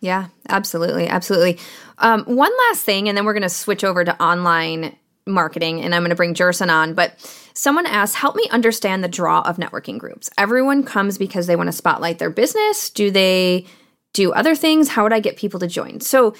Yeah 0.02 0.30
absolutely 0.48 1.08
absolutely. 1.08 1.60
Um, 2.00 2.24
one 2.24 2.52
last 2.70 2.84
thing 2.84 3.10
and 3.10 3.16
then 3.16 3.26
we're 3.26 3.34
going 3.34 3.44
to 3.44 3.50
switch 3.50 3.84
over 3.84 4.04
to 4.04 4.24
online 4.24 4.96
marketing 5.30 5.82
and 5.82 5.94
I'm 5.94 6.02
going 6.02 6.10
to 6.10 6.16
bring 6.16 6.34
Gerson 6.34 6.70
on, 6.70 6.94
but 6.94 7.20
someone 7.54 7.86
asked, 7.86 8.16
help 8.16 8.36
me 8.36 8.46
understand 8.52 9.04
the 9.04 9.08
draw 9.08 9.42
of 9.42 9.58
networking 9.58 9.98
groups. 9.98 10.30
Everyone 10.38 10.84
comes 10.84 11.18
because 11.18 11.48
they 11.48 11.56
want 11.56 11.68
to 11.68 11.74
spotlight 11.74 12.20
their 12.20 12.30
business. 12.30 12.90
Do 12.90 13.12
they 13.12 13.66
do 14.14 14.32
other 14.32 14.56
things? 14.56 14.90
How 14.90 15.04
would 15.04 15.14
I 15.14 15.20
get 15.20 15.38
people 15.38 15.60
to 15.60 15.68
join? 15.68 16.00
So, 16.02 16.36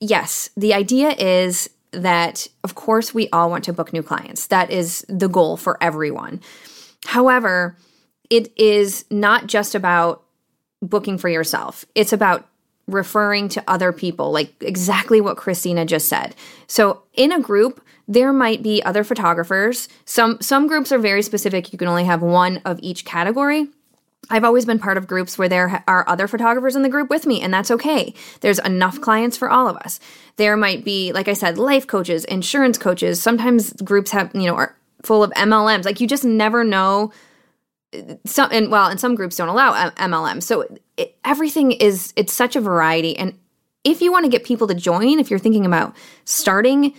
yes, 0.00 0.50
the 0.56 0.74
idea 0.74 1.10
is 1.10 1.70
that, 1.92 2.46
of 2.64 2.74
course, 2.74 3.14
we 3.14 3.28
all 3.30 3.50
want 3.50 3.64
to 3.64 3.72
book 3.72 3.92
new 3.92 4.02
clients. 4.02 4.48
That 4.48 4.70
is 4.70 5.04
the 5.08 5.28
goal 5.28 5.56
for 5.56 5.82
everyone. 5.82 6.40
However, 7.06 7.76
it 8.30 8.52
is 8.58 9.04
not 9.10 9.46
just 9.46 9.74
about 9.74 10.22
booking 10.82 11.18
for 11.18 11.28
yourself, 11.28 11.84
it's 11.94 12.12
about 12.12 12.46
referring 12.86 13.48
to 13.50 13.62
other 13.68 13.92
people, 13.92 14.32
like 14.32 14.54
exactly 14.60 15.20
what 15.20 15.36
Kristina 15.36 15.86
just 15.86 16.08
said. 16.08 16.34
So, 16.66 17.02
in 17.14 17.32
a 17.32 17.40
group, 17.40 17.82
there 18.08 18.32
might 18.32 18.62
be 18.62 18.82
other 18.82 19.04
photographers. 19.04 19.88
Some 20.06 20.38
some 20.40 20.66
groups 20.66 20.90
are 20.90 20.98
very 20.98 21.22
specific. 21.22 21.72
You 21.72 21.78
can 21.78 21.88
only 21.88 22.04
have 22.04 22.22
one 22.22 22.62
of 22.64 22.80
each 22.82 23.04
category. 23.04 23.68
I've 24.30 24.44
always 24.44 24.64
been 24.64 24.78
part 24.78 24.96
of 24.96 25.06
groups 25.06 25.38
where 25.38 25.48
there 25.48 25.84
are 25.86 26.08
other 26.08 26.26
photographers 26.26 26.74
in 26.74 26.82
the 26.82 26.88
group 26.88 27.08
with 27.08 27.26
me, 27.26 27.40
and 27.40 27.52
that's 27.52 27.70
okay. 27.70 28.14
There's 28.40 28.58
enough 28.58 29.00
clients 29.00 29.36
for 29.36 29.48
all 29.48 29.68
of 29.68 29.76
us. 29.76 30.00
There 30.36 30.56
might 30.56 30.84
be, 30.84 31.12
like 31.12 31.28
I 31.28 31.32
said, 31.34 31.56
life 31.56 31.86
coaches, 31.86 32.24
insurance 32.24 32.76
coaches. 32.78 33.22
Sometimes 33.22 33.72
groups 33.74 34.10
have, 34.10 34.30
you 34.34 34.46
know, 34.46 34.54
are 34.54 34.76
full 35.02 35.22
of 35.22 35.30
MLMs. 35.32 35.84
Like 35.84 36.00
you 36.00 36.06
just 36.06 36.24
never 36.24 36.64
know. 36.64 37.12
Some 38.26 38.50
and 38.52 38.70
well, 38.70 38.88
and 38.88 39.00
some 39.00 39.14
groups 39.14 39.36
don't 39.36 39.48
allow 39.48 39.72
uh, 39.72 39.90
MLM. 39.92 40.42
So 40.42 40.66
it, 40.96 41.16
everything 41.24 41.72
is 41.72 42.12
it's 42.16 42.32
such 42.32 42.54
a 42.54 42.60
variety. 42.60 43.16
And 43.16 43.38
if 43.84 44.02
you 44.02 44.12
want 44.12 44.24
to 44.24 44.30
get 44.30 44.44
people 44.44 44.66
to 44.66 44.74
join, 44.74 45.18
if 45.18 45.30
you're 45.30 45.38
thinking 45.38 45.64
about 45.64 45.96
starting 46.24 46.94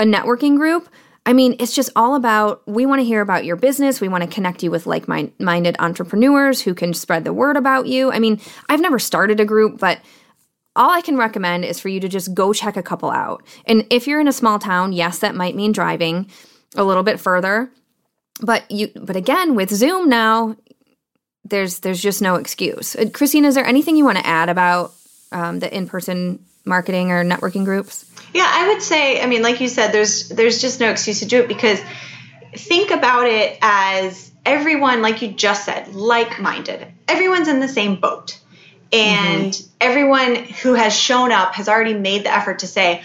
a 0.00 0.04
networking 0.04 0.56
group, 0.56 0.88
I 1.26 1.34
mean, 1.34 1.54
it's 1.60 1.74
just 1.74 1.90
all 1.94 2.14
about 2.14 2.66
we 2.66 2.86
want 2.86 3.00
to 3.00 3.04
hear 3.04 3.20
about 3.20 3.44
your 3.44 3.56
business. 3.56 4.00
We 4.00 4.08
want 4.08 4.24
to 4.24 4.30
connect 4.30 4.62
you 4.62 4.70
with 4.70 4.86
like 4.86 5.06
minded 5.06 5.76
entrepreneurs 5.78 6.62
who 6.62 6.74
can 6.74 6.94
spread 6.94 7.24
the 7.24 7.32
word 7.32 7.56
about 7.56 7.86
you. 7.86 8.10
I 8.10 8.18
mean, 8.18 8.40
I've 8.68 8.80
never 8.80 8.98
started 8.98 9.38
a 9.38 9.44
group, 9.44 9.78
but 9.78 10.00
all 10.74 10.90
I 10.90 11.02
can 11.02 11.18
recommend 11.18 11.66
is 11.66 11.78
for 11.78 11.88
you 11.88 12.00
to 12.00 12.08
just 12.08 12.32
go 12.32 12.54
check 12.54 12.76
a 12.76 12.82
couple 12.82 13.10
out. 13.10 13.44
And 13.66 13.86
if 13.90 14.06
you're 14.06 14.20
in 14.20 14.28
a 14.28 14.32
small 14.32 14.58
town, 14.58 14.92
yes, 14.94 15.18
that 15.18 15.34
might 15.34 15.54
mean 15.54 15.72
driving 15.72 16.30
a 16.74 16.84
little 16.84 17.02
bit 17.02 17.20
further. 17.20 17.70
But 18.40 18.68
you 18.70 18.88
but 18.96 19.16
again, 19.16 19.54
with 19.54 19.68
Zoom 19.70 20.08
now, 20.08 20.56
there's 21.44 21.80
there's 21.80 22.00
just 22.00 22.22
no 22.22 22.36
excuse. 22.36 22.96
Kristina, 22.96 23.46
is 23.46 23.54
there 23.54 23.66
anything 23.66 23.96
you 23.96 24.06
want 24.06 24.16
to 24.16 24.26
add 24.26 24.48
about 24.48 24.94
um, 25.32 25.58
the 25.58 25.72
in-person 25.72 26.46
marketing 26.64 27.10
or 27.10 27.24
networking 27.24 27.64
groups? 27.64 28.04
Yeah, 28.32 28.46
I 28.46 28.68
would 28.68 28.82
say, 28.82 29.20
I 29.20 29.26
mean, 29.26 29.42
like 29.42 29.60
you 29.60 29.68
said, 29.68 29.92
there's 29.92 30.28
there's 30.28 30.60
just 30.60 30.80
no 30.80 30.90
excuse 30.90 31.20
to 31.20 31.26
do 31.26 31.40
it 31.40 31.48
because 31.48 31.80
think 32.54 32.90
about 32.90 33.26
it 33.26 33.58
as 33.60 34.30
everyone, 34.44 35.02
like 35.02 35.22
you 35.22 35.28
just 35.28 35.64
said, 35.64 35.94
like-minded. 35.94 36.86
Everyone's 37.08 37.48
in 37.48 37.60
the 37.60 37.68
same 37.68 37.96
boat. 37.96 38.38
And 38.92 39.52
mm-hmm. 39.52 39.66
everyone 39.80 40.36
who 40.36 40.74
has 40.74 40.96
shown 40.96 41.30
up 41.30 41.54
has 41.54 41.68
already 41.68 41.94
made 41.94 42.24
the 42.24 42.34
effort 42.34 42.60
to 42.60 42.66
say, 42.66 43.02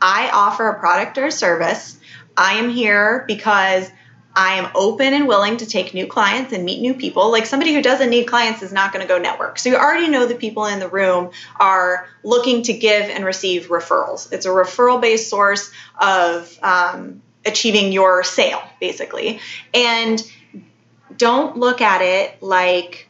I 0.00 0.30
offer 0.32 0.68
a 0.68 0.78
product 0.78 1.18
or 1.18 1.26
a 1.26 1.32
service. 1.32 1.98
I 2.36 2.54
am 2.54 2.68
here 2.70 3.24
because 3.26 3.90
I 4.36 4.54
am 4.54 4.70
open 4.74 5.14
and 5.14 5.28
willing 5.28 5.58
to 5.58 5.66
take 5.66 5.94
new 5.94 6.06
clients 6.06 6.52
and 6.52 6.64
meet 6.64 6.80
new 6.80 6.94
people. 6.94 7.30
Like 7.30 7.46
somebody 7.46 7.72
who 7.72 7.82
doesn't 7.82 8.10
need 8.10 8.24
clients 8.24 8.62
is 8.62 8.72
not 8.72 8.92
going 8.92 9.06
to 9.06 9.08
go 9.08 9.18
network. 9.18 9.58
So 9.58 9.68
you 9.68 9.76
already 9.76 10.08
know 10.08 10.26
the 10.26 10.34
people 10.34 10.66
in 10.66 10.80
the 10.80 10.88
room 10.88 11.30
are 11.60 12.08
looking 12.24 12.62
to 12.64 12.72
give 12.72 13.02
and 13.10 13.24
receive 13.24 13.68
referrals. 13.68 14.32
It's 14.32 14.46
a 14.46 14.50
referral 14.50 15.00
based 15.00 15.30
source 15.30 15.70
of 16.00 16.58
um, 16.62 17.22
achieving 17.46 17.92
your 17.92 18.24
sale, 18.24 18.62
basically. 18.80 19.40
And 19.72 20.20
don't 21.16 21.56
look 21.56 21.80
at 21.80 22.02
it 22.02 22.42
like 22.42 23.08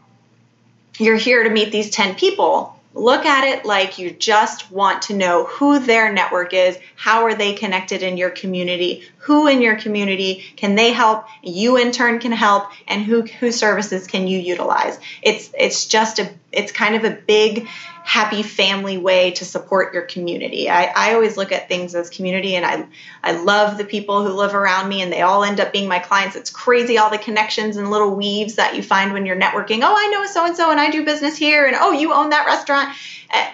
you're 0.98 1.16
here 1.16 1.42
to 1.44 1.50
meet 1.50 1.72
these 1.72 1.90
10 1.90 2.16
people 2.16 2.78
look 2.94 3.26
at 3.26 3.44
it 3.44 3.64
like 3.64 3.98
you 3.98 4.10
just 4.10 4.70
want 4.70 5.02
to 5.02 5.14
know 5.14 5.44
who 5.44 5.78
their 5.78 6.12
network 6.12 6.52
is 6.54 6.78
how 6.96 7.24
are 7.24 7.34
they 7.34 7.52
connected 7.52 8.02
in 8.02 8.16
your 8.16 8.30
community 8.30 9.02
who 9.18 9.46
in 9.46 9.62
your 9.62 9.76
community 9.76 10.44
can 10.56 10.74
they 10.74 10.92
help 10.92 11.26
you 11.42 11.76
in 11.76 11.90
turn 11.90 12.18
can 12.18 12.32
help 12.32 12.70
and 12.86 13.02
who 13.02 13.22
whose 13.22 13.56
services 13.56 14.06
can 14.06 14.26
you 14.26 14.38
utilize? 14.38 14.98
It's 15.22 15.50
it's 15.58 15.86
just 15.86 16.18
a 16.18 16.32
it's 16.52 16.72
kind 16.72 16.94
of 16.94 17.04
a 17.04 17.10
big 17.10 17.66
happy 18.04 18.42
family 18.42 18.98
way 18.98 19.30
to 19.30 19.46
support 19.46 19.94
your 19.94 20.02
community. 20.02 20.68
I, 20.68 20.92
I 20.94 21.14
always 21.14 21.38
look 21.38 21.52
at 21.52 21.68
things 21.68 21.94
as 21.94 22.10
community 22.10 22.54
and 22.54 22.64
I 22.64 22.86
I 23.22 23.32
love 23.32 23.78
the 23.78 23.84
people 23.84 24.22
who 24.22 24.34
live 24.34 24.54
around 24.54 24.90
me 24.90 25.00
and 25.00 25.10
they 25.10 25.22
all 25.22 25.42
end 25.42 25.58
up 25.58 25.72
being 25.72 25.88
my 25.88 25.98
clients. 25.98 26.36
It's 26.36 26.50
crazy 26.50 26.98
all 26.98 27.08
the 27.08 27.16
connections 27.16 27.78
and 27.78 27.90
little 27.90 28.14
weaves 28.14 28.56
that 28.56 28.76
you 28.76 28.82
find 28.82 29.14
when 29.14 29.24
you're 29.24 29.40
networking. 29.40 29.80
Oh, 29.82 29.94
I 29.96 30.08
know 30.08 30.26
so 30.26 30.44
and 30.44 30.54
so 30.54 30.70
and 30.70 30.78
I 30.78 30.90
do 30.90 31.02
business 31.02 31.34
here 31.34 31.66
and 31.66 31.74
oh, 31.80 31.92
you 31.92 32.12
own 32.12 32.28
that 32.28 32.44
restaurant. 32.44 32.94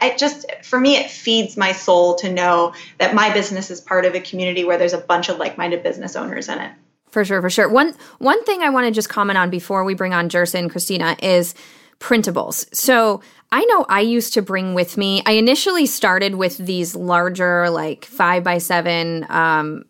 It 0.02 0.18
just 0.18 0.44
for 0.64 0.80
me 0.80 0.96
it 0.96 1.12
feeds 1.12 1.56
my 1.56 1.70
soul 1.70 2.16
to 2.16 2.32
know 2.32 2.74
that 2.98 3.14
my 3.14 3.32
business 3.32 3.70
is 3.70 3.80
part 3.80 4.04
of 4.04 4.16
a 4.16 4.20
community 4.20 4.64
where 4.64 4.78
there's 4.78 4.94
a 4.94 4.98
bunch 4.98 5.28
of 5.28 5.38
like-minded 5.38 5.84
business 5.84 6.16
owners 6.16 6.48
in 6.48 6.58
it. 6.58 6.72
For 7.12 7.24
sure, 7.24 7.40
for 7.40 7.50
sure. 7.50 7.68
One 7.68 7.94
one 8.18 8.44
thing 8.44 8.62
I 8.62 8.70
want 8.70 8.86
to 8.86 8.90
just 8.90 9.08
comment 9.08 9.38
on 9.38 9.48
before 9.48 9.84
we 9.84 9.94
bring 9.94 10.12
on 10.12 10.28
Gerson 10.28 10.68
Kristina 10.68 11.16
is 11.22 11.54
printables. 12.00 12.74
So 12.74 13.20
I 13.52 13.64
know 13.66 13.86
I 13.88 14.00
used 14.00 14.34
to 14.34 14.42
bring 14.42 14.74
with 14.74 14.96
me, 14.96 15.22
I 15.26 15.32
initially 15.32 15.86
started 15.86 16.34
with 16.34 16.56
these 16.56 16.96
larger, 16.96 17.70
like 17.70 18.04
five 18.04 18.42
by 18.42 18.58
seven 18.58 19.26
um, 19.28 19.84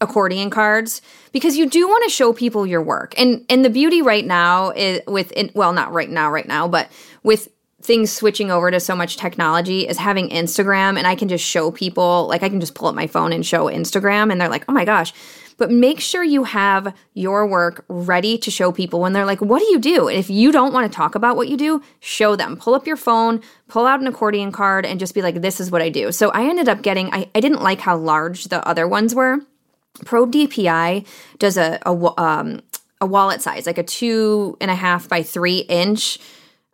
accordion 0.00 0.50
cards 0.50 1.02
because 1.32 1.56
you 1.56 1.68
do 1.68 1.86
want 1.86 2.04
to 2.04 2.10
show 2.10 2.32
people 2.32 2.66
your 2.66 2.82
work. 2.82 3.14
And 3.18 3.44
and 3.48 3.64
the 3.64 3.70
beauty 3.70 4.02
right 4.02 4.24
now 4.24 4.70
is 4.70 5.00
with 5.06 5.32
well 5.54 5.72
not 5.72 5.92
right 5.92 6.10
now 6.10 6.30
right 6.30 6.46
now, 6.46 6.66
but 6.66 6.90
with 7.22 7.48
things 7.82 8.12
switching 8.12 8.50
over 8.50 8.70
to 8.70 8.78
so 8.78 8.94
much 8.94 9.16
technology 9.16 9.88
is 9.88 9.96
having 9.96 10.28
Instagram 10.28 10.98
and 10.98 11.06
I 11.06 11.14
can 11.14 11.28
just 11.28 11.44
show 11.44 11.70
people 11.70 12.26
like 12.28 12.42
I 12.42 12.48
can 12.48 12.60
just 12.60 12.74
pull 12.74 12.88
up 12.88 12.94
my 12.94 13.06
phone 13.06 13.32
and 13.32 13.44
show 13.44 13.66
Instagram 13.66 14.30
and 14.30 14.40
they're 14.40 14.48
like, 14.48 14.64
"Oh 14.68 14.72
my 14.72 14.84
gosh." 14.84 15.12
But 15.60 15.70
make 15.70 16.00
sure 16.00 16.24
you 16.24 16.44
have 16.44 16.94
your 17.12 17.46
work 17.46 17.84
ready 17.86 18.38
to 18.38 18.50
show 18.50 18.72
people 18.72 18.98
when 18.98 19.12
they're 19.12 19.26
like, 19.26 19.42
"What 19.42 19.58
do 19.58 19.66
you 19.66 19.78
do?" 19.78 20.08
And 20.08 20.18
if 20.18 20.30
you 20.30 20.52
don't 20.52 20.72
want 20.72 20.90
to 20.90 20.96
talk 20.96 21.14
about 21.14 21.36
what 21.36 21.48
you 21.48 21.58
do, 21.58 21.82
show 22.00 22.34
them. 22.34 22.56
Pull 22.56 22.74
up 22.74 22.86
your 22.86 22.96
phone, 22.96 23.42
pull 23.68 23.86
out 23.86 24.00
an 24.00 24.06
accordion 24.06 24.52
card 24.52 24.86
and 24.86 24.98
just 24.98 25.14
be 25.14 25.20
like, 25.20 25.42
"This 25.42 25.60
is 25.60 25.70
what 25.70 25.82
I 25.82 25.90
do." 25.90 26.12
So 26.12 26.30
I 26.30 26.44
ended 26.44 26.66
up 26.66 26.80
getting 26.80 27.12
I, 27.12 27.28
I 27.34 27.40
didn't 27.40 27.60
like 27.60 27.80
how 27.80 27.94
large 27.94 28.44
the 28.44 28.66
other 28.66 28.88
ones 28.88 29.14
were. 29.14 29.40
ProDPI 29.98 31.04
does 31.38 31.58
a 31.58 31.78
a, 31.84 31.92
um, 32.18 32.62
a 33.02 33.04
wallet 33.06 33.42
size, 33.42 33.66
like 33.66 33.76
a 33.76 33.82
two 33.82 34.56
and 34.62 34.70
a 34.70 34.74
half 34.74 35.10
by 35.10 35.22
three 35.22 35.58
inch 35.58 36.18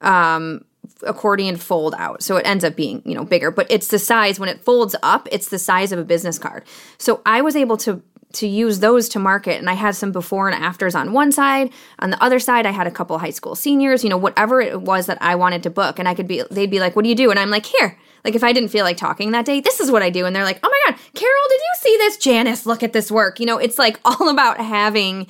um, 0.01 0.64
accordion 1.03 1.57
fold 1.57 1.97
out. 1.99 2.22
So 2.22 2.37
it 2.37 2.47
ends 2.47 2.62
up 2.62 2.76
being, 2.76 3.03
you 3.05 3.16
know, 3.16 3.24
bigger, 3.24 3.51
but 3.51 3.66
it's 3.68 3.89
the 3.89 3.99
size 3.99 4.39
when 4.39 4.49
it 4.49 4.61
folds 4.61 4.95
up, 5.03 5.26
it's 5.32 5.49
the 5.49 5.59
size 5.59 5.91
of 5.91 5.99
a 5.99 6.05
business 6.05 6.39
card. 6.39 6.62
So 6.99 7.20
I 7.26 7.43
was 7.43 7.57
able 7.57 7.76
to 7.78 8.01
to 8.33 8.47
use 8.47 8.81
those 8.81 9.09
to 9.11 9.18
market 9.18 9.59
and 9.59 9.70
I 9.70 9.74
had 9.74 9.95
some 9.95 10.12
before 10.12 10.49
and 10.49 10.62
afters 10.62 10.95
on 10.95 11.12
one 11.12 11.33
side. 11.33 11.70
On 12.01 12.11
the 12.11 12.22
other 12.22 12.39
side, 12.39 12.66
I 12.66 12.70
had 12.70 12.87
a 12.87 12.91
couple 12.91 13.18
high 13.18 13.31
school 13.31 13.55
seniors, 13.55 14.05
you 14.05 14.11
know, 14.11 14.16
whatever 14.16 14.61
it 14.61 14.83
was 14.83 15.07
that 15.07 15.18
I 15.20 15.35
wanted 15.35 15.62
to 15.62 15.70
book 15.70 15.99
and 15.99 16.09
I 16.09 16.14
could 16.14 16.29
be 16.29 16.43
they'd 16.51 16.70
be 16.70 16.81
like, 16.81 16.97
"What 16.97 17.03
do 17.03 17.09
you 17.09 17.14
do?" 17.14 17.31
And 17.31 17.39
I'm 17.39 17.51
like, 17.51 17.66
"Here." 17.66 17.99
Like 18.24 18.35
if 18.35 18.43
I 18.43 18.53
didn't 18.53 18.70
feel 18.70 18.85
like 18.85 18.97
talking 18.97 19.31
that 19.31 19.45
day, 19.45 19.61
this 19.61 19.79
is 19.79 19.91
what 19.91 20.03
I 20.03 20.11
do 20.11 20.27
and 20.27 20.35
they're 20.35 20.45
like, 20.45 20.59
"Oh 20.62 20.68
my 20.68 20.91
god, 20.91 21.01
Carol, 21.14 21.45
did 21.49 21.61
you 21.61 21.74
see 21.81 21.97
this? 21.99 22.16
Janice, 22.18 22.66
look 22.66 22.83
at 22.83 22.93
this 22.93 23.11
work." 23.11 23.41
You 23.41 23.47
know, 23.47 23.59
it's 23.59 23.79
like 23.79 24.01
all 24.05 24.29
about 24.29 24.59
having 24.59 25.29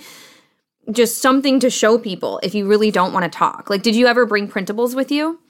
just 0.90 1.20
something 1.20 1.60
to 1.60 1.70
show 1.70 1.98
people 1.98 2.40
if 2.42 2.54
you 2.54 2.66
really 2.66 2.90
don't 2.90 3.12
want 3.12 3.30
to 3.30 3.38
talk. 3.38 3.68
Like, 3.68 3.82
did 3.82 3.96
you 3.96 4.06
ever 4.06 4.24
bring 4.24 4.48
printables 4.48 4.94
with 4.94 5.10
you? 5.10 5.40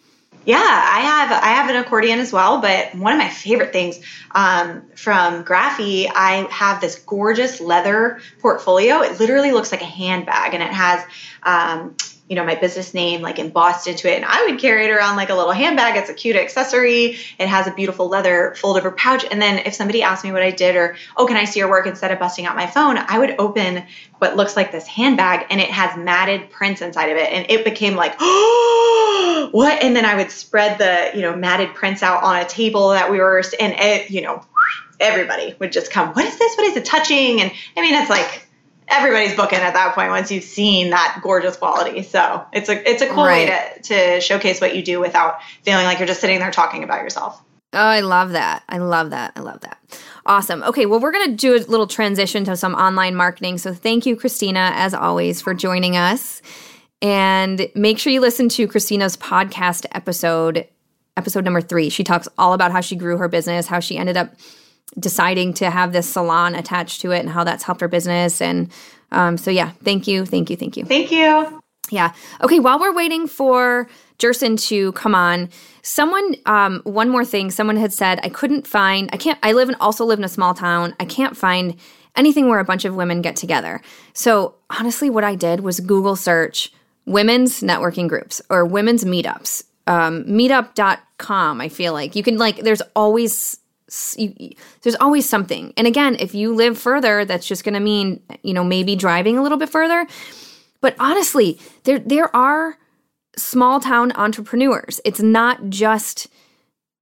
Yeah, 0.47 0.59
I 0.59 1.01
have 1.01 1.42
I 1.42 1.49
have 1.49 1.70
an 1.70 1.76
accordion 1.76 2.20
as 2.20 2.32
well, 2.32 2.61
but 2.61 2.94
one 2.94 3.12
of 3.12 3.18
my 3.18 3.28
favorite 3.28 3.72
things 3.72 3.99
um, 4.30 4.82
from 4.94 5.44
Graphy, 5.44 6.09
I 6.14 6.47
have 6.51 6.80
this 6.80 7.01
gorgeous 7.01 7.61
leather 7.61 8.20
portfolio. 8.38 9.03
It 9.03 9.18
literally 9.18 9.51
looks 9.51 9.72
like 9.72 9.82
a 9.82 9.86
handbag, 9.86 10.55
and 10.55 10.62
it 10.62 10.72
has 10.72 11.05
um, 11.42 11.97
you 12.28 12.34
know, 12.34 12.44
my 12.44 12.56
business 12.56 12.92
name 12.92 13.22
like 13.22 13.38
embossed 13.38 13.86
into 13.86 14.10
it. 14.12 14.16
And 14.16 14.24
I 14.24 14.46
would 14.46 14.60
carry 14.60 14.86
it 14.86 14.90
around 14.90 15.16
like 15.16 15.30
a 15.30 15.34
little 15.34 15.52
handbag. 15.52 15.96
It's 15.96 16.10
a 16.10 16.14
cute 16.14 16.34
accessory. 16.34 17.18
It 17.38 17.48
has 17.48 17.66
a 17.68 17.70
beautiful 17.70 18.08
leather 18.08 18.54
fold 18.56 18.76
over 18.76 18.90
pouch. 18.90 19.24
And 19.30 19.40
then 19.40 19.58
if 19.64 19.74
somebody 19.74 20.02
asked 20.02 20.24
me 20.24 20.32
what 20.32 20.42
I 20.42 20.50
did 20.50 20.74
or, 20.74 20.96
oh, 21.16 21.26
can 21.26 21.36
I 21.36 21.44
see 21.44 21.60
your 21.60 21.70
work 21.70 21.86
instead 21.86 22.10
of 22.10 22.18
busting 22.18 22.44
out 22.44 22.56
my 22.56 22.66
phone, 22.66 22.98
I 22.98 23.18
would 23.18 23.36
open 23.38 23.84
what 24.18 24.36
looks 24.36 24.56
like 24.56 24.72
this 24.72 24.86
handbag 24.86 25.46
and 25.50 25.60
it 25.60 25.70
has 25.70 25.96
matted 25.96 26.50
prints 26.50 26.82
inside 26.82 27.10
of 27.10 27.16
it. 27.16 27.30
And 27.32 27.46
it 27.48 27.64
became 27.64 27.94
like, 27.94 28.16
oh, 28.18 29.48
what? 29.52 29.82
And 29.82 29.94
then 29.94 30.04
I 30.04 30.16
would 30.16 30.32
spread 30.32 30.78
the, 30.78 31.16
you 31.16 31.22
know, 31.22 31.36
matted 31.36 31.74
prints 31.74 32.02
out 32.02 32.24
on 32.24 32.36
a 32.36 32.44
table 32.44 32.90
that 32.90 33.10
we 33.10 33.18
were, 33.18 33.42
and 33.60 33.72
it, 33.76 34.10
you 34.10 34.22
know, 34.22 34.44
everybody 34.98 35.54
would 35.60 35.70
just 35.70 35.92
come, 35.92 36.12
what 36.14 36.24
is 36.24 36.38
this? 36.38 36.56
What 36.56 36.66
is 36.66 36.76
it 36.76 36.84
touching? 36.84 37.40
And 37.40 37.52
I 37.76 37.80
mean, 37.82 37.94
it's 37.94 38.10
like, 38.10 38.45
everybody's 38.89 39.34
booking 39.34 39.59
at 39.59 39.74
that 39.74 39.95
point 39.95 40.11
once 40.11 40.30
you've 40.30 40.45
seen 40.45 40.91
that 40.91 41.20
gorgeous 41.22 41.57
quality. 41.57 42.03
So 42.03 42.45
it's 42.53 42.68
a 42.68 42.91
it's 42.91 43.03
a 43.03 43.09
cool 43.09 43.24
right. 43.24 43.49
way 43.49 43.72
to, 43.76 43.82
to 43.82 44.20
showcase 44.20 44.61
what 44.61 44.76
you 44.76 44.82
do 44.82 45.01
without 45.01 45.43
feeling 45.62 45.84
like 45.84 45.99
you're 45.99 46.09
just 46.09 46.20
sitting 46.20 46.39
there 46.39 46.51
talking 46.51 46.84
about 46.84 47.03
yourself. 47.03 47.43
Oh, 47.72 47.78
I 47.78 48.01
love 48.01 48.32
that. 48.32 48.62
I 48.68 48.78
love 48.78 49.11
that. 49.11 49.32
I 49.37 49.41
love 49.41 49.61
that. 49.61 49.78
Awesome. 50.24 50.62
Okay, 50.62 50.87
well, 50.87 50.99
we're 50.99 51.12
going 51.12 51.30
to 51.30 51.37
do 51.37 51.57
a 51.57 51.61
little 51.70 51.87
transition 51.87 52.45
to 52.45 52.57
some 52.57 52.74
online 52.74 53.14
marketing. 53.14 53.59
So 53.59 53.74
thank 53.74 54.07
you, 54.07 54.16
Kristina, 54.16 54.72
as 54.74 54.95
always, 54.95 55.41
for 55.43 55.53
joining 55.53 55.97
us. 55.97 56.43
And 57.03 57.68
make 57.74 57.99
sure 57.99 58.12
you 58.12 58.20
listen 58.20 58.49
to 58.51 58.66
Kristina's 58.66 59.16
podcast 59.16 59.84
episode, 59.93 60.66
episode 61.16 61.45
number 61.45 61.61
three. 61.61 61.91
She 61.91 62.03
talks 62.03 62.28
all 62.39 62.55
about 62.55 62.72
how 62.72 62.80
she 62.80 62.97
grew 62.97 63.18
her 63.18 63.28
business, 63.28 63.66
how 63.66 63.80
she 63.80 63.99
ended 63.99 64.16
up 64.16 64.34
deciding 64.99 65.55
to 65.55 65.70
have 65.70 65.93
this 65.93 66.09
salon 66.09 66.55
attached 66.55 67.01
to 67.03 67.11
it 67.12 67.20
and 67.20 67.30
how 67.30 67.45
that's 67.45 67.64
helped 67.64 67.80
her 67.80 67.89
business. 67.89 68.41
And 68.41 68.70
um, 69.12 69.37
so, 69.37 69.51
yeah, 69.51 69.72
thank 69.84 70.07
you, 70.07 70.24
thank 70.24 70.51
you, 70.51 70.57
thank 70.57 70.76
you. 70.76 70.84
Thank 70.84 71.11
you. 71.12 71.62
Yeah. 71.91 72.12
Okay, 72.43 72.59
while 72.59 72.80
we're 72.80 72.95
waiting 72.95 73.26
for 73.26 73.89
Gerson 74.18 74.57
to 74.57 74.93
come 74.93 75.14
on, 75.14 75.51
someone, 75.82 76.34
um, 76.47 76.80
one 76.84 77.09
more 77.09 77.24
thing, 77.24 77.51
someone 77.51 77.76
had 77.76 77.93
said, 77.93 78.18
I 78.22 78.28
couldn't 78.28 78.66
find, 78.66 79.09
I 79.12 79.16
can't, 79.16 79.39
I 79.43 79.53
live 79.53 79.68
and 79.68 79.76
also 79.80 80.05
live 80.05 80.18
in 80.18 80.24
a 80.24 80.28
small 80.28 80.55
town. 80.55 80.97
I 80.99 81.05
can't 81.05 81.37
find 81.37 81.76
anything 82.16 82.49
where 82.49 82.59
a 82.59 82.64
bunch 82.64 82.84
of 82.84 82.97
women 82.97 83.22
get 83.22 83.37
together. 83.37 83.80
So 84.14 84.55
honestly, 84.70 85.11
what 85.11 85.22
I 85.22 85.34
did 85.34 85.61
was 85.61 85.78
Google 85.80 86.16
search 86.16 86.72
women's 87.05 87.61
networking 87.61 88.09
groups 88.09 88.43
or 88.51 88.64
women's 88.64 89.05
meetups. 89.05 89.62
Um, 89.87 90.24
meetup.com, 90.24 91.61
I 91.61 91.68
feel 91.68 91.93
like 91.93 92.16
you 92.16 92.24
can 92.24 92.39
like, 92.39 92.57
there's 92.62 92.82
always 92.97 93.59
you, 94.16 94.51
there's 94.82 94.97
always 94.97 95.28
something. 95.28 95.72
And 95.76 95.87
again, 95.87 96.16
if 96.18 96.34
you 96.34 96.55
live 96.55 96.78
further, 96.78 97.24
that's 97.24 97.47
just 97.47 97.64
going 97.64 97.74
to 97.74 97.80
mean, 97.80 98.20
you 98.43 98.53
know, 98.53 98.64
maybe 98.64 98.97
driving 98.97 99.39
a 99.39 99.43
little 99.43 99.59
bit 99.59 99.68
further. 99.68 100.07
But 100.80 100.97
honestly, 100.99 101.59
there 101.84 101.99
there 101.99 102.34
are 102.34 102.78
small 103.37 103.80
town 103.80 104.12
entrepreneurs. 104.12 105.01
It's 105.05 105.20
not 105.20 105.68
just 105.68 106.28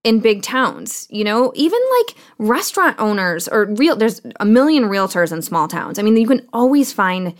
in 0.02 0.20
big 0.20 0.42
towns, 0.42 1.06
you 1.10 1.24
know, 1.24 1.52
even 1.54 1.80
like 1.98 2.16
restaurant 2.38 2.96
owners 2.98 3.48
or 3.48 3.64
real 3.64 3.96
there's 3.96 4.20
a 4.38 4.44
million 4.44 4.84
realtors 4.84 5.32
in 5.32 5.40
small 5.40 5.66
towns. 5.66 5.98
I 5.98 6.02
mean, 6.02 6.16
you 6.16 6.28
can 6.28 6.46
always 6.52 6.92
find 6.92 7.34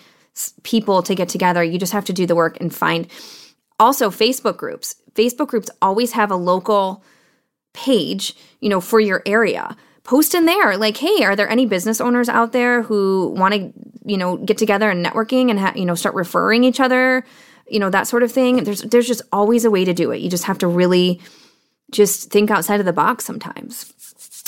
people 0.63 1.03
to 1.03 1.15
get 1.15 1.29
together. 1.29 1.63
You 1.63 1.79
just 1.79 1.93
have 1.93 2.07
to 2.07 2.13
do 2.13 2.27
the 2.27 2.35
work 2.35 2.59
and 2.61 2.75
find 2.75 3.07
also 3.79 4.11
Facebook 4.11 4.57
groups. 4.57 4.97
Facebook 5.15 5.49
groups 5.49 5.71
always 5.83 6.13
have 6.13 6.31
a 6.31 6.37
local 6.37 7.05
page, 7.75 8.35
you 8.61 8.71
know, 8.71 8.81
for 8.81 8.99
your 8.99 9.23
area. 9.27 9.77
Post 10.03 10.35
in 10.35 10.47
there 10.47 10.77
like, 10.77 10.97
"Hey, 10.97 11.25
are 11.25 11.37
there 11.37 11.49
any 11.49 11.67
business 11.67 12.01
owners 12.01 12.29
out 12.29 12.53
there 12.53 12.83
who 12.83 13.35
want 13.37 13.55
to, 13.55 13.73
you 14.05 14.17
know, 14.17 14.37
get 14.39 14.57
together 14.57 14.91
and 14.91 15.05
networking 15.05 15.51
and 15.51 15.59
ha- 15.59 15.73
you 15.75 15.85
know, 15.85 15.95
start 15.95 16.15
referring 16.15 16.65
each 16.65 16.81
other, 16.81 17.25
you 17.69 17.79
know, 17.79 17.91
that 17.91 18.07
sort 18.07 18.23
of 18.23 18.33
thing." 18.33 18.65
There's 18.65 18.83
there's 18.83 19.07
just 19.07 19.23
always 19.33 19.65
a 19.65 19.71
way 19.71 19.85
to 19.85 19.95
do 19.95 20.11
it. 20.11 20.21
You 20.21 20.31
just 20.31 20.45
have 20.45 20.59
to 20.59 20.67
really 20.67 21.21
just 21.91 22.31
think 22.31 22.51
outside 22.51 22.81
of 22.81 22.87
the 22.87 22.93
box 22.93 23.25
sometimes. 23.25 23.93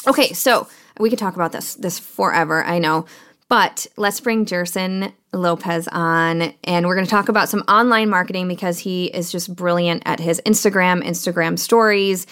Okay, 0.07 0.33
so 0.33 0.69
we 0.99 1.11
could 1.11 1.19
talk 1.19 1.35
about 1.35 1.53
this 1.53 1.75
this 1.75 1.99
forever, 1.99 2.65
I 2.65 2.79
know. 2.79 3.07
But 3.49 3.87
let's 3.97 4.21
bring 4.21 4.45
Gerson 4.45 5.13
Lopes 5.33 5.87
on 5.93 6.55
and 6.65 6.87
we're 6.87 6.97
going 6.97 7.07
to 7.07 7.11
talk 7.11 7.29
about 7.29 7.49
some 7.49 7.61
online 7.69 8.11
marketing 8.11 8.49
because 8.49 8.79
he 8.81 9.07
is 9.07 9.31
just 9.31 9.55
brilliant 9.55 10.03
at 10.05 10.19
his 10.19 10.41
Instagram, 10.45 11.05
Instagram 11.05 11.57
stories, 11.57 12.27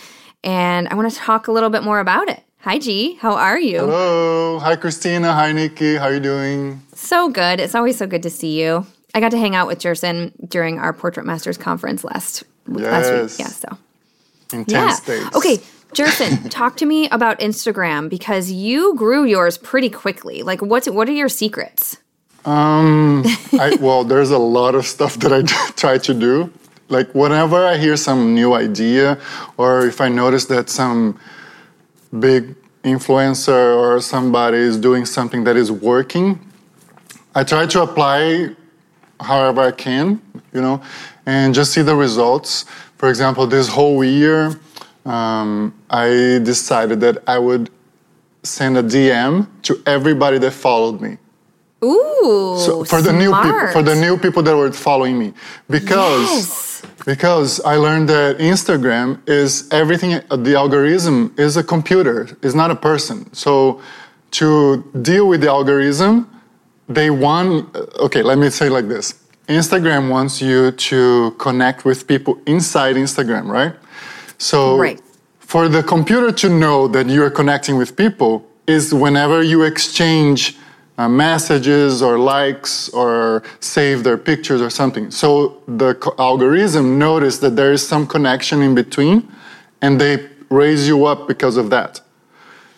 and 0.45 0.87
I 0.89 0.95
want 0.95 1.11
to 1.11 1.17
talk 1.17 1.49
a 1.49 1.53
little 1.53 1.71
bit 1.71 1.83
more 1.83 1.99
about 1.99 2.29
it. 2.29 2.43
Hi, 2.61 2.79
G. 2.79 3.15
How 3.17 3.35
are 3.35 3.59
you? 3.59 3.81
Hello. 3.81 4.59
Hi, 4.61 4.77
Kristina. 4.77 5.35
Hi, 5.35 5.53
Nikki. 5.53 5.97
How 5.97 6.05
are 6.05 6.15
you 6.15 6.21
doing? 6.21 6.83
So 6.95 7.29
good. 7.29 7.61
It's 7.61 7.75
always 7.75 7.99
so 7.99 8.07
good 8.07 8.23
to 8.23 8.31
see 8.31 8.61
you. 8.63 8.87
I 9.15 9.21
got 9.21 9.31
to 9.31 9.39
hang 9.39 9.55
out 9.55 9.67
with 9.67 9.83
Gerson 9.83 10.33
during 10.49 10.79
our 10.79 10.93
Portrait 10.93 11.25
Masters 11.27 11.57
conference 11.57 12.05
last 12.05 12.45
yes. 12.69 12.81
last 12.81 13.39
week. 13.39 13.39
Yeah. 13.39 13.53
So 13.53 13.79
intense 14.53 15.09
yeah. 15.09 15.15
days. 15.15 15.35
Okay, 15.35 15.59
Gerson, 15.95 16.49
talk 16.51 16.77
to 16.79 16.87
me 16.87 17.09
about 17.11 17.39
Instagram 17.39 18.09
because 18.09 18.51
you 18.51 18.95
grew 18.97 19.25
yours 19.25 19.57
pretty 19.59 19.89
quickly. 19.89 20.43
Like, 20.43 20.61
what's 20.61 20.89
what 20.89 21.09
are 21.09 21.13
your 21.13 21.29
secrets? 21.29 21.99
Um, 22.45 23.25
I, 23.55 23.79
well, 23.81 24.05
there's 24.05 24.31
a 24.31 24.39
lot 24.39 24.75
of 24.75 24.85
stuff 24.85 25.19
that 25.21 25.33
I 25.33 25.43
try 25.77 25.97
to 25.99 26.13
do 26.13 26.53
like 26.95 27.15
whenever 27.15 27.67
I 27.67 27.77
hear 27.77 27.97
some 27.97 28.35
new 28.35 28.55
idea, 28.55 29.19
or 29.57 29.87
if 29.87 30.01
I 30.01 30.09
notice 30.09 30.45
that 30.47 30.71
some 30.71 31.19
big 32.19 32.55
influencer 32.85 33.77
or 33.77 34.01
somebody 34.01 34.59
is 34.59 34.77
doing 34.79 35.05
something 35.05 35.45
that 35.45 35.57
is 35.57 35.71
working, 35.71 36.39
I 37.35 37.43
try 37.45 37.67
to 37.67 37.83
apply 37.83 38.55
however 39.21 39.61
I 39.63 39.73
can, 39.73 40.21
you 40.53 40.61
know, 40.61 40.83
and 41.27 41.55
just 41.55 41.73
see 41.73 41.83
the 41.83 41.97
results. 41.97 42.65
For 42.97 43.09
example, 43.09 43.47
this 43.47 43.69
whole 43.69 44.05
year, 44.05 44.59
um, 45.05 45.75
I 45.91 46.41
decided 46.43 47.01
that 47.01 47.17
I 47.27 47.39
would 47.39 47.71
send 48.43 48.77
a 48.79 48.83
DM 48.83 49.47
to 49.63 49.83
everybody 49.87 50.39
that 50.39 50.53
followed 50.53 51.01
me. 51.01 51.19
Ooh, 51.83 52.57
so 52.59 52.85
for 52.85 53.03
the 53.03 53.13
new 53.13 53.33
people, 53.43 53.69
for 53.73 53.83
the 53.83 53.95
new 53.95 54.17
people 54.17 54.43
that 54.43 54.57
were 54.57 54.73
following 54.73 55.19
me, 55.19 55.35
because 55.69 56.31
yes. 56.31 56.64
Because 57.07 57.61
I 57.61 57.77
learned 57.77 58.09
that 58.09 58.39
Instagram 58.39 59.21
is 59.29 59.69
everything. 59.71 60.21
The 60.31 60.55
algorithm 60.57 61.35
is 61.37 61.57
a 61.57 61.65
computer, 61.65 62.29
it's 62.43 62.55
not 62.55 62.71
a 62.71 62.77
person. 62.77 63.33
So 63.35 63.81
to 64.33 64.83
deal 65.03 65.29
with 65.29 65.41
the 65.43 65.49
algorithm, 65.49 66.31
they 66.89 67.11
want. 67.11 67.75
Okay, 67.99 68.23
let 68.23 68.39
me 68.39 68.51
say 68.51 68.69
like 68.69 68.89
this: 68.89 69.15
Instagram 69.49 70.09
wants 70.09 70.41
you 70.41 70.73
to 70.73 71.35
connect 71.39 71.85
with 71.85 72.07
people 72.07 72.41
inside 72.47 72.97
Instagram, 72.97 73.49
right? 73.49 73.75
So 74.39 74.77
right. 74.77 75.01
for 75.39 75.69
the 75.69 75.83
computer 75.83 76.33
to 76.33 76.49
know 76.49 76.89
that 76.89 77.09
you 77.09 77.23
are 77.23 77.31
connecting 77.31 77.77
with 77.77 77.97
people 77.97 78.47
is 78.67 78.95
whenever 78.95 79.43
you 79.43 79.63
exchange 79.63 80.57
uh, 80.97 81.09
messages 81.09 82.03
or 82.03 82.19
likes 82.19 82.89
or 82.91 83.43
save 83.61 84.05
their 84.05 84.17
pictures 84.17 84.61
or 84.61 84.71
something. 84.71 85.11
So 85.11 85.63
the 85.67 85.97
algorithm 86.19 86.99
noticed 86.99 87.41
that 87.41 87.57
there 87.57 87.73
is 87.73 87.87
some 87.87 88.07
connection 88.07 88.63
in 88.63 88.75
between, 88.75 89.29
and 89.83 90.01
they 90.01 90.29
raise 90.51 90.87
you 90.87 91.07
up 91.07 91.27
because 91.27 91.57
of 91.57 91.71
that. 91.71 92.01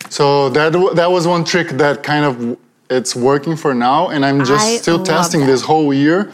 So 0.09 0.49
that 0.49 0.73
that 0.95 1.11
was 1.11 1.27
one 1.27 1.43
trick 1.43 1.69
that 1.69 2.03
kind 2.03 2.25
of 2.25 2.57
it's 2.89 3.15
working 3.15 3.55
for 3.55 3.73
now, 3.73 4.09
and 4.09 4.25
I'm 4.25 4.39
just 4.39 4.65
I 4.65 4.77
still 4.77 5.03
testing 5.03 5.41
that. 5.41 5.47
this 5.47 5.61
whole 5.61 5.93
year. 5.93 6.31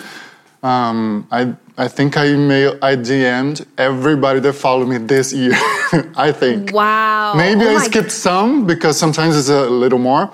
Um, 0.62 1.28
I 1.32 1.54
I 1.78 1.88
think 1.88 2.16
I 2.16 2.34
mail 2.36 2.78
I 2.82 2.96
DM'd 2.96 3.66
everybody 3.78 4.40
that 4.42 4.54
followed 4.54 4.88
me 4.88 5.00
this 5.00 5.34
year. 5.34 5.54
I 6.16 6.32
think. 6.32 6.72
Wow. 6.72 7.34
Maybe 7.36 7.66
Oh 7.66 7.76
I 7.76 7.86
skipped 7.86 8.12
some 8.12 8.66
because 8.66 8.98
sometimes 8.98 9.36
it's 9.36 9.50
a 9.50 9.70
little 9.70 10.00
more. 10.00 10.32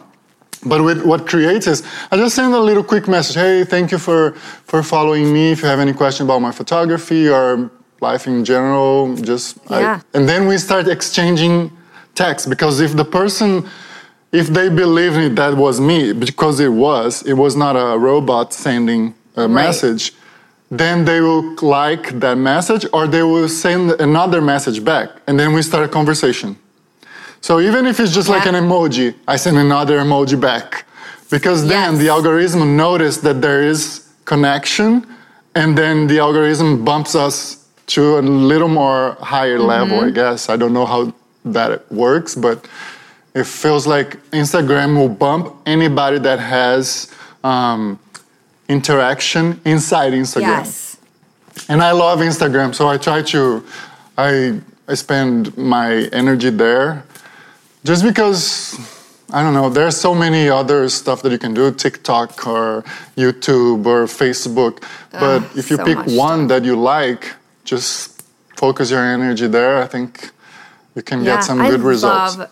But 0.65 0.83
with 0.83 1.03
what 1.05 1.25
creates 1.27 1.67
is 1.67 1.83
I 2.11 2.17
just 2.17 2.35
send 2.35 2.53
a 2.53 2.59
little 2.59 2.83
quick 2.83 3.07
message. 3.07 3.35
Hey, 3.35 3.63
thank 3.63 3.91
you 3.91 3.97
for 3.97 4.33
for 4.65 4.83
following 4.83 5.31
me. 5.33 5.51
If 5.51 5.61
you 5.61 5.67
have 5.69 5.79
any 5.79 5.93
question 5.93 6.25
about 6.27 6.39
my 6.41 6.51
photography 6.51 7.29
or 7.29 7.69
life 8.01 8.27
in 8.27 8.43
general, 8.45 9.15
just 9.15 9.57
I- 9.69 9.79
Yeah. 9.81 9.99
and 10.13 10.27
then 10.27 10.47
we 10.47 10.57
start 10.57 10.87
exchanging 10.87 11.71
text 12.15 12.49
because 12.49 12.81
if 12.81 12.95
the 12.95 13.05
person 13.05 13.63
if 14.31 14.47
they 14.57 14.69
believe 14.69 15.17
it, 15.17 15.35
that 15.37 15.55
was 15.57 15.79
me 15.81 16.13
because 16.13 16.59
it 16.59 16.73
was 16.85 17.23
it 17.23 17.33
was 17.33 17.55
not 17.55 17.75
a 17.75 17.97
robot 17.97 18.53
sending 18.53 19.13
a 19.35 19.47
message 19.47 20.13
then 20.71 21.03
they 21.05 21.19
will 21.19 21.55
like 21.61 22.19
that 22.19 22.37
message 22.37 22.85
or 22.93 23.07
they 23.07 23.23
will 23.23 23.49
send 23.49 23.83
another 23.99 24.39
message 24.41 24.83
back 24.83 25.07
and 25.27 25.39
then 25.39 25.49
we 25.53 25.61
start 25.63 25.83
a 25.83 25.87
conversation 25.87 26.55
so 27.41 27.59
even 27.59 27.85
if 27.85 27.99
it's 27.99 28.13
just 28.13 28.29
like 28.29 28.45
an 28.45 28.55
emoji 28.55 29.13
i 29.27 29.35
send 29.35 29.57
another 29.57 29.97
emoji 29.99 30.39
back 30.39 30.85
because 31.29 31.67
then 31.67 31.93
Yes. 31.93 32.01
the 32.01 32.09
algorithm 32.09 32.75
noticed 32.75 33.21
that 33.23 33.41
there 33.41 33.61
is 33.63 34.07
connection 34.25 35.05
and 35.55 35.77
then 35.77 36.07
the 36.07 36.19
algorithm 36.19 36.83
bumps 36.85 37.15
us 37.15 37.65
to 37.87 38.19
a 38.19 38.21
little 38.21 38.67
more 38.67 39.15
higher 39.21 39.59
level 39.59 39.97
Mm-hmm. 39.97 40.07
i 40.07 40.11
guess 40.21 40.49
i 40.49 40.55
don't 40.57 40.73
know 40.73 40.85
how 40.85 41.13
that 41.45 41.89
works 41.91 42.35
but 42.35 42.67
it 43.33 43.45
feels 43.45 43.85
like 43.87 44.17
instagram 44.31 44.95
will 44.99 45.09
bump 45.25 45.43
anybody 45.65 46.19
that 46.19 46.39
has 46.39 47.11
um, 47.43 47.97
interaction 48.67 49.59
inside 49.65 50.13
instagram 50.13 50.41
Yes. 50.65 50.97
and 51.69 51.81
I 51.81 51.91
love 51.91 52.19
Instagram, 52.19 52.73
so 52.73 52.87
I 52.87 52.97
try 52.97 53.21
to, 53.33 53.63
I, 54.17 54.59
I 54.87 54.93
spend 54.95 55.55
my 55.57 56.07
energy 56.13 56.49
there, 56.49 57.03
just 57.83 58.03
because, 58.03 58.77
I 59.31 59.41
don't 59.41 59.53
know, 59.53 59.69
there's 59.69 59.97
so 59.97 60.13
many 60.13 60.49
other 60.49 60.89
stuff 60.89 61.21
that 61.21 61.31
you 61.31 61.37
can 61.37 61.53
do, 61.53 61.71
TikTok 61.71 62.47
or 62.47 62.83
YouTube 63.15 63.85
or 63.85 64.05
Facebook. 64.05 64.83
But 65.11 65.43
if 65.55 65.69
you 65.69 65.77
so 65.77 65.85
pick 65.85 65.97
one 66.07 66.47
that 66.47 66.63
you 66.63 66.75
like, 66.75 67.33
just 67.63 68.23
focus 68.57 68.91
your 68.91 69.03
energy 69.03 69.47
there. 69.47 69.81
I 69.81 69.87
think 69.87 70.31
you 70.95 71.01
can 71.01 71.23
get 71.23 71.43
some 71.43 71.59
good 71.59 71.81
I 71.81 71.83
results. 71.83 72.37
love 72.37 72.51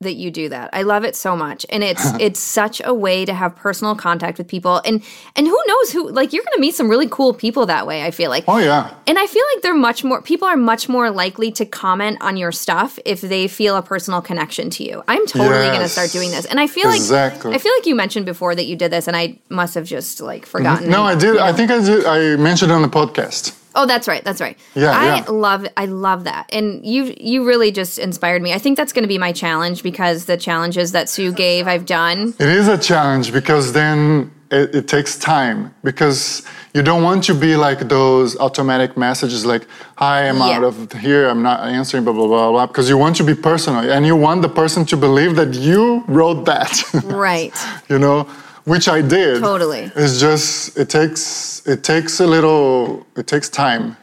that 0.00 0.14
you 0.14 0.30
do 0.30 0.48
that. 0.48 0.70
I 0.72 0.82
love 0.82 1.02
it 1.04 1.16
so 1.16 1.36
much. 1.36 1.66
And 1.70 1.82
it's 1.82 2.04
it's 2.20 2.38
such 2.38 2.80
a 2.84 2.94
way 2.94 3.24
to 3.24 3.34
have 3.34 3.56
personal 3.56 3.96
contact 3.96 4.38
with 4.38 4.46
people. 4.46 4.80
And 4.84 5.02
and 5.34 5.46
who 5.46 5.58
knows 5.66 5.90
who 5.92 6.08
like 6.10 6.32
you're 6.32 6.44
gonna 6.44 6.60
meet 6.60 6.76
some 6.76 6.88
really 6.88 7.08
cool 7.10 7.34
people 7.34 7.66
that 7.66 7.84
way, 7.86 8.04
I 8.04 8.12
feel 8.12 8.30
like. 8.30 8.44
oh 8.46 8.58
yeah, 8.58 8.94
And 9.08 9.18
I 9.18 9.26
feel 9.26 9.42
like 9.54 9.62
they're 9.62 9.74
much 9.74 10.04
more 10.04 10.22
people 10.22 10.46
are 10.46 10.56
much 10.56 10.88
more 10.88 11.10
likely 11.10 11.50
to 11.52 11.64
comment 11.66 12.18
on 12.20 12.36
your 12.36 12.52
stuff 12.52 12.98
if 13.04 13.20
they 13.22 13.48
feel 13.48 13.76
a 13.76 13.82
personal 13.82 14.20
connection 14.22 14.70
to 14.70 14.84
you. 14.84 15.02
I'm 15.08 15.26
totally 15.26 15.66
going 15.68 15.80
to 15.80 15.88
start 15.88 16.10
doing 16.12 16.30
this. 16.30 16.44
And 16.46 16.60
I 16.60 16.68
feel 16.68 16.90
Exactly. 16.90 17.50
like 17.50 17.60
I 17.60 17.62
feel 17.62 17.72
like 17.76 17.86
you 17.86 17.96
mentioned 17.96 18.24
before 18.26 18.54
that 18.54 18.66
you 18.66 18.76
did 18.76 18.92
this 18.92 19.08
and 19.08 19.16
I 19.16 19.38
must 19.48 19.74
have 19.74 19.84
just 19.84 20.20
like 20.20 20.46
forgotten. 20.46 20.90
no, 20.90 21.02
I 21.02 21.14
did. 21.16 21.34
you 21.34 21.40
I 21.40 21.50
know. 21.50 21.56
think 21.56 21.70
I 21.72 21.80
did. 21.80 22.04
I 22.06 22.36
mentioned 22.36 22.70
it 22.70 22.74
on 22.74 22.82
the 22.82 22.88
podcast. 22.88 23.52
Oh, 23.74 23.86
that's 23.86 24.08
right. 24.08 24.24
That's 24.24 24.40
right. 24.40 24.58
Yeah, 24.74 24.90
I 24.90 25.16
yeah. 25.16 25.24
love 25.28 25.66
I 25.76 25.86
love 25.86 26.24
that. 26.24 26.48
And 26.52 26.84
you 26.84 27.14
you 27.18 27.46
really 27.46 27.70
just 27.70 27.98
inspired 27.98 28.42
me. 28.42 28.52
I 28.52 28.58
think 28.58 28.76
that's 28.76 28.92
going 28.92 29.04
to 29.04 29.08
be 29.08 29.18
my 29.18 29.32
challenge 29.32 29.82
because 29.82 30.24
the 30.24 30.36
challenges 30.36 30.92
that 30.92 31.08
Sue 31.08 31.32
gave 31.32 31.66
I've 31.68 31.86
done. 31.86 32.34
It 32.38 32.48
is 32.48 32.68
a 32.68 32.78
challenge 32.78 33.32
because 33.32 33.72
then 33.72 34.30
it, 34.50 34.74
it 34.74 34.88
takes 34.88 35.18
time 35.18 35.74
because 35.84 36.42
you 36.74 36.82
don't 36.82 37.02
want 37.02 37.24
to 37.24 37.34
be 37.34 37.56
like 37.56 37.80
those 37.88 38.36
automatic 38.38 38.96
messages 38.96 39.44
like, 39.44 39.66
hi, 39.96 40.28
I'm 40.28 40.40
out 40.40 40.64
of 40.64 40.92
here, 40.92 41.28
I'm 41.28 41.42
not 41.42 41.60
answering, 41.68 42.04
blah, 42.04 42.12
blah, 42.12 42.26
blah, 42.26 42.50
blah, 42.50 42.66
because 42.66 42.88
you 42.88 42.96
want 42.96 43.16
to 43.16 43.24
be 43.24 43.34
personal 43.34 43.80
and 43.90 44.06
you 44.06 44.16
want 44.16 44.42
the 44.42 44.48
person 44.48 44.84
to 44.86 44.96
believe 44.96 45.36
that 45.36 45.54
you 45.54 46.04
wrote 46.08 46.44
that, 46.46 46.82
Right. 47.04 47.54
you 47.88 47.98
know, 47.98 48.28
which 48.68 48.86
I 48.88 49.00
did. 49.00 49.40
Totally. 49.40 49.90
It's 49.96 50.20
just, 50.20 50.76
it 50.78 50.88
takes, 50.90 51.62
it 51.66 51.82
takes 51.82 52.20
a 52.20 52.26
little, 52.26 53.06
it 53.16 53.26
takes 53.26 53.48
time. 53.48 53.96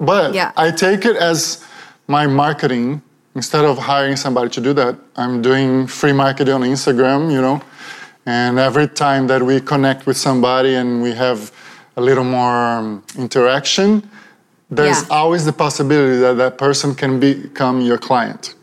But 0.00 0.34
Yeah. 0.34 0.52
I 0.56 0.70
take 0.70 1.04
it 1.04 1.16
as 1.16 1.64
my 2.08 2.26
marketing. 2.26 3.02
Instead 3.34 3.64
of 3.64 3.78
hiring 3.78 4.16
somebody 4.16 4.50
to 4.50 4.60
do 4.60 4.72
that, 4.74 4.96
I'm 5.14 5.40
doing 5.42 5.86
free 5.86 6.12
marketing 6.12 6.54
on 6.54 6.62
Instagram, 6.62 7.30
you 7.30 7.40
know. 7.40 7.60
And 8.26 8.58
every 8.58 8.88
time 8.88 9.28
that 9.28 9.42
we 9.42 9.60
connect 9.60 10.06
with 10.06 10.16
somebody 10.16 10.74
and 10.74 11.00
we 11.02 11.12
have 11.12 11.52
a 11.96 12.00
little 12.00 12.24
more 12.24 12.56
um, 12.76 13.02
interaction, 13.16 14.02
there's 14.70 15.02
Yeah. 15.02 15.16
always 15.18 15.44
the 15.44 15.52
possibility 15.52 16.18
that 16.18 16.36
that 16.42 16.58
person 16.58 16.94
can 16.94 17.20
become 17.20 17.80
your 17.80 17.98
client. 17.98 18.54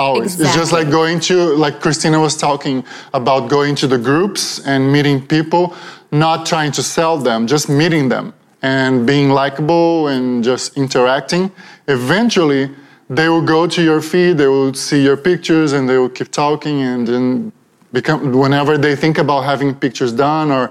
Always. 0.00 0.40
It's 0.40 0.54
just 0.54 0.72
like 0.72 0.88
going 0.90 1.20
to, 1.28 1.36
like 1.56 1.80
Kristina 1.80 2.18
was 2.18 2.34
talking 2.34 2.82
about 3.12 3.50
going 3.50 3.74
to 3.76 3.86
the 3.86 3.98
groups 3.98 4.58
and 4.66 4.90
meeting 4.90 5.20
people, 5.26 5.74
not 6.10 6.46
trying 6.46 6.72
to 6.72 6.82
sell 6.82 7.18
them, 7.18 7.46
just 7.46 7.68
meeting 7.68 8.08
them 8.08 8.32
and 8.62 9.06
being 9.06 9.28
likable 9.28 10.08
and 10.08 10.42
just 10.42 10.74
interacting. 10.78 11.52
Eventually, 11.86 12.70
they 13.10 13.28
will 13.28 13.42
go 13.42 13.66
to 13.66 13.82
your 13.82 14.00
feed, 14.00 14.38
they 14.38 14.46
will 14.46 14.72
see 14.72 15.02
your 15.04 15.18
pictures, 15.18 15.72
and 15.72 15.86
they 15.86 15.98
will 15.98 16.08
keep 16.08 16.30
talking. 16.30 16.80
And 16.80 17.06
then, 17.06 17.52
become 17.92 18.32
whenever 18.32 18.78
they 18.78 18.96
think 18.96 19.18
about 19.18 19.42
having 19.42 19.74
pictures 19.74 20.12
done 20.12 20.50
or 20.50 20.68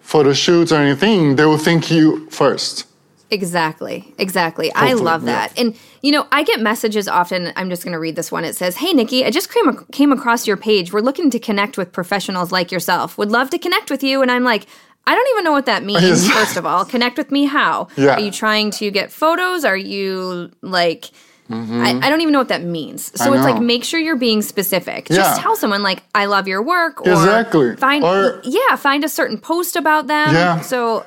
photo 0.00 0.32
shoots 0.32 0.72
or 0.72 0.76
anything, 0.76 1.36
they 1.36 1.44
will 1.44 1.58
think 1.58 1.90
you 1.90 2.30
first. 2.30 2.86
Exactly. 3.30 4.12
Exactly. 4.18 4.72
I 4.74 4.88
Hopefully, 4.88 5.02
love 5.02 5.22
yeah. 5.24 5.48
that. 5.48 5.58
And 5.58 5.76
you 6.02 6.12
know, 6.12 6.26
I 6.32 6.42
get 6.42 6.60
messages 6.60 7.08
often. 7.08 7.52
I'm 7.56 7.70
just 7.70 7.84
going 7.84 7.92
to 7.92 7.98
read 7.98 8.16
this 8.16 8.32
one. 8.32 8.44
It 8.44 8.56
says, 8.56 8.76
"Hey 8.76 8.92
Nikki, 8.92 9.24
I 9.24 9.30
just 9.30 9.52
came 9.52 9.84
came 9.92 10.12
across 10.12 10.46
your 10.46 10.56
page. 10.56 10.92
We're 10.92 11.00
looking 11.00 11.30
to 11.30 11.38
connect 11.38 11.76
with 11.78 11.92
professionals 11.92 12.50
like 12.52 12.72
yourself. 12.72 13.16
Would 13.18 13.30
love 13.30 13.50
to 13.50 13.58
connect 13.58 13.90
with 13.90 14.02
you." 14.02 14.22
And 14.22 14.30
I'm 14.30 14.44
like, 14.44 14.66
I 15.06 15.14
don't 15.14 15.28
even 15.30 15.44
know 15.44 15.52
what 15.52 15.66
that 15.66 15.84
means. 15.92 16.28
First 16.30 16.56
of 16.56 16.66
all, 16.66 16.84
connect 16.84 17.16
with 17.18 17.30
me 17.30 17.44
how? 17.46 17.88
Yeah. 17.96 18.14
Are 18.16 18.20
you 18.20 18.30
trying 18.30 18.70
to 18.72 18.90
get 18.90 19.12
photos? 19.12 19.64
Are 19.64 19.76
you 19.76 20.50
like 20.62 21.06
I, 21.52 21.98
I 22.00 22.08
don't 22.10 22.20
even 22.20 22.32
know 22.32 22.38
what 22.38 22.46
that 22.48 22.62
means. 22.62 23.06
So 23.18 23.24
Mm-hmm. 23.24 23.34
It's 23.34 23.42
like 23.44 23.60
make 23.60 23.82
sure 23.82 23.98
you're 23.98 24.14
being 24.14 24.40
specific. 24.40 25.10
Yeah. 25.10 25.16
Just 25.16 25.40
tell 25.40 25.56
someone 25.56 25.82
like 25.82 26.04
I 26.14 26.26
love 26.26 26.46
your 26.46 26.62
work 26.62 27.04
or 27.04 27.10
Exactly. 27.10 27.74
find 27.74 28.04
Or- 28.04 28.40
yeah, 28.44 28.76
find 28.76 29.02
a 29.02 29.08
certain 29.08 29.36
post 29.36 29.74
about 29.74 30.06
them. 30.06 30.32
Yeah. 30.32 30.60
So 30.60 31.04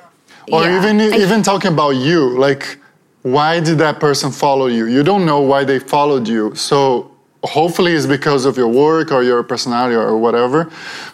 or 0.52 0.62
yeah. 0.64 0.78
even 0.78 1.00
I- 1.00 1.16
even 1.16 1.42
talking 1.42 1.72
about 1.72 1.90
you 1.90 2.38
like 2.38 2.78
why 3.22 3.58
did 3.58 3.78
that 3.78 4.00
person 4.00 4.30
follow 4.30 4.66
you? 4.66 4.84
You 4.84 5.02
don't 5.02 5.24
know 5.24 5.40
why 5.40 5.64
they 5.64 5.78
followed 5.78 6.28
you 6.28 6.54
so 6.54 7.10
hopefully 7.42 7.92
it's 7.92 8.06
because 8.06 8.44
of 8.46 8.56
your 8.56 8.68
work 8.68 9.12
or 9.12 9.22
your 9.22 9.42
personality 9.42 9.94
or 9.94 10.16
whatever. 10.16 10.70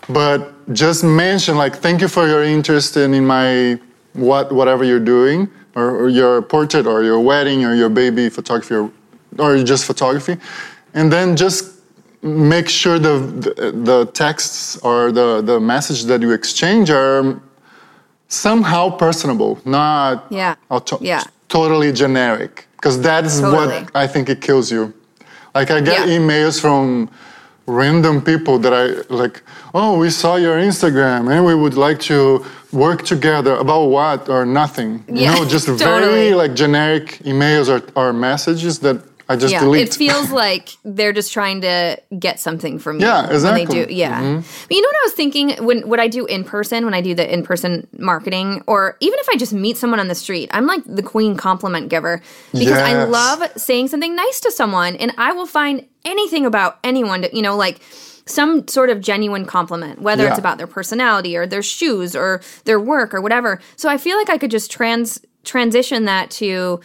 But 0.08 0.52
just 0.72 1.02
mention 1.04 1.56
like 1.56 1.76
thank 1.76 2.00
you 2.00 2.08
for 2.08 2.26
your 2.26 2.42
interest 2.44 2.96
in, 2.96 3.14
in 3.14 3.26
my 3.26 3.78
what 4.14 4.50
whatever 4.52 4.84
you're 4.84 5.06
doing 5.16 5.48
or, 5.76 5.90
or 6.04 6.08
your 6.08 6.42
portrait 6.42 6.86
or 6.86 7.02
your 7.02 7.20
wedding 7.20 7.64
or 7.64 7.74
your 7.74 7.88
baby 7.88 8.28
photography 8.28 8.74
or, 8.74 8.90
or 9.38 9.62
just 9.62 9.84
photography. 9.84 10.36
And 10.94 11.12
then 11.12 11.36
just 11.36 11.76
make 12.22 12.68
sure 12.68 12.98
the, 12.98 13.18
the 13.18 13.72
the 13.72 14.06
texts 14.12 14.76
or 14.78 15.10
the 15.12 15.40
the 15.40 15.58
message 15.58 16.04
that 16.04 16.20
you 16.20 16.32
exchange 16.32 16.90
are 16.90 17.40
somehow 18.30 18.88
personable, 18.96 19.58
not 19.64 20.24
Yeah. 20.30 20.54
auto- 20.70 20.98
Yeah. 21.02 21.22
totally 21.48 21.92
generic. 21.92 22.66
Because 22.76 23.00
that 23.02 23.24
is 23.26 23.40
Totally. 23.40 23.82
what 23.82 23.90
I 23.94 24.06
think 24.06 24.28
it 24.30 24.40
kills 24.40 24.70
you. 24.72 24.94
Like 25.54 25.70
I 25.70 25.80
get 25.80 26.08
Yeah. 26.08 26.16
emails 26.16 26.58
from 26.58 27.10
random 27.66 28.20
people 28.22 28.58
that 28.60 28.72
I 28.72 28.84
like, 29.14 29.42
oh, 29.74 29.98
we 29.98 30.08
saw 30.10 30.36
your 30.36 30.56
Instagram 30.56 31.28
and 31.30 31.44
we 31.44 31.54
would 31.54 31.74
like 31.76 31.98
to 32.12 32.44
work 32.72 33.04
together 33.04 33.54
about 33.56 33.84
what 33.90 34.28
or 34.28 34.46
nothing. 34.46 35.04
Yeah, 35.08 35.34
no, 35.34 35.44
just 35.44 35.66
totally. 35.78 35.88
very 35.88 36.34
like 36.34 36.54
generic 36.54 37.18
emails 37.24 37.68
or, 37.68 37.82
or 37.94 38.12
messages 38.12 38.78
that 38.78 38.96
I 39.30 39.36
just 39.36 39.52
yeah, 39.52 39.60
delete. 39.60 39.88
it 39.88 39.94
feels 39.94 40.30
like 40.30 40.70
they're 40.84 41.12
just 41.12 41.32
trying 41.32 41.60
to 41.60 42.00
get 42.18 42.40
something 42.40 42.78
from 42.78 42.98
you. 43.00 43.06
Yeah, 43.06 43.30
exactly. 43.30 43.64
Mm-hmm. 43.64 43.72
they 43.72 43.86
do, 43.86 43.94
yeah. 43.94 44.20
But 44.68 44.74
you 44.76 44.82
know 44.82 44.88
what 44.88 44.96
I 44.96 45.04
was 45.04 45.12
thinking 45.12 45.50
when 45.64 45.88
what 45.88 46.00
I 46.00 46.08
do 46.08 46.26
in 46.26 46.42
person 46.44 46.84
when 46.84 46.94
I 46.94 47.00
do 47.00 47.14
the 47.14 47.32
in 47.32 47.42
person 47.44 47.86
marketing, 47.96 48.62
or 48.66 48.96
even 49.00 49.18
if 49.20 49.28
I 49.30 49.36
just 49.36 49.52
meet 49.52 49.76
someone 49.76 50.00
on 50.00 50.08
the 50.08 50.14
street, 50.14 50.50
I'm 50.52 50.66
like 50.66 50.82
the 50.84 51.02
queen 51.02 51.36
compliment 51.36 51.88
giver 51.88 52.20
because 52.52 52.78
I 52.78 53.04
love 53.04 53.40
saying 53.56 53.88
something 53.88 54.14
nice 54.16 54.40
to 54.40 54.50
someone, 54.50 54.96
and 54.96 55.12
I 55.16 55.32
will 55.32 55.46
find 55.46 55.86
anything 56.04 56.44
about 56.44 56.78
anyone 56.84 57.22
to 57.22 57.34
you 57.34 57.42
know 57.42 57.56
like. 57.56 57.80
some 58.26 58.68
sort 58.68 58.90
of 58.90 59.00
genuine 59.00 59.44
compliment, 59.44 60.00
whether 60.00 60.22
Yeah. 60.22 60.30
it's 60.30 60.38
about 60.38 60.56
their 60.58 60.68
personality 60.68 61.36
or 61.36 61.46
their 61.48 61.62
shoes 61.62 62.14
or 62.14 62.40
their 62.64 62.78
work 62.78 63.12
or 63.12 63.20
whatever. 63.20 63.60
So 63.74 63.88
I 63.88 63.96
feel 63.98 64.16
like 64.16 64.30
I 64.30 64.38
could 64.38 64.52
just 64.52 64.70
trans 64.70 65.18
transition 65.42 66.04
that 66.04 66.30
to 66.32 66.80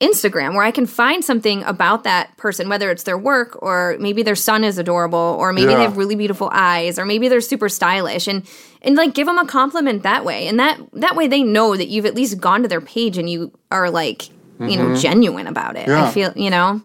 Instagram 0.00 0.52
where 0.54 0.62
I 0.62 0.70
can 0.70 0.84
find 0.86 1.24
something 1.24 1.62
about 1.62 2.04
that 2.04 2.36
person, 2.36 2.68
whether 2.68 2.90
it's 2.90 3.04
their 3.04 3.16
work 3.16 3.56
or 3.62 3.96
maybe 3.98 4.22
their 4.22 4.34
son 4.34 4.62
is 4.62 4.76
adorable 4.76 5.18
or 5.38 5.52
maybe 5.54 5.70
Yeah. 5.70 5.76
they 5.78 5.82
have 5.84 5.96
really 5.96 6.14
beautiful 6.14 6.50
eyes 6.52 6.98
or 6.98 7.06
maybe 7.06 7.28
they're 7.28 7.40
super 7.40 7.68
stylish 7.70 8.26
and 8.28 8.42
and 8.82 8.94
like 8.96 9.14
give 9.14 9.26
them 9.26 9.38
a 9.38 9.46
compliment 9.46 10.02
that 10.02 10.22
way. 10.24 10.48
And 10.48 10.60
that 10.60 10.78
that 10.92 11.16
way 11.16 11.28
they 11.28 11.42
know 11.42 11.76
that 11.76 11.88
you've 11.88 12.04
at 12.04 12.14
least 12.14 12.38
gone 12.40 12.60
to 12.62 12.68
their 12.68 12.82
page 12.82 13.16
and 13.16 13.28
you 13.30 13.50
are 13.70 13.88
like, 13.90 14.28
you 14.60 14.76
know, 14.76 14.94
genuine 14.96 15.46
about 15.46 15.76
it. 15.76 15.88
I 15.88 15.92
Mm-hmm. 15.92 16.00
Yeah. 16.04 16.10
feel, 16.10 16.32
you 16.36 16.50
know. 16.50 16.82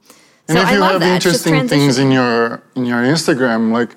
And 0.47 0.57
so 0.57 0.61
if 0.61 0.67
I 0.69 0.73
you 0.73 0.79
love 0.79 0.91
have 0.93 1.01
that. 1.01 1.15
Interesting 1.15 1.67
things 1.67 1.97
in 1.97 2.11
your 2.11 2.61
in 2.75 2.85
your 2.85 3.01
Instagram, 3.03 3.73
like 3.73 3.89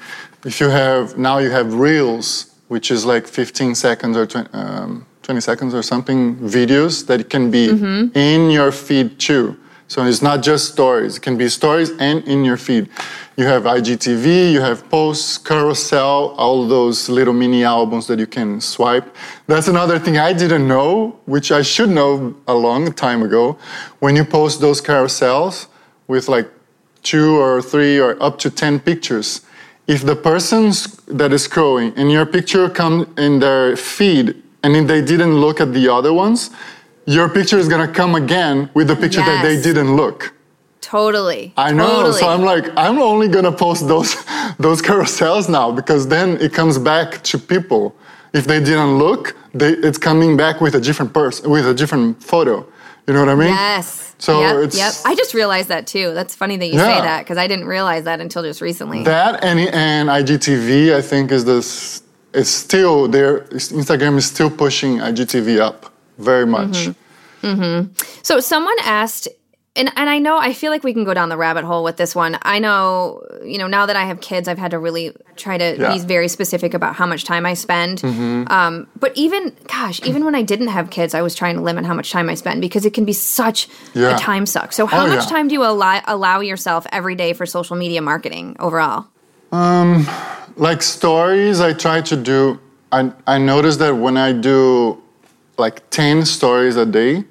if 0.44 0.58
you 0.60 0.70
have 0.70 1.16
now 1.16 1.38
you 1.38 1.50
have 1.50 1.72
reels, 1.74 2.52
which 2.66 2.90
is 2.90 3.04
like 3.04 3.28
15 3.28 3.76
seconds 3.76 4.16
or 4.16 4.26
20, 4.26 4.48
um, 4.52 5.06
20 5.24 5.40
seconds 5.40 5.74
or 5.74 5.82
something 5.82 6.36
videos 6.36 7.06
that 7.06 7.28
can 7.30 7.50
be 7.50 7.68
Mm-hmm. 7.68 8.16
in 8.16 8.50
your 8.50 8.70
feed 8.70 9.18
too. 9.18 9.56
So 9.88 10.04
it's 10.04 10.22
not 10.22 10.42
just 10.42 10.72
stories; 10.72 11.16
it 11.16 11.22
can 11.22 11.36
be 11.36 11.48
stories 11.48 11.90
and 11.98 12.22
in 12.26 12.44
your 12.44 12.56
feed. 12.56 12.88
You 13.36 13.46
have 13.46 13.64
IGTV, 13.64 14.52
you 14.52 14.60
have 14.60 14.88
posts, 14.90 15.38
carousel, 15.38 16.34
all 16.38 16.66
those 16.68 17.08
little 17.08 17.34
mini 17.34 17.64
albums 17.64 18.06
that 18.06 18.18
you 18.18 18.26
can 18.26 18.60
swipe. 18.60 19.06
That's 19.46 19.68
another 19.68 19.98
thing 19.98 20.16
I 20.18 20.32
didn't 20.32 20.66
know, 20.68 21.18
which 21.26 21.50
I 21.52 21.62
should 21.62 21.90
know 21.90 22.34
a 22.46 22.54
long 22.54 22.92
time 22.92 23.22
ago. 23.22 23.58
When 24.00 24.14
you 24.16 24.24
post 24.24 24.60
those 24.60 24.80
carousels 24.80 25.66
with 26.06 26.28
like 26.28 26.48
two 27.02 27.36
or 27.40 27.60
three 27.60 27.98
or 28.00 28.16
up 28.22 28.38
to 28.38 28.50
10 28.50 28.80
pictures, 28.80 29.42
if 29.86 30.00
the 30.02 30.16
person 30.16 30.72
that 31.18 31.32
is 31.32 31.46
scrolling 31.48 31.92
and 31.96 32.10
your 32.10 32.24
picture 32.26 32.70
come 32.70 33.12
in 33.18 33.40
their 33.40 33.76
feed 33.76 34.42
and 34.64 34.74
if 34.74 34.86
they 34.86 35.02
didn't 35.02 35.34
look 35.44 35.60
at 35.60 35.72
the 35.72 35.88
other 35.88 36.12
ones, 36.12 36.50
your 37.06 37.28
picture 37.28 37.58
is 37.58 37.68
gonna 37.68 37.92
come 38.00 38.14
again 38.14 38.70
with 38.74 38.88
the 38.88 38.96
picture 38.96 39.20
that 39.20 39.42
they 39.42 39.60
didn't 39.60 39.94
look. 39.94 40.32
Totally. 40.80 41.52
I 41.56 41.72
know. 41.72 41.86
Totally. 41.86 42.20
So 42.20 42.28
I'm 42.28 42.42
like, 42.42 42.66
I'm 42.76 42.98
only 42.98 43.28
gonna 43.28 43.52
post 43.52 43.86
those 43.88 44.14
those 44.58 44.80
carousels 44.82 45.48
now 45.48 45.70
because 45.72 46.08
then 46.08 46.28
it 46.40 46.52
comes 46.52 46.78
back 46.78 47.22
to 47.24 47.38
people. 47.38 47.94
If 48.32 48.46
they 48.46 48.58
didn't 48.58 48.98
look, 48.98 49.36
they, 49.54 49.70
it's 49.70 49.98
coming 49.98 50.36
back 50.36 50.60
with 50.60 50.74
a 50.74 50.80
different 50.80 51.12
person, 51.12 51.50
with 51.50 51.66
a 51.66 51.74
different 51.74 52.22
photo. 52.22 52.66
You 53.06 53.14
know 53.14 53.20
what 53.20 53.28
I 53.28 53.34
mean? 53.34 53.48
Yes. 53.48 54.14
So 54.18 54.40
yep, 54.40 54.56
it's- 54.56 54.76
yep. 54.78 54.92
I 55.04 55.14
just 55.14 55.34
realized 55.34 55.68
that 55.68 55.86
too. 55.86 56.14
That's 56.14 56.34
funny 56.34 56.56
that 56.56 56.66
you 56.66 56.74
Yeah. 56.74 56.96
say 56.96 57.00
that 57.02 57.20
because 57.24 57.36
I 57.38 57.46
didn't 57.46 57.66
realize 57.66 58.04
that 58.04 58.20
until 58.20 58.42
just 58.42 58.60
recently. 58.60 59.04
That 59.04 59.44
and 59.44 59.58
and 59.60 60.08
IGTV, 60.08 60.94
I 60.94 61.02
think, 61.02 61.30
is 61.32 61.44
this. 61.44 62.02
It's 62.34 62.50
still 62.50 63.06
there. 63.08 63.40
Instagram 63.50 64.16
is 64.16 64.26
still 64.26 64.50
pushing 64.50 64.98
IGTV 64.98 65.60
up 65.60 65.92
very 66.18 66.46
much. 66.46 66.88
Mm-hmm. 67.42 67.92
So 68.22 68.40
someone 68.40 68.74
asked, 68.82 69.28
and 69.76 69.90
and 69.96 70.08
I 70.10 70.18
know 70.18 70.38
I 70.38 70.52
feel 70.52 70.70
like 70.72 70.82
we 70.82 70.92
can 70.92 71.04
go 71.04 71.14
down 71.14 71.28
the 71.28 71.36
rabbit 71.36 71.64
hole 71.64 71.84
with 71.84 71.96
this 71.96 72.14
one. 72.14 72.38
I 72.42 72.58
know, 72.58 73.22
you 73.44 73.58
know, 73.58 73.66
now 73.66 73.86
that 73.86 73.96
I 73.96 74.04
have 74.04 74.20
kids, 74.20 74.48
I've 74.48 74.58
had 74.58 74.70
to 74.70 74.78
really 74.78 75.14
try 75.36 75.58
to 75.58 75.76
Yeah. 75.78 75.92
be 75.94 75.98
very 76.00 76.28
specific 76.28 76.74
about 76.74 76.94
how 76.96 77.06
much 77.06 77.24
time 77.24 77.44
I 77.46 77.54
spend. 77.54 78.00
Mm-hmm. 78.00 78.50
Um, 78.52 78.86
but 78.98 79.12
even, 79.16 79.52
gosh, 79.68 80.00
even 80.04 80.24
when 80.24 80.34
I 80.34 80.42
didn't 80.42 80.68
have 80.68 80.90
kids, 80.90 81.12
I 81.14 81.22
was 81.22 81.34
trying 81.34 81.56
to 81.56 81.62
limit 81.62 81.84
how 81.84 81.94
much 81.94 82.10
time 82.12 82.28
I 82.30 82.34
spend 82.34 82.60
because 82.60 82.84
it 82.86 82.94
can 82.94 83.04
be 83.04 83.12
such 83.12 83.68
Yeah. 83.94 84.14
a 84.16 84.18
time 84.18 84.46
suck. 84.46 84.72
So 84.72 84.86
how 84.86 85.04
Oh, 85.04 85.08
much 85.08 85.24
yeah. 85.24 85.30
time 85.30 85.48
do 85.48 85.54
you 85.54 85.64
allow 85.64 86.00
allow 86.06 86.40
yourself 86.40 86.86
every 86.90 87.14
day 87.14 87.32
for 87.32 87.44
social 87.46 87.76
media 87.76 88.00
marketing 88.00 88.56
overall? 88.58 89.06
Like 90.56 90.82
stories, 90.82 91.60
I 91.60 91.72
try 91.72 92.00
to 92.02 92.16
do. 92.16 92.60
I 92.92 93.12
I 93.26 93.38
notice 93.38 93.76
that 93.78 93.94
when 93.96 94.16
I 94.16 94.32
do 94.32 95.02
like 95.58 95.88
ten 95.90 96.24
stories 96.24 96.76
a 96.76 96.86
day, 96.86 97.24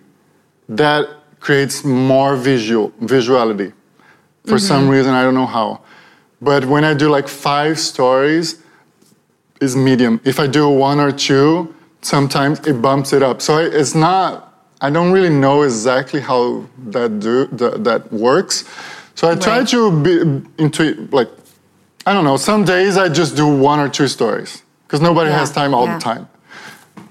that 0.69 1.07
creates 1.39 1.83
more 1.83 2.35
visual 2.35 2.91
visuality. 3.01 3.73
For 4.45 4.59
some 4.59 4.83
mm-hmm. 4.83 4.91
reason, 4.91 5.13
I 5.13 5.23
don't 5.23 5.35
know 5.35 5.45
how. 5.45 5.81
But 6.41 6.65
when 6.65 6.83
I 6.83 6.93
do 6.93 7.09
like 7.09 7.29
five 7.29 7.79
stories, 7.79 8.63
is 9.63 9.75
medium. 9.75 10.21
If 10.23 10.39
I 10.39 10.47
do 10.47 10.69
one 10.69 10.99
or 10.99 11.11
two, 11.11 11.73
sometimes 12.01 12.59
it 12.67 12.81
bumps 12.81 13.13
it 13.13 13.23
up. 13.23 13.41
So 13.41 13.57
it's 13.57 13.95
not. 13.95 14.49
I 14.81 14.89
don't 14.89 15.11
really 15.11 15.29
know 15.29 15.63
exactly 15.63 16.19
how 16.19 16.65
that 16.89 17.19
do 17.19 17.47
that, 17.47 17.83
that 17.85 18.11
works. 18.11 18.65
So 19.15 19.29
I 19.29 19.35
try 19.35 19.63
to 19.63 20.01
be 20.03 20.13
into 20.57 21.07
like 21.11 21.29
I 22.05 22.13
don't 22.13 22.23
know. 22.25 22.37
Some 22.37 22.65
days 22.65 22.97
I 22.97 23.07
just 23.09 23.35
do 23.35 23.47
one 23.47 23.79
or 23.79 23.89
two 23.89 24.07
stories 24.07 24.63
because 24.87 25.01
nobody 25.01 25.29
Yeah, 25.29 25.39
has 25.39 25.51
time 25.51 25.73
all 25.73 25.85
yeah. 25.85 25.97
the 25.97 26.03
time. 26.03 26.27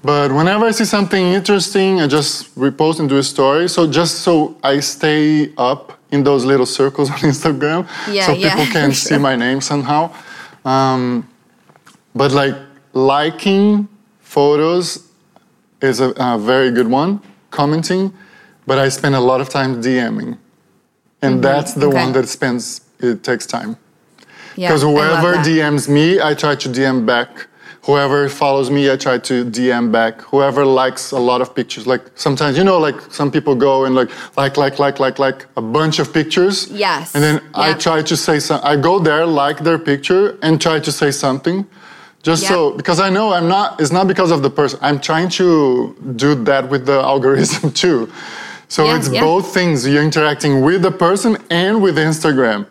But 0.03 0.31
whenever 0.31 0.65
I 0.65 0.71
see 0.71 0.85
something 0.85 1.25
interesting, 1.33 2.01
I 2.01 2.07
just 2.07 2.53
repost 2.55 2.99
and 2.99 3.07
do 3.09 3.17
a 3.17 3.23
story. 3.23 3.69
So 3.69 3.87
just 3.89 4.19
so 4.19 4.55
I 4.63 4.79
stay 4.81 5.51
up 5.57 5.97
in 6.11 6.23
those 6.23 6.45
little 6.45 6.65
circles 6.65 7.09
on 7.15 7.17
Instagram, 7.19 7.87
Yeah, 8.11 8.27
so 8.27 8.35
people 8.35 8.65
can 8.71 8.91
see 8.93 9.17
my 9.17 9.35
name 9.35 9.61
somehow. 9.61 10.11
Um, 10.65 11.27
but 12.13 12.31
like 12.31 12.55
liking 12.93 13.87
photos 14.19 15.07
is 15.81 15.99
a, 16.01 16.09
a 16.17 16.37
very 16.37 16.69
good 16.71 16.87
one. 16.87 17.21
Commenting, 17.49 18.13
but 18.67 18.77
I 18.79 18.89
spend 18.89 19.15
a 19.15 19.19
lot 19.19 19.41
of 19.41 19.49
time 19.49 19.81
DMing, 19.81 20.37
and 21.21 21.41
that's 21.43 21.73
the 21.73 21.81
Mm-hmm. 21.87 21.89
Okay. 21.97 22.03
one 22.03 22.13
that 22.13 22.27
spends. 22.27 22.81
It 22.99 23.23
takes 23.23 23.45
time. 23.45 23.75
Yeah, 24.55 24.69
Because 24.69 24.83
love 24.83 25.19
whoever. 25.19 25.35
DMs 25.37 25.87
me, 25.89 26.21
I 26.21 26.33
try 26.33 26.55
to 26.55 26.69
DM 26.69 27.05
back. 27.05 27.47
Whoever 27.85 28.29
follows 28.29 28.69
me, 28.69 28.89
I 28.89 28.95
try 28.95 29.17
to 29.17 29.43
DM 29.43 29.91
back. 29.91 30.21
Whoever 30.21 30.65
likes 30.65 31.11
a 31.11 31.19
lot 31.19 31.41
of 31.41 31.53
pictures, 31.53 31.85
like 31.85 32.01
sometimes 32.15 32.57
you 32.57 32.63
know, 32.63 32.79
like 32.79 32.95
some 33.11 33.29
people 33.29 33.55
go 33.55 33.83
and 33.85 33.93
like 33.93 34.09
like 34.37 34.55
like 34.55 34.79
like 34.79 34.99
like 35.01 35.19
like 35.19 35.45
a 35.57 35.61
bunch 35.61 35.99
of 35.99 36.13
pictures. 36.13 36.67
Yes. 36.71 37.13
And 37.13 37.21
then 37.21 37.41
I 37.53 37.73
try 37.73 38.01
to 38.01 38.15
say 38.15 38.39
some. 38.39 38.61
I 38.63 38.77
go 38.77 38.99
there, 38.99 39.25
like 39.25 39.59
their 39.67 39.77
picture, 39.77 40.37
and 40.41 40.61
try 40.61 40.79
to 40.79 40.91
say 40.93 41.11
something, 41.11 41.65
just 42.21 42.43
Yep. 42.43 42.49
so 42.51 42.71
because 42.77 43.01
I 43.01 43.09
know 43.09 43.33
I'm 43.33 43.49
not. 43.49 43.81
It's 43.81 43.91
not 43.91 44.07
because 44.07 44.31
of 44.31 44.43
the 44.43 44.49
person. 44.49 44.79
I'm 44.81 44.99
trying 45.01 45.27
to 45.39 45.93
do 46.15 46.35
that 46.45 46.69
with 46.69 46.85
the 46.85 46.99
algorithm 47.13 47.71
too. 47.71 48.09
So 48.69 48.85
Yeah, 48.85 48.95
it's 48.97 49.09
yeah. 49.09 49.19
both 49.21 49.53
things. 49.53 49.85
You're 49.85 50.03
interacting 50.03 50.61
with 50.61 50.83
the 50.83 50.91
person 50.91 51.35
and 51.49 51.81
with 51.83 51.97
Instagram, 51.97 52.65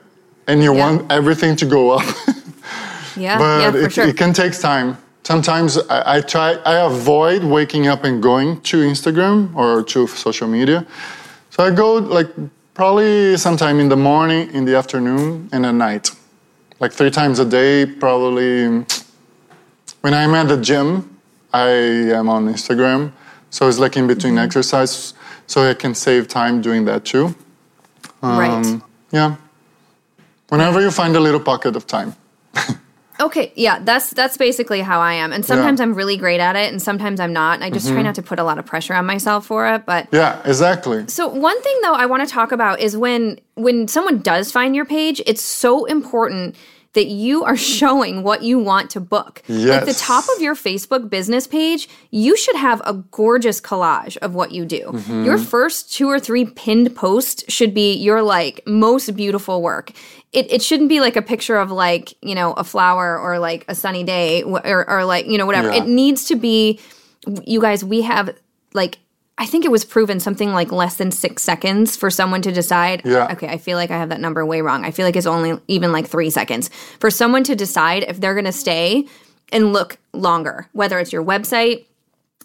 and 0.52 0.62
you 0.62 0.72
Yeah. 0.74 0.84
want 0.84 1.10
everything 1.10 1.56
to 1.56 1.66
go 1.66 1.82
up. 1.96 2.04
Yeah, 3.16 3.38
but 3.38 3.60
yeah, 3.60 3.70
for 3.72 3.78
it, 3.86 3.92
sure. 3.92 4.06
it 4.08 4.16
can 4.16 4.32
take 4.32 4.58
time. 4.58 4.96
Sometimes 5.22 5.76
I, 5.76 6.16
I 6.16 6.20
try, 6.22 6.54
I 6.64 6.76
avoid 6.86 7.44
waking 7.44 7.86
up 7.86 8.04
and 8.04 8.22
going 8.22 8.60
to 8.62 8.76
Instagram 8.78 9.54
or 9.54 9.82
to 9.92 10.06
social 10.06 10.48
media. 10.48 10.86
So 11.50 11.62
I 11.62 11.70
go 11.70 11.94
like 12.18 12.28
probably 12.72 13.36
sometime 13.36 13.80
in 13.80 13.88
the 13.90 13.96
morning, 13.96 14.50
in 14.54 14.64
the 14.64 14.74
afternoon, 14.76 15.48
and 15.52 15.66
at 15.66 15.74
night. 15.74 16.10
Like 16.80 16.92
three 16.92 17.10
times 17.10 17.38
a 17.38 17.44
day, 17.44 17.84
probably. 17.84 18.84
When 20.00 20.14
I'm 20.14 20.34
at 20.34 20.48
the 20.48 20.56
gym, 20.56 20.88
I 21.52 21.68
am 22.18 22.28
on 22.30 22.48
Instagram. 22.48 23.12
So 23.50 23.68
it's 23.68 23.78
like 23.78 23.98
in 23.98 24.06
between 24.06 24.34
Mm-hmm. 24.36 24.46
exercise, 24.46 25.12
so 25.46 25.68
I 25.68 25.74
can 25.74 25.94
save 25.94 26.28
time 26.28 26.62
doing 26.62 26.86
that 26.86 27.04
too. 27.04 27.34
right. 28.22 28.50
Um, 28.66 28.82
Yeah. 29.12 29.36
Whenever 30.52 30.82
you 30.82 30.90
find 30.90 31.16
a 31.16 31.20
little 31.20 31.40
pocket 31.40 31.76
of 31.76 31.86
time. 31.86 32.14
Okay, 33.20 33.52
yeah, 33.54 33.78
that's 33.78 34.10
that's 34.10 34.36
basically 34.36 34.80
how 34.80 35.00
I 35.00 35.14
am. 35.14 35.32
And 35.32 35.44
sometimes 35.46 35.80
I'm 35.80 35.94
really 35.94 36.16
great 36.18 36.40
at 36.40 36.56
it 36.56 36.70
and 36.72 36.82
sometimes 36.82 37.20
I'm 37.20 37.32
not. 37.32 37.54
And 37.54 37.64
I 37.64 37.70
just 37.70 37.86
Mm-hmm. 37.86 37.94
try 37.94 38.02
not 38.02 38.14
to 38.16 38.22
put 38.22 38.38
a 38.38 38.44
lot 38.44 38.58
of 38.58 38.66
pressure 38.66 38.94
on 38.94 39.06
myself 39.06 39.46
for 39.46 39.66
it, 39.74 39.86
but 39.86 40.08
Yeah, 40.12 40.42
exactly. 40.44 41.04
So 41.08 41.28
one 41.28 41.58
thing 41.62 41.78
though 41.82 41.94
I 41.94 42.04
want 42.06 42.26
to 42.28 42.32
talk 42.34 42.52
about 42.52 42.80
is 42.80 42.96
when 42.96 43.38
when 43.54 43.86
someone 43.88 44.18
does 44.20 44.52
find 44.52 44.74
your 44.76 44.84
page, 44.84 45.22
it's 45.24 45.40
so 45.42 45.84
important 45.86 46.54
that 46.94 47.06
you 47.06 47.44
are 47.44 47.56
showing 47.76 48.22
what 48.22 48.42
you 48.42 48.58
want 48.58 48.90
to 48.90 49.00
book. 49.00 49.42
Yes. 49.46 49.82
At 49.82 49.86
the 49.86 49.94
top 49.94 50.24
of 50.34 50.42
your 50.42 50.54
Facebook 50.54 51.08
business 51.08 51.46
page, 51.46 51.88
you 52.10 52.36
should 52.36 52.56
have 52.56 52.80
a 52.84 52.94
gorgeous 52.94 53.60
collage 53.60 54.16
of 54.18 54.34
what 54.34 54.52
you 54.52 54.64
do. 54.64 54.80
Mm-hmm. 54.80 55.24
Your 55.24 55.38
first 55.38 55.92
two 55.92 56.08
or 56.08 56.20
three 56.20 56.44
pinned 56.44 56.94
posts 56.94 57.44
should 57.52 57.74
be 57.74 57.94
your 57.94 58.22
like 58.22 58.62
most 58.66 59.14
beautiful 59.16 59.62
work. 59.62 59.92
It, 60.32 60.50
it 60.50 60.62
shouldn't 60.62 60.88
be 60.88 61.00
like 61.00 61.16
a 61.16 61.22
picture 61.22 61.56
of 61.56 61.70
like, 61.70 62.14
you 62.22 62.34
know, 62.34 62.54
a 62.54 62.64
flower 62.64 63.18
or 63.18 63.38
like 63.38 63.66
a 63.68 63.74
sunny 63.74 64.02
day 64.02 64.42
or, 64.42 64.88
or 64.88 65.04
like, 65.04 65.26
you 65.26 65.36
know, 65.36 65.44
whatever. 65.44 65.70
Yeah. 65.70 65.82
It 65.82 65.86
needs 65.86 66.24
to 66.26 66.36
be 66.36 66.80
you 67.44 67.60
guys, 67.60 67.84
we 67.84 68.02
have 68.02 68.34
like 68.74 68.98
I 69.38 69.46
think 69.46 69.64
it 69.64 69.70
was 69.70 69.84
proven 69.84 70.20
something 70.20 70.52
like 70.52 70.70
less 70.70 70.96
than 70.96 71.10
six 71.10 71.42
seconds 71.42 71.96
for 71.96 72.10
someone 72.10 72.42
to 72.42 72.52
decide. 72.52 73.02
Yeah. 73.04 73.32
Okay, 73.32 73.48
I 73.48 73.58
feel 73.58 73.76
like 73.76 73.90
I 73.90 73.96
have 73.96 74.10
that 74.10 74.20
number 74.20 74.44
way 74.44 74.60
wrong. 74.60 74.84
I 74.84 74.90
feel 74.90 75.06
like 75.06 75.16
it's 75.16 75.26
only 75.26 75.58
even 75.68 75.90
like 75.90 76.06
three 76.06 76.30
seconds 76.30 76.70
for 77.00 77.10
someone 77.10 77.42
to 77.44 77.56
decide 77.56 78.04
if 78.04 78.20
they're 78.20 78.34
going 78.34 78.44
to 78.44 78.52
stay 78.52 79.06
and 79.50 79.72
look 79.72 79.98
longer, 80.12 80.68
whether 80.72 80.98
it's 80.98 81.12
your 81.12 81.24
website, 81.24 81.86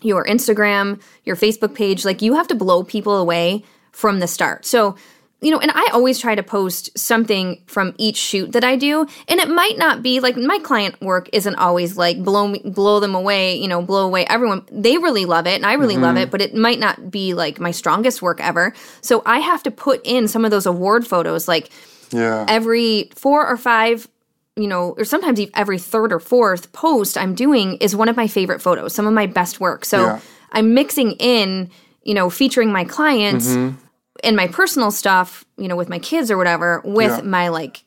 your 0.01 0.25
Instagram, 0.25 1.01
your 1.23 1.35
Facebook 1.35 1.75
page. 1.75 2.05
Like 2.05 2.21
you 2.21 2.35
have 2.35 2.47
to 2.47 2.55
blow 2.55 2.83
people 2.83 3.17
away 3.17 3.63
from 3.91 4.19
the 4.19 4.27
start. 4.27 4.65
So 4.65 4.95
you 5.39 5.51
know, 5.51 5.59
and 5.59 5.71
I 5.73 5.89
always 5.93 6.17
try 6.17 6.33
to 6.33 6.41
post 6.41 6.97
something 6.97 7.61
from 7.67 7.93
each 7.97 8.17
shoot 8.17 8.53
that 8.53 8.63
I 8.63 8.75
do, 8.75 9.05
and 9.27 9.39
it 9.39 9.49
might 9.49 9.77
not 9.77 10.01
be 10.01 10.19
like 10.19 10.35
my 10.35 10.57
client 10.59 10.99
work 10.99 11.29
isn't 11.31 11.55
always 11.55 11.95
like 11.95 12.23
blow 12.23 12.47
me, 12.47 12.61
blow 12.65 12.99
them 12.99 13.13
away, 13.13 13.55
you 13.55 13.67
know, 13.67 13.81
blow 13.81 14.05
away 14.05 14.25
everyone. 14.25 14.65
They 14.71 14.97
really 14.97 15.25
love 15.25 15.45
it, 15.45 15.55
and 15.55 15.65
I 15.65 15.73
really 15.73 15.93
mm-hmm. 15.93 16.03
love 16.03 16.17
it, 16.17 16.31
but 16.31 16.41
it 16.41 16.55
might 16.55 16.79
not 16.79 17.11
be 17.11 17.35
like 17.35 17.59
my 17.59 17.69
strongest 17.69 18.21
work 18.21 18.41
ever. 18.41 18.73
So 19.01 19.21
I 19.27 19.37
have 19.39 19.61
to 19.63 19.71
put 19.71 20.01
in 20.03 20.27
some 20.27 20.43
of 20.43 20.49
those 20.49 20.65
award 20.65 21.05
photos, 21.05 21.47
like 21.47 21.69
yeah. 22.11 22.45
every 22.47 23.11
four 23.13 23.45
or 23.45 23.57
five 23.57 24.07
you 24.55 24.67
know, 24.67 24.95
or 24.97 25.05
sometimes 25.05 25.39
every 25.53 25.77
third 25.77 26.11
or 26.11 26.19
fourth 26.19 26.71
post 26.71 27.15
I'm 27.15 27.35
doing 27.35 27.75
is 27.75 27.95
one 27.95 28.09
of 28.09 28.17
my 28.17 28.25
favorite 28.25 28.59
photos, 28.59 28.95
some 28.95 29.05
of 29.05 29.13
my 29.13 29.27
best 29.27 29.59
work. 29.59 29.85
So 29.85 30.01
yeah. 30.01 30.19
I'm 30.51 30.73
mixing 30.73 31.11
in, 31.11 31.69
you 32.01 32.15
know, 32.15 32.31
featuring 32.31 32.71
my 32.71 32.83
clients 32.83 33.49
mm-hmm 33.49 33.86
in 34.23 34.35
my 34.35 34.47
personal 34.47 34.91
stuff, 34.91 35.45
you 35.57 35.67
know, 35.67 35.75
with 35.75 35.89
my 35.89 35.99
kids 35.99 36.31
or 36.31 36.37
whatever, 36.37 36.81
with 36.83 37.17
yeah. 37.17 37.21
my 37.21 37.49
like 37.49 37.83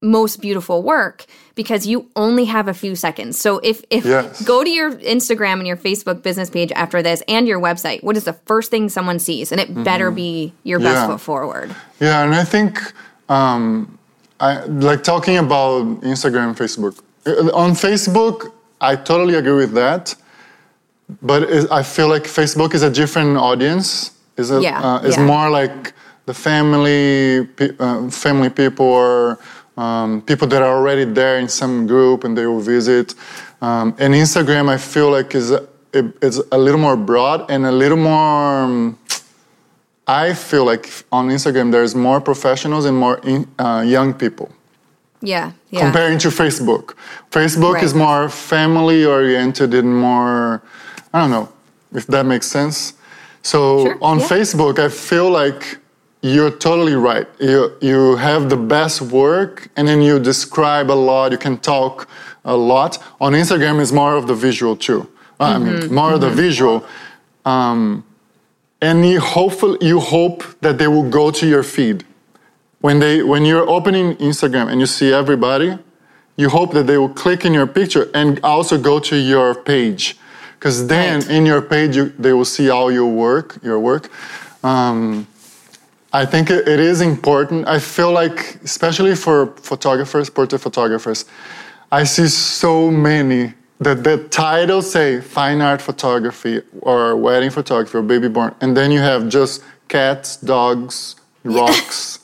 most 0.00 0.40
beautiful 0.40 0.82
work 0.82 1.26
because 1.56 1.86
you 1.86 2.08
only 2.14 2.44
have 2.44 2.68
a 2.68 2.74
few 2.74 2.94
seconds. 2.94 3.38
So 3.38 3.58
if 3.58 3.82
if 3.90 4.04
yes. 4.04 4.42
go 4.44 4.62
to 4.62 4.70
your 4.70 4.92
Instagram 4.92 5.54
and 5.54 5.66
your 5.66 5.76
Facebook 5.76 6.22
business 6.22 6.50
page 6.50 6.70
after 6.72 7.02
this 7.02 7.22
and 7.26 7.48
your 7.48 7.60
website, 7.60 8.02
what 8.02 8.16
is 8.16 8.24
the 8.24 8.32
first 8.32 8.70
thing 8.70 8.88
someone 8.88 9.18
sees? 9.18 9.50
And 9.50 9.60
it 9.60 9.68
mm-hmm. 9.68 9.82
better 9.82 10.10
be 10.10 10.52
your 10.62 10.78
best 10.78 11.06
foot 11.06 11.20
forward. 11.20 11.74
Yeah, 12.00 12.22
and 12.22 12.34
I 12.34 12.44
think 12.44 12.80
um, 13.28 13.98
I 14.38 14.64
like 14.64 15.02
talking 15.02 15.36
about 15.36 15.84
Instagram, 16.02 16.56
Facebook. 16.56 17.00
Uh, 17.26 17.50
on 17.54 17.72
Facebook, 17.72 18.52
I 18.80 18.94
totally 18.94 19.34
agree 19.34 19.54
with 19.54 19.72
that. 19.72 20.14
But 21.22 21.72
I 21.72 21.82
feel 21.82 22.08
like 22.08 22.24
Facebook 22.24 22.74
is 22.74 22.82
a 22.82 22.90
different 22.90 23.38
audience 23.38 24.12
is 24.38 24.50
it? 24.50 24.62
Yeah, 24.62 24.80
uh, 24.80 25.08
yeah. 25.08 25.26
more 25.26 25.50
like 25.50 25.92
the 26.26 26.34
family, 26.34 27.48
uh, 27.80 28.10
family 28.10 28.50
people 28.50 28.86
or 28.86 29.38
um, 29.76 30.22
people 30.22 30.46
that 30.48 30.62
are 30.62 30.76
already 30.76 31.04
there 31.04 31.38
in 31.38 31.48
some 31.48 31.86
group 31.86 32.24
and 32.24 32.36
they 32.36 32.46
will 32.46 32.60
visit. 32.60 33.14
Um, 33.62 33.94
and 33.98 34.14
Instagram, 34.14 34.68
I 34.68 34.76
feel 34.76 35.10
like 35.10 35.34
is 35.34 35.50
it, 35.50 36.16
it's 36.22 36.40
a 36.52 36.58
little 36.58 36.80
more 36.80 36.96
broad 36.96 37.50
and 37.50 37.64
a 37.64 37.72
little 37.72 37.96
more. 37.96 38.62
Um, 38.64 38.98
I 40.06 40.34
feel 40.34 40.64
like 40.64 41.04
on 41.12 41.28
Instagram 41.28 41.70
there's 41.70 41.94
more 41.94 42.20
professionals 42.20 42.84
and 42.84 42.96
more 42.96 43.18
in, 43.24 43.48
uh, 43.58 43.84
young 43.86 44.14
people. 44.14 44.50
Yeah, 45.20 45.52
yeah. 45.70 45.80
Comparing 45.80 46.18
to 46.18 46.28
Facebook, 46.28 46.94
Facebook 47.30 47.74
right. 47.74 47.84
is 47.84 47.92
more 47.92 48.28
family 48.28 49.04
oriented 49.04 49.74
and 49.74 49.98
more. 49.98 50.62
I 51.12 51.20
don't 51.20 51.30
know 51.30 51.48
if 51.92 52.06
that 52.06 52.24
makes 52.24 52.46
sense. 52.46 52.94
So 53.42 53.84
sure. 53.84 53.98
on 54.02 54.18
yeah. 54.18 54.26
Facebook, 54.26 54.78
I 54.78 54.88
feel 54.88 55.30
like 55.30 55.78
you're 56.22 56.50
totally 56.50 56.94
right. 56.94 57.26
You, 57.38 57.76
you 57.80 58.16
have 58.16 58.50
the 58.50 58.56
best 58.56 59.00
work 59.00 59.68
and 59.76 59.86
then 59.86 60.02
you 60.02 60.18
describe 60.18 60.90
a 60.90 60.92
lot, 60.92 61.32
you 61.32 61.38
can 61.38 61.58
talk 61.58 62.08
a 62.44 62.56
lot. 62.56 62.98
On 63.20 63.32
Instagram, 63.32 63.80
it's 63.80 63.92
more 63.92 64.16
of 64.16 64.26
the 64.26 64.34
visual 64.34 64.76
too. 64.76 65.00
Mm-hmm. 65.00 65.42
I 65.42 65.58
mean, 65.58 65.74
mm-hmm. 65.74 65.94
more 65.94 66.06
mm-hmm. 66.06 66.14
of 66.14 66.20
the 66.20 66.26
mm-hmm. 66.28 66.36
visual. 66.36 66.86
Um, 67.44 68.04
and 68.80 69.06
you, 69.08 69.20
hopefully, 69.20 69.78
you 69.80 70.00
hope 70.00 70.44
that 70.60 70.78
they 70.78 70.86
will 70.88 71.08
go 71.08 71.30
to 71.30 71.46
your 71.46 71.62
feed. 71.62 72.04
When, 72.80 73.00
they, 73.00 73.22
when 73.22 73.44
you're 73.44 73.68
opening 73.68 74.16
Instagram 74.16 74.70
and 74.70 74.80
you 74.80 74.86
see 74.86 75.12
everybody, 75.12 75.78
you 76.36 76.48
hope 76.48 76.72
that 76.74 76.86
they 76.86 76.96
will 76.96 77.08
click 77.08 77.44
in 77.44 77.52
your 77.52 77.66
picture 77.66 78.08
and 78.14 78.38
also 78.44 78.78
go 78.78 79.00
to 79.00 79.16
your 79.16 79.54
page 79.54 80.16
because 80.58 80.86
then 80.86 81.20
right. 81.20 81.30
in 81.30 81.46
your 81.46 81.62
page 81.62 81.96
you, 81.96 82.08
they 82.18 82.32
will 82.32 82.44
see 82.44 82.68
all 82.70 82.90
your 82.90 83.06
work 83.06 83.58
your 83.62 83.78
work. 83.78 84.10
Um, 84.64 85.26
i 86.12 86.24
think 86.24 86.50
it, 86.50 86.66
it 86.66 86.80
is 86.80 87.00
important. 87.00 87.68
I 87.68 87.78
feel 87.78 88.12
like 88.12 88.56
especially 88.64 89.14
for 89.14 89.46
photographers 89.70 90.30
portrait 90.30 90.60
photographers 90.60 91.24
i 91.92 92.04
see 92.04 92.28
so 92.28 92.90
many 92.90 93.54
that 93.80 94.02
the 94.02 94.16
title 94.28 94.82
say 94.82 95.20
fine 95.20 95.60
art 95.60 95.80
photography 95.80 96.60
or 96.80 97.16
wedding 97.16 97.50
photography 97.50 97.96
or 97.98 98.02
baby 98.02 98.28
born 98.28 98.54
and 98.60 98.76
then 98.76 98.90
you 98.90 99.00
have 99.00 99.28
just 99.28 99.62
cats 99.88 100.36
dogs 100.36 101.16
rocks. 101.44 102.20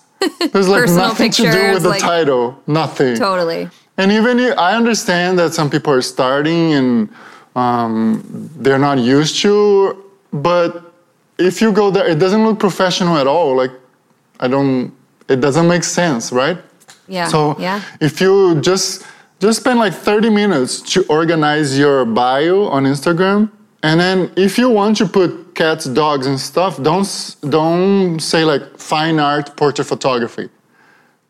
There's 0.53 0.69
like 0.69 0.83
Personal 0.83 1.09
nothing 1.09 1.31
pictures, 1.31 1.55
to 1.55 1.61
do 1.61 1.73
with 1.75 1.83
the 1.83 1.91
like, 1.91 2.01
title. 2.01 2.61
Nothing. 2.67 3.17
Totally. 3.17 3.69
And 3.97 4.11
even 4.11 4.41
i 4.59 4.75
understand 4.75 5.39
that 5.39 5.55
some 5.55 5.71
people 5.71 5.93
are 5.93 6.03
starting 6.03 6.73
and 6.73 7.09
um, 7.55 8.51
they're 8.57 8.79
not 8.79 8.99
used 8.99 9.41
to. 9.43 10.03
But 10.33 10.93
if 11.39 11.61
you 11.61 11.73
go 11.73 11.91
there, 11.91 12.07
it 12.07 12.19
doesn't 12.19 12.45
look 12.45 12.59
professional 12.59 13.17
at 13.17 13.27
all. 13.27 13.57
Like, 13.57 13.73
I 14.41 14.49
don't, 14.49 14.93
it 15.29 15.41
doesn't 15.41 15.69
make 15.69 15.85
sense, 15.85 16.33
right? 16.33 16.59
Yeah. 17.09 17.29
So 17.29 17.57
yeah. 17.59 17.83
if 18.01 18.21
you 18.21 18.61
just 18.61 19.05
just 19.41 19.61
spend 19.61 19.79
like 19.79 19.93
30 19.93 20.31
minutes 20.31 20.81
to 20.93 21.05
organize 21.07 21.79
your 21.79 22.05
bio 22.05 22.65
on 22.69 22.85
Instagram, 22.85 23.51
and 23.83 24.01
then 24.01 24.33
if 24.37 24.57
you 24.57 24.71
want 24.71 24.97
to 24.99 25.07
put 25.07 25.55
cats, 25.55 25.85
dogs, 25.85 26.27
and 26.27 26.41
stuff, 26.41 26.83
don't 26.83 27.37
don't 27.49 28.21
say 28.21 28.45
like 28.45 28.79
fine 28.79 29.19
art 29.21 29.57
portrait 29.57 29.85
photography. 29.85 30.49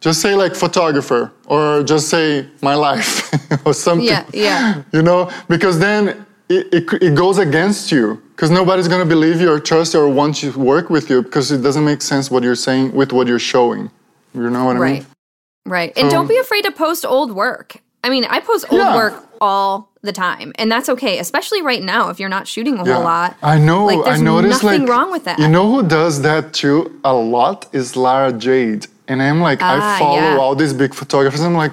Just 0.04 0.20
say 0.20 0.34
like 0.34 0.54
photographer 0.54 1.32
or 1.46 1.82
just 1.82 2.10
say 2.10 2.46
my 2.60 2.74
life 2.74 3.32
or 3.66 3.72
something. 3.72 4.06
Yeah, 4.06 4.26
yeah. 4.34 4.82
You 4.92 5.00
know, 5.00 5.30
because 5.48 5.78
then 5.78 6.26
it, 6.50 6.66
it, 6.74 7.02
it 7.02 7.14
goes 7.14 7.38
against 7.38 7.90
you 7.90 8.22
because 8.32 8.50
nobody's 8.50 8.86
going 8.86 9.00
to 9.00 9.08
believe 9.08 9.40
you 9.40 9.50
or 9.50 9.58
trust 9.58 9.94
you 9.94 10.00
or 10.00 10.10
want 10.10 10.36
to 10.36 10.52
work 10.58 10.90
with 10.90 11.08
you 11.08 11.22
because 11.22 11.50
it 11.50 11.62
doesn't 11.62 11.86
make 11.86 12.02
sense 12.02 12.30
what 12.30 12.42
you're 12.42 12.54
saying 12.54 12.94
with 12.94 13.14
what 13.14 13.26
you're 13.26 13.38
showing. 13.38 13.90
You 14.34 14.50
know 14.50 14.66
what 14.66 14.76
I 14.76 14.92
mean? 14.92 15.06
Right. 15.64 15.90
And 15.96 16.10
don't 16.10 16.28
be 16.28 16.36
afraid 16.36 16.64
to 16.64 16.70
post 16.70 17.06
old 17.06 17.32
work. 17.32 17.78
I 18.02 18.10
mean, 18.10 18.26
I 18.26 18.40
post 18.40 18.66
old 18.70 18.82
yeah. 18.82 18.94
work 18.94 19.26
all 19.40 19.88
the 20.02 20.12
time, 20.12 20.52
and 20.56 20.70
that's 20.70 20.90
okay, 20.90 21.18
especially 21.18 21.62
right 21.62 21.82
now 21.82 22.10
if 22.10 22.20
you're 22.20 22.28
not 22.28 22.46
shooting 22.46 22.78
a 22.78 22.84
yeah. 22.84 22.96
whole 22.96 23.04
lot. 23.04 23.38
I 23.42 23.58
know. 23.58 23.86
Like, 23.86 24.04
there's 24.04 24.20
I 24.20 24.22
noticed. 24.22 24.62
Nothing 24.62 24.82
like, 24.82 24.90
wrong 24.90 25.10
with 25.10 25.24
that. 25.24 25.38
You 25.38 25.48
know 25.48 25.70
who 25.72 25.88
does 25.88 26.20
that 26.20 26.52
too 26.52 27.00
a 27.04 27.14
lot 27.14 27.70
is 27.72 27.96
Lara 27.96 28.30
Jade. 28.30 28.86
And 29.08 29.22
I'm 29.22 29.40
like, 29.40 29.60
ah, 29.62 29.96
I 29.96 29.98
follow 29.98 30.16
yeah. 30.16 30.36
all 30.38 30.54
these 30.54 30.72
big 30.72 30.94
photographers. 30.94 31.40
I'm 31.40 31.54
like, 31.54 31.72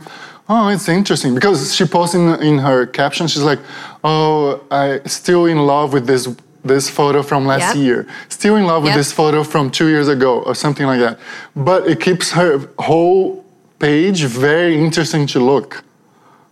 oh, 0.50 0.68
it's 0.68 0.88
interesting 0.90 1.34
because 1.34 1.74
she 1.74 1.86
posts 1.86 2.16
in, 2.16 2.28
in 2.42 2.58
her 2.58 2.86
caption, 2.86 3.28
she's 3.28 3.44
like, 3.44 3.60
oh, 4.04 4.64
I 4.70 5.00
still 5.06 5.46
in 5.46 5.66
love 5.66 5.94
with 5.94 6.08
this 6.08 6.28
this 6.64 6.88
photo 6.92 7.24
from 7.24 7.48
last 7.48 7.76
yep. 7.76 7.84
year, 7.84 8.08
still 8.30 8.56
in 8.56 8.66
love 8.66 8.84
with 8.84 8.92
yep. 8.92 8.98
this 8.98 9.12
photo 9.12 9.44
from 9.44 9.72
two 9.72 9.88
years 9.88 10.08
ago, 10.08 10.42
or 10.44 10.54
something 10.54 10.86
like 10.86 11.00
that. 11.00 11.20
But 11.56 11.88
it 11.88 12.00
keeps 12.00 12.32
her 12.32 12.70
whole 12.78 13.44
page 13.80 14.24
very 14.26 14.78
interesting 14.78 15.26
to 15.28 15.40
look. 15.40 15.84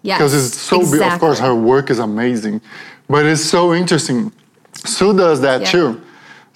Yeah, 0.01 0.17
because 0.17 0.33
it's 0.33 0.57
so 0.57 0.79
exactly. 0.79 1.13
Of 1.13 1.19
course, 1.19 1.39
her 1.39 1.53
work 1.53 1.91
is 1.91 1.99
amazing, 1.99 2.61
but 3.07 3.25
it's 3.25 3.43
so 3.43 3.73
interesting. 3.73 4.31
Sue 4.73 5.15
does 5.15 5.41
that 5.41 5.65
too. 5.65 6.01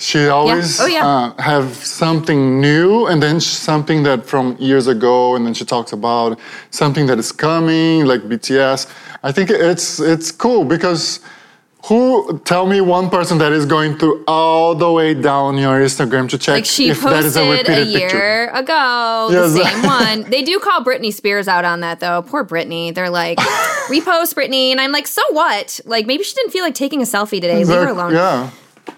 She 0.03 0.27
always 0.27 0.79
yeah. 0.79 0.83
Oh, 0.83 0.87
yeah. 0.87 1.07
Uh, 1.07 1.41
have 1.41 1.75
something 1.75 2.59
new, 2.59 3.07
and 3.07 3.23
then 3.23 3.39
something 3.39 4.03
that 4.03 4.25
from 4.25 4.57
years 4.59 4.87
ago, 4.87 5.35
and 5.35 5.45
then 5.45 5.53
she 5.53 5.63
talks 5.63 5.93
about 5.93 6.37
something 6.71 7.05
that 7.05 7.17
is 7.19 7.31
coming, 7.31 8.03
like 8.03 8.23
BTS. 8.23 8.85
I 9.23 9.31
think 9.31 9.49
it's 9.49 10.01
it's 10.01 10.29
cool 10.29 10.65
because 10.65 11.21
who 11.85 12.37
tell 12.39 12.65
me 12.65 12.81
one 12.81 13.09
person 13.09 13.37
that 13.37 13.53
is 13.53 13.65
going 13.65 13.97
through 13.97 14.25
all 14.27 14.75
the 14.75 14.91
way 14.91 15.13
down 15.13 15.57
your 15.57 15.79
Instagram 15.79 16.27
to 16.29 16.37
check 16.37 16.55
like 16.55 16.65
she 16.65 16.89
if 16.89 16.99
posted 16.99 17.23
that 17.23 17.25
is 17.25 17.35
a 17.37 17.49
repeated 17.49 17.77
a 17.77 17.85
year 17.85 18.09
picture. 18.09 18.45
ago 18.53 19.29
yes. 19.31 19.53
the 19.53 19.63
same 19.63 19.83
one. 20.23 20.29
They 20.29 20.43
do 20.43 20.59
call 20.59 20.83
Britney 20.83 21.13
Spears 21.13 21.47
out 21.47 21.63
on 21.63 21.79
that 21.79 22.01
though. 22.01 22.23
Poor 22.23 22.43
Britney. 22.43 22.93
They're 22.93 23.09
like 23.09 23.37
repost 23.87 24.33
Britney, 24.35 24.71
and 24.71 24.81
I'm 24.81 24.91
like, 24.91 25.07
so 25.07 25.21
what? 25.31 25.79
Like 25.85 26.07
maybe 26.07 26.25
she 26.25 26.35
didn't 26.35 26.51
feel 26.51 26.65
like 26.65 26.75
taking 26.75 27.01
a 27.01 27.05
selfie 27.05 27.39
today. 27.39 27.63
Leave 27.63 27.67
her 27.67 27.87
alone. 27.87 28.13
Yeah 28.13 28.51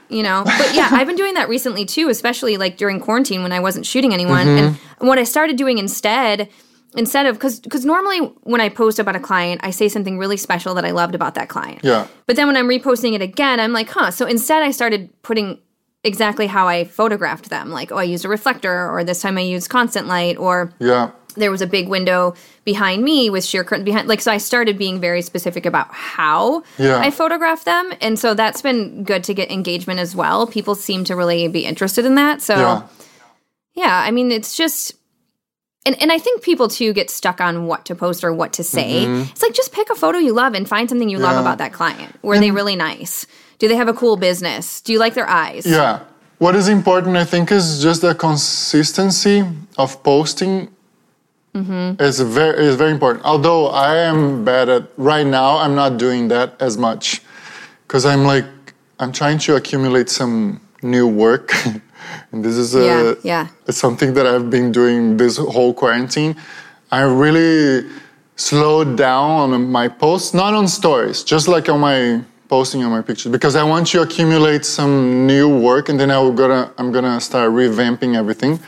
you 0.09 0.23
know? 0.23 0.43
But 0.45 0.75
yeah 0.75 0.89
i've 0.91 1.07
been 1.07 1.15
doing 1.15 1.33
that 1.35 1.49
recently 1.49 1.85
too 1.85 2.09
especially 2.09 2.57
like 2.57 2.77
during 2.77 2.99
quarantine 2.99 3.43
when 3.43 3.51
i 3.51 3.59
wasn't 3.59 3.85
shooting 3.85 4.13
anyone. 4.13 4.47
Mm-hmm. 4.47 4.75
and 4.99 5.07
what 5.07 5.17
i 5.17 5.23
started 5.23 5.57
doing 5.57 5.77
instead 5.77 6.49
instead 6.95 7.25
of 7.25 7.35
because 7.35 7.59
because 7.59 7.85
normally 7.85 8.19
when 8.43 8.61
i 8.61 8.69
post 8.69 8.99
about 8.99 9.15
a 9.15 9.19
client 9.19 9.61
i 9.63 9.69
say 9.69 9.89
something 9.89 10.17
really 10.17 10.37
special 10.37 10.73
that 10.75 10.85
i 10.85 10.91
loved 10.91 11.15
about 11.15 11.35
that 11.35 11.49
client. 11.49 11.79
Yeah. 11.83 12.07
But 12.25 12.35
then 12.35 12.47
when 12.47 12.57
i'm 12.57 12.67
reposting 12.67 13.13
it 13.13 13.21
again 13.21 13.59
i'm 13.59 13.73
like 13.73 13.89
huh 13.89 14.11
so 14.11 14.25
instead 14.25 14.63
i 14.63 14.71
started 14.71 15.09
putting 15.21 15.59
exactly 16.03 16.47
how 16.47 16.67
i 16.67 16.83
photographed 16.83 17.49
them 17.49 17.71
like 17.71 17.91
oh 17.91 17.97
i 17.97 18.03
used 18.03 18.25
a 18.25 18.29
reflector 18.29 18.89
or 18.89 19.03
this 19.03 19.21
time 19.21 19.37
i 19.37 19.41
used 19.41 19.69
constant 19.69 20.07
light 20.07 20.37
or 20.37 20.71
yeah. 20.79 21.11
there 21.35 21.51
was 21.51 21.61
a 21.61 21.67
big 21.67 21.87
window 21.87 22.33
behind 22.65 23.03
me 23.03 23.29
with 23.29 23.45
sheer 23.45 23.63
curtain 23.63 23.85
behind 23.85 24.07
like 24.07 24.19
so 24.19 24.31
i 24.31 24.37
started 24.37 24.77
being 24.77 24.99
very 24.99 25.21
specific 25.21 25.65
about 25.65 25.87
how 25.91 26.63
yeah. 26.77 26.99
i 26.99 27.11
photograph 27.11 27.63
them 27.63 27.91
and 28.01 28.19
so 28.19 28.33
that's 28.33 28.61
been 28.61 29.03
good 29.03 29.23
to 29.23 29.33
get 29.33 29.49
engagement 29.51 29.99
as 29.99 30.15
well 30.15 30.47
people 30.47 30.75
seem 30.75 31.03
to 31.03 31.15
really 31.15 31.47
be 31.47 31.65
interested 31.65 32.05
in 32.05 32.15
that 32.15 32.41
so 32.41 32.55
yeah, 32.55 32.87
yeah 33.75 34.03
i 34.05 34.11
mean 34.11 34.31
it's 34.31 34.57
just 34.57 34.95
and, 35.85 36.01
and 36.01 36.11
I 36.11 36.17
think 36.17 36.41
people 36.41 36.67
too 36.67 36.93
get 36.93 37.09
stuck 37.09 37.39
on 37.39 37.67
what 37.67 37.85
to 37.85 37.95
post 37.95 38.23
or 38.23 38.33
what 38.33 38.53
to 38.53 38.63
say. 38.63 39.05
Mm-hmm. 39.05 39.29
It's 39.31 39.43
like 39.43 39.53
just 39.53 39.71
pick 39.71 39.89
a 39.91 39.95
photo 39.95 40.17
you 40.17 40.33
love 40.33 40.55
and 40.55 40.67
find 40.67 40.89
something 40.89 41.09
you 41.09 41.19
yeah. 41.19 41.25
love 41.25 41.39
about 41.39 41.59
that 41.59 41.73
client. 41.73 42.17
Were 42.23 42.33
and, 42.33 42.43
they 42.43 42.49
really 42.49 42.75
nice? 42.75 43.27
Do 43.59 43.67
they 43.67 43.75
have 43.75 43.87
a 43.87 43.93
cool 43.93 44.17
business? 44.17 44.81
Do 44.81 44.91
you 44.93 44.99
like 44.99 45.13
their 45.13 45.29
eyes? 45.29 45.65
Yeah. 45.65 45.99
what 46.39 46.55
is 46.55 46.67
important, 46.67 47.15
I 47.17 47.23
think, 47.23 47.51
is 47.51 47.81
just 47.81 48.01
the 48.01 48.15
consistency 48.15 49.43
of 49.77 50.01
posting. 50.03 50.74
Mm-hmm. 51.55 52.03
is 52.03 52.19
very 52.19 52.65
is 52.65 52.75
very 52.75 52.91
important. 52.91 53.23
Although 53.23 53.67
I 53.67 53.95
am 53.95 54.43
bad 54.43 54.67
at 54.67 54.83
right 54.97 55.25
now, 55.25 55.57
I'm 55.57 55.73
not 55.73 55.97
doing 55.97 56.27
that 56.27 56.61
as 56.61 56.77
much 56.77 57.21
because 57.87 58.05
I'm 58.05 58.25
like 58.25 58.45
I'm 58.99 59.13
trying 59.13 59.39
to 59.39 59.55
accumulate 59.55 60.09
some 60.09 60.59
new 60.83 61.07
work, 61.07 61.53
and 62.33 62.43
this 62.43 62.57
is 62.57 62.75
a 62.75 62.85
yeah, 62.85 63.13
yeah. 63.23 63.47
it's 63.67 63.77
something 63.77 64.13
that 64.15 64.27
I've 64.27 64.49
been 64.49 64.73
doing 64.73 65.15
this 65.15 65.37
whole 65.37 65.73
quarantine. 65.73 66.35
I 66.91 67.03
really 67.03 67.89
slowed 68.35 68.97
down 68.97 69.53
on 69.53 69.71
my 69.71 69.87
posts, 69.87 70.33
not 70.33 70.53
on 70.53 70.67
stories, 70.67 71.23
just 71.23 71.47
like 71.47 71.69
on 71.69 71.79
my 71.79 72.21
posting 72.49 72.83
on 72.83 72.91
my 72.91 73.01
pictures, 73.01 73.31
because 73.31 73.55
I 73.55 73.63
want 73.63 73.87
to 73.87 74.01
accumulate 74.01 74.65
some 74.65 75.25
new 75.25 75.47
work, 75.47 75.87
and 75.87 75.97
then 75.97 76.11
I'm 76.11 76.35
gonna 76.35 76.69
I'm 76.77 76.91
gonna 76.91 77.21
start 77.21 77.51
revamping 77.51 78.17
everything. 78.17 78.59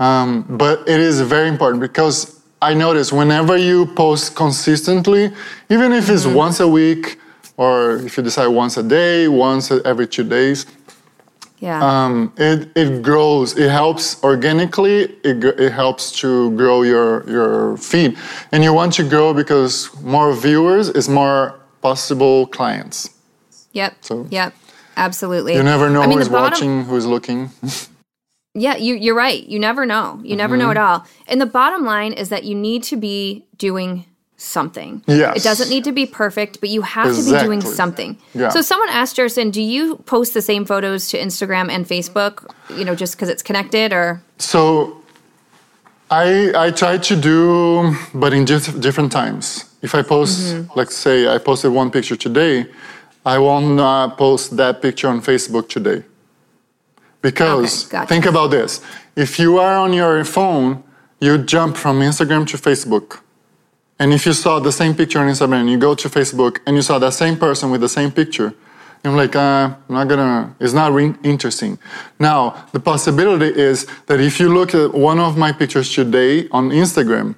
Um, 0.00 0.44
but 0.48 0.88
it 0.88 0.98
is 0.98 1.20
very 1.20 1.48
important 1.48 1.80
because 1.80 2.40
I 2.60 2.74
notice 2.74 3.12
whenever 3.12 3.56
you 3.56 3.86
post 3.86 4.34
consistently, 4.34 5.30
even 5.68 5.92
if 5.92 6.08
it's 6.08 6.24
mm-hmm. 6.24 6.34
once 6.34 6.58
a 6.58 6.66
week 6.66 7.20
or 7.56 7.96
if 7.96 8.16
you 8.16 8.22
decide 8.22 8.48
once 8.48 8.76
a 8.78 8.82
day, 8.82 9.28
once 9.28 9.70
every 9.70 10.08
two 10.08 10.24
days, 10.24 10.66
yeah. 11.60 11.84
Um, 11.84 12.32
it, 12.38 12.70
it 12.74 13.02
grows. 13.02 13.56
It 13.58 13.70
helps 13.70 14.22
organically. 14.24 15.02
It, 15.22 15.44
it 15.44 15.72
helps 15.72 16.10
to 16.20 16.56
grow 16.56 16.82
your, 16.82 17.28
your 17.28 17.76
feed. 17.76 18.16
And 18.50 18.64
you 18.64 18.72
want 18.72 18.94
to 18.94 19.06
grow 19.06 19.34
because 19.34 19.90
more 20.00 20.34
viewers 20.34 20.88
is 20.88 21.06
more 21.06 21.60
possible 21.82 22.46
clients. 22.46 23.10
Yep. 23.72 23.96
So 24.00 24.26
yep. 24.30 24.54
Absolutely. 24.96 25.54
You 25.54 25.62
never 25.62 25.90
know 25.90 26.02
I 26.02 26.06
mean, 26.06 26.18
who's 26.18 26.28
bottom, 26.28 26.50
watching, 26.50 26.84
who's 26.84 27.06
looking. 27.06 27.50
yeah, 28.54 28.76
you, 28.76 28.94
you're 28.94 29.14
right. 29.14 29.46
You 29.46 29.58
never 29.58 29.86
know. 29.86 30.20
You 30.24 30.36
never 30.36 30.56
mm-hmm. 30.56 30.64
know 30.64 30.70
at 30.70 30.76
all. 30.76 31.06
And 31.28 31.40
the 31.40 31.46
bottom 31.46 31.84
line 31.84 32.12
is 32.12 32.30
that 32.30 32.44
you 32.44 32.54
need 32.54 32.82
to 32.84 32.96
be 32.96 33.44
doing 33.56 34.06
something. 34.36 35.04
Yes. 35.06 35.36
It 35.36 35.42
doesn't 35.42 35.68
need 35.68 35.84
to 35.84 35.92
be 35.92 36.06
perfect, 36.06 36.60
but 36.60 36.70
you 36.70 36.82
have 36.82 37.08
exactly. 37.08 37.32
to 37.32 37.38
be 37.38 37.44
doing 37.44 37.60
something. 37.60 38.18
Yeah. 38.34 38.48
So 38.48 38.62
someone 38.62 38.88
asked 38.88 39.16
Gerson, 39.16 39.50
do 39.50 39.60
you 39.60 39.96
post 40.06 40.32
the 40.34 40.42
same 40.42 40.64
photos 40.64 41.10
to 41.10 41.18
Instagram 41.18 41.70
and 41.70 41.86
Facebook, 41.86 42.50
you 42.70 42.84
know, 42.84 42.94
just 42.94 43.14
because 43.14 43.28
it's 43.28 43.42
connected 43.42 43.92
or? 43.92 44.22
So 44.38 45.00
I, 46.10 46.52
I 46.56 46.70
try 46.70 46.96
to 46.98 47.16
do, 47.16 47.94
but 48.14 48.32
in 48.32 48.44
different 48.46 49.12
times. 49.12 49.66
If 49.82 49.94
I 49.94 50.02
post, 50.02 50.54
mm-hmm. 50.54 50.78
like 50.78 50.90
say 50.90 51.28
I 51.28 51.38
posted 51.38 51.72
one 51.72 51.90
picture 51.90 52.16
today, 52.16 52.66
I 53.24 53.38
will 53.38 53.60
not 53.60 54.18
post 54.18 54.56
that 54.56 54.82
picture 54.82 55.08
on 55.08 55.20
Facebook 55.20 55.68
today. 55.68 56.04
Because 57.22 57.86
okay, 57.86 57.92
gotcha. 57.92 58.08
think 58.08 58.26
about 58.26 58.48
this. 58.50 58.80
If 59.16 59.38
you 59.38 59.58
are 59.58 59.76
on 59.76 59.92
your 59.92 60.24
phone, 60.24 60.82
you 61.20 61.38
jump 61.38 61.76
from 61.76 62.00
Instagram 62.00 62.46
to 62.48 62.56
Facebook 62.56 63.20
and 64.00 64.14
if 64.14 64.24
you 64.24 64.32
saw 64.32 64.58
the 64.58 64.72
same 64.72 64.94
picture 64.94 65.18
on 65.18 65.28
Instagram, 65.28 65.60
and 65.60 65.70
you 65.70 65.76
go 65.76 65.94
to 65.94 66.08
Facebook 66.08 66.60
and 66.66 66.74
you 66.74 66.80
saw 66.80 66.98
that 66.98 67.12
same 67.12 67.36
person 67.36 67.70
with 67.70 67.82
the 67.82 67.88
same 67.88 68.10
picture, 68.10 68.54
I'm 69.04 69.14
like, 69.14 69.36
uh, 69.36 69.74
I'm 69.88 69.94
not 69.94 70.08
gonna, 70.08 70.56
it's 70.58 70.72
not 70.72 70.92
re- 70.92 71.14
interesting. 71.22 71.78
Now, 72.18 72.66
the 72.72 72.80
possibility 72.80 73.48
is 73.60 73.86
that 74.06 74.18
if 74.18 74.40
you 74.40 74.52
look 74.52 74.74
at 74.74 74.94
one 74.94 75.20
of 75.20 75.36
my 75.36 75.52
pictures 75.52 75.94
today 75.94 76.48
on 76.48 76.70
Instagram, 76.70 77.34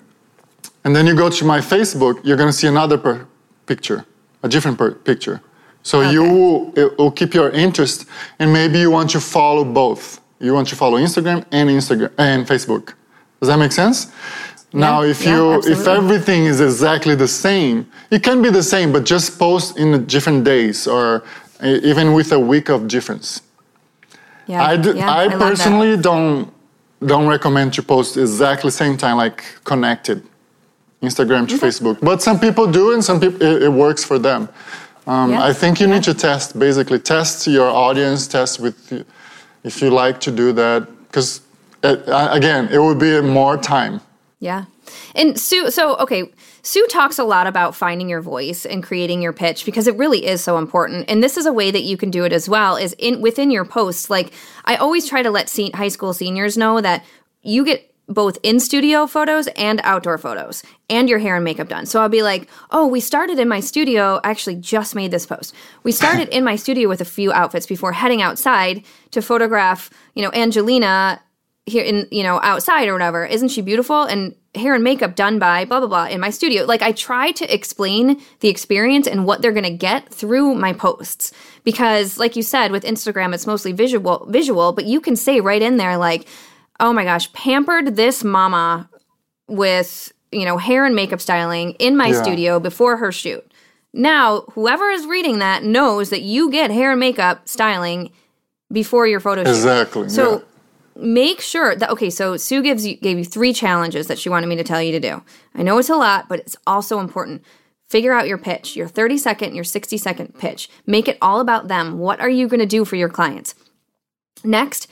and 0.85 0.95
then 0.95 1.07
you 1.07 1.17
go 1.17 1.29
to 1.29 1.45
my 1.45 1.59
Facebook, 1.59 2.21
you're 2.25 2.37
gonna 2.37 2.53
see 2.53 2.69
another 2.69 2.97
per- 2.97 3.27
picture, 3.67 4.07
a 4.45 4.49
different 4.49 4.79
per- 4.79 4.93
picture. 4.93 5.41
So 5.83 6.01
okay. 6.01 6.13
you 6.13 6.23
will, 6.23 6.79
it 6.79 6.99
will 6.99 7.11
keep 7.11 7.35
your 7.35 7.51
interest, 7.51 8.07
and 8.39 8.53
maybe 8.53 8.79
you 8.79 8.91
want 8.91 9.11
to 9.11 9.21
follow 9.21 9.65
both. 9.65 10.21
You 10.41 10.55
want 10.55 10.69
to 10.69 10.77
follow 10.77 10.99
Instagram 10.99 11.45
and 11.51 11.71
Instagram 11.71 12.13
and 12.19 12.47
Facebook. 12.47 12.95
Does 13.41 13.49
that 13.49 13.59
make 13.59 13.73
sense? 13.73 14.13
Now, 14.73 15.03
if 15.03 15.25
yeah, 15.25 15.37
you 15.37 15.61
if 15.65 15.87
everything 15.87 16.45
is 16.45 16.61
exactly 16.61 17.15
the 17.15 17.29
same, 17.29 17.87
it 18.11 18.23
can 18.23 18.41
be 18.41 18.49
the 18.49 18.63
same, 18.63 18.91
but 18.93 19.05
just 19.05 19.39
post 19.39 19.79
in 19.79 20.07
different 20.07 20.45
days 20.45 20.87
or 20.87 21.25
even 21.63 22.15
with 22.15 22.33
a 22.33 22.39
week 22.39 22.71
of 22.71 22.89
difference. 22.89 23.43
Yeah, 24.47 24.65
I, 24.65 24.77
do, 24.77 24.99
I, 24.99 25.27
I 25.27 25.29
personally 25.29 25.97
don't 25.97 26.53
don't 27.05 27.27
recommend 27.27 27.75
to 27.75 27.83
post 27.83 28.17
exactly 28.17 28.71
same 28.71 28.97
time 28.97 29.17
like 29.17 29.45
connected, 29.65 30.23
Instagram 31.03 31.49
to 31.49 31.57
okay. 31.57 31.67
Facebook. 31.67 32.01
But 32.01 32.23
some 32.23 32.41
people 32.41 32.71
do, 32.71 32.93
and 32.93 33.05
some 33.05 33.21
people 33.21 33.43
it, 33.43 33.65
it 33.65 33.73
works 33.73 34.05
for 34.05 34.19
them. 34.19 34.49
Um, 35.07 35.35
I 35.35 35.53
think 35.53 35.81
you 35.81 35.89
need 35.89 36.05
to 36.05 36.15
test 36.15 36.59
basically 36.59 36.99
test 36.99 37.47
your 37.47 37.69
audience, 37.69 38.29
test 38.29 38.61
with 38.61 39.05
if 39.65 39.83
you 39.83 39.91
like 39.91 40.21
to 40.21 40.31
do 40.31 40.53
that 40.53 40.87
because 41.07 41.41
again 41.83 42.69
it 42.69 42.79
would 42.79 42.99
be 42.99 43.21
more 43.21 43.57
time. 43.57 44.01
Yeah. 44.39 44.65
And 45.15 45.39
Sue, 45.39 45.71
so 45.71 45.97
okay, 45.97 46.33
Sue 46.63 46.87
talks 46.89 47.19
a 47.19 47.25
lot 47.25 47.47
about 47.47 47.75
finding 47.75 48.09
your 48.09 48.21
voice 48.21 48.65
and 48.65 48.83
creating 48.83 49.23
your 49.23 49.33
pitch 49.33 49.65
because 49.65 49.87
it 49.87 49.97
really 49.97 50.27
is 50.27 50.43
so 50.43 50.59
important. 50.59 51.07
And 51.09 51.23
this 51.23 51.37
is 51.37 51.47
a 51.47 51.53
way 51.53 51.71
that 51.71 51.83
you 51.83 51.97
can 51.97 52.11
do 52.11 52.25
it 52.25 52.33
as 52.33 52.49
well 52.49 52.77
is 52.77 52.95
in 52.99 53.21
within 53.21 53.51
your 53.51 53.65
posts. 53.65 54.09
Like 54.09 54.33
I 54.65 54.77
always 54.77 55.09
try 55.09 55.23
to 55.23 55.31
let 55.31 55.49
se- 55.49 55.73
high 55.73 55.89
school 55.89 56.13
seniors 56.13 56.57
know 56.57 56.81
that 56.81 57.05
you 57.43 57.65
get 57.65 57.92
both 58.09 58.39
in 58.43 58.61
studio 58.61 59.07
photos 59.07 59.47
and 59.49 59.81
outdoor 59.85 60.19
photos 60.19 60.63
and 60.91 61.09
your 61.09 61.19
hair 61.19 61.37
and 61.37 61.45
makeup 61.45 61.69
done. 61.69 61.87
So 61.87 62.01
I'll 62.01 62.09
be 62.09 62.23
like, 62.23 62.49
"Oh, 62.71 62.87
we 62.87 63.01
started 63.01 63.39
in 63.39 63.49
my 63.49 63.61
studio, 63.61 64.21
I 64.25 64.31
actually 64.31 64.57
just 64.57 64.95
made 64.95 65.11
this 65.11 65.27
post. 65.27 65.55
We 65.83 65.93
started 65.93 66.29
in 66.37 66.45
my 66.45 66.57
studio 66.57 66.89
with 66.89 67.01
a 67.01 67.07
few 67.07 67.33
outfits 67.33 67.67
before 67.67 67.93
heading 67.93 68.23
outside 68.23 68.85
to 69.13 69.23
photograph, 69.23 69.91
you 70.15 70.23
know, 70.23 70.31
Angelina 70.33 71.21
here 71.67 71.85
in 71.85 72.09
you 72.11 72.25
know 72.25 72.41
outside 72.43 72.89
or 72.89 72.93
whatever 72.93 73.25
isn't 73.25 73.49
she 73.49 73.63
beautiful 73.63 74.03
and 74.03 74.35
hair 74.55 74.75
and 74.75 74.83
makeup 74.83 75.15
done 75.15 75.39
by 75.39 75.65
blah 75.65 75.79
blah 75.79 75.89
blah 75.89 76.07
in 76.07 76.21
my 76.21 76.29
studio 76.29 76.65
like 76.65 76.83
i 76.83 76.91
try 76.91 77.31
to 77.31 77.55
explain 77.55 78.21
the 78.41 78.49
experience 78.49 79.07
and 79.07 79.25
what 79.25 79.41
they're 79.41 79.53
going 79.53 79.63
to 79.63 79.71
get 79.71 80.13
through 80.13 80.55
my 80.55 80.73
posts 80.73 81.33
because 81.63 82.19
like 82.19 82.35
you 82.35 82.43
said 82.43 82.73
with 82.73 82.83
instagram 82.83 83.33
it's 83.33 83.47
mostly 83.47 83.71
visual 83.71 84.27
visual 84.29 84.73
but 84.73 84.87
you 84.87 85.01
can 85.01 85.15
say 85.15 85.41
right 85.41 85.63
in 85.63 85.77
there 85.77 85.97
like 85.97 86.27
oh 86.81 86.93
my 86.93 87.05
gosh 87.05 87.33
pampered 87.33 87.97
this 87.97 88.25
mama 88.25 88.89
with 89.49 90.13
you 90.31 90.45
know 90.45 90.57
hair 90.59 90.85
and 90.85 90.95
makeup 90.95 91.21
styling 91.21 91.73
in 91.73 91.97
my 91.97 92.09
yeah. 92.09 92.23
studio 92.23 92.61
before 92.61 92.97
her 92.97 93.13
shoot. 93.13 93.47
Now 93.93 94.43
whoever 94.53 94.91
is 94.91 95.07
reading 95.07 95.39
that 95.39 95.65
knows 95.65 96.11
that 96.11 96.23
you 96.23 96.51
get 96.51 96.71
hair 96.71 96.93
and 96.93 97.01
makeup 97.01 97.49
styling 97.49 98.11
before 98.71 99.07
your 99.07 99.21
photo 99.21 99.45
shoot. 99.45 99.51
Exactly 99.51 100.09
so 100.09 100.39
yeah. 100.39 101.03
make 101.05 101.41
sure 101.41 101.77
that 101.77 101.91
okay 101.91 102.11
so 102.11 102.37
sue 102.37 102.63
gives 102.63 102.87
you 102.87 102.97
gave 102.97 103.19
you 103.19 103.25
three 103.25 103.53
challenges 103.53 104.07
that 104.07 104.19
she 104.19 104.29
wanted 104.29 104.47
me 104.47 104.57
to 104.57 104.65
tell 104.65 104.83
you 104.83 104.93
to 104.93 105.01
do. 105.01 105.23
I 105.55 105.63
know 105.63 105.79
it's 105.79 105.91
a 105.91 105.97
lot 105.97 106.29
but 106.29 106.41
it's 106.41 106.57
also 106.67 106.99
important. 106.99 107.45
Figure 107.89 108.13
out 108.13 108.27
your 108.27 108.39
pitch 108.39 108.75
your 108.75 108.89
30 108.89 109.19
second 109.19 109.55
your 109.55 109.65
60 109.65 109.99
second 109.99 110.39
pitch. 110.39 110.71
Make 110.87 111.09
it 111.09 111.19
all 111.21 111.41
about 111.41 111.69
them. 111.69 111.99
What 111.99 112.21
are 112.21 112.31
you 112.31 112.49
going 112.49 112.61
to 112.61 112.67
do 112.67 112.87
for 112.87 112.97
your 112.97 113.11
clients? 113.11 113.55
Next 114.43 114.89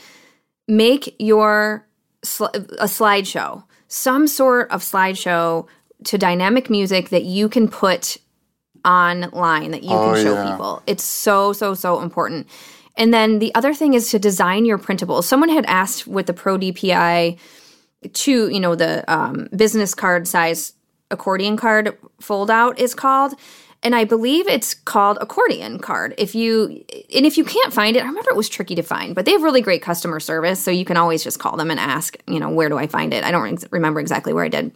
make 0.70 1.14
your 1.18 1.86
sl- 2.22 2.44
a 2.44 2.86
slideshow 2.86 3.62
some 3.88 4.26
sort 4.26 4.70
of 4.70 4.82
slideshow 4.82 5.66
to 6.04 6.16
dynamic 6.16 6.70
music 6.70 7.08
that 7.10 7.24
you 7.24 7.48
can 7.48 7.68
put 7.68 8.16
online 8.84 9.72
that 9.72 9.82
you 9.82 9.90
oh, 9.90 10.14
can 10.14 10.24
show 10.24 10.34
yeah. 10.34 10.50
people 10.50 10.82
it's 10.86 11.04
so 11.04 11.52
so 11.52 11.74
so 11.74 12.00
important 12.00 12.46
and 12.96 13.14
then 13.14 13.38
the 13.38 13.54
other 13.54 13.72
thing 13.72 13.94
is 13.94 14.10
to 14.10 14.18
design 14.18 14.66
your 14.66 14.78
printables. 14.78 15.24
Someone 15.24 15.48
had 15.48 15.64
asked 15.66 16.06
with 16.06 16.26
the 16.26 16.34
ProDPI 16.34 17.38
to, 18.12 18.48
you 18.48 18.60
know, 18.60 18.74
the 18.74 19.10
um, 19.10 19.48
business 19.56 19.94
card 19.94 20.28
size 20.28 20.74
accordion 21.10 21.56
card 21.56 21.96
fold 22.20 22.50
out 22.50 22.78
is 22.78 22.94
called. 22.94 23.34
And 23.82 23.94
I 23.94 24.04
believe 24.04 24.46
it's 24.46 24.74
called 24.74 25.16
accordion 25.22 25.78
card. 25.78 26.14
If 26.18 26.34
you 26.34 26.84
and 27.14 27.24
if 27.24 27.38
you 27.38 27.44
can't 27.44 27.72
find 27.72 27.96
it, 27.96 28.02
I 28.02 28.06
remember 28.06 28.30
it 28.30 28.36
was 28.36 28.50
tricky 28.50 28.74
to 28.74 28.82
find, 28.82 29.14
but 29.14 29.24
they 29.24 29.32
have 29.32 29.42
really 29.42 29.62
great 29.62 29.80
customer 29.80 30.20
service, 30.20 30.60
so 30.60 30.70
you 30.70 30.84
can 30.84 30.98
always 30.98 31.24
just 31.24 31.38
call 31.38 31.56
them 31.56 31.70
and 31.70 31.80
ask, 31.80 32.16
you 32.28 32.38
know, 32.38 32.50
where 32.50 32.68
do 32.68 32.76
I 32.76 32.86
find 32.86 33.14
it? 33.14 33.24
I 33.24 33.30
don't 33.30 33.64
remember 33.70 34.00
exactly 34.00 34.34
where 34.34 34.44
I 34.44 34.48
did. 34.48 34.72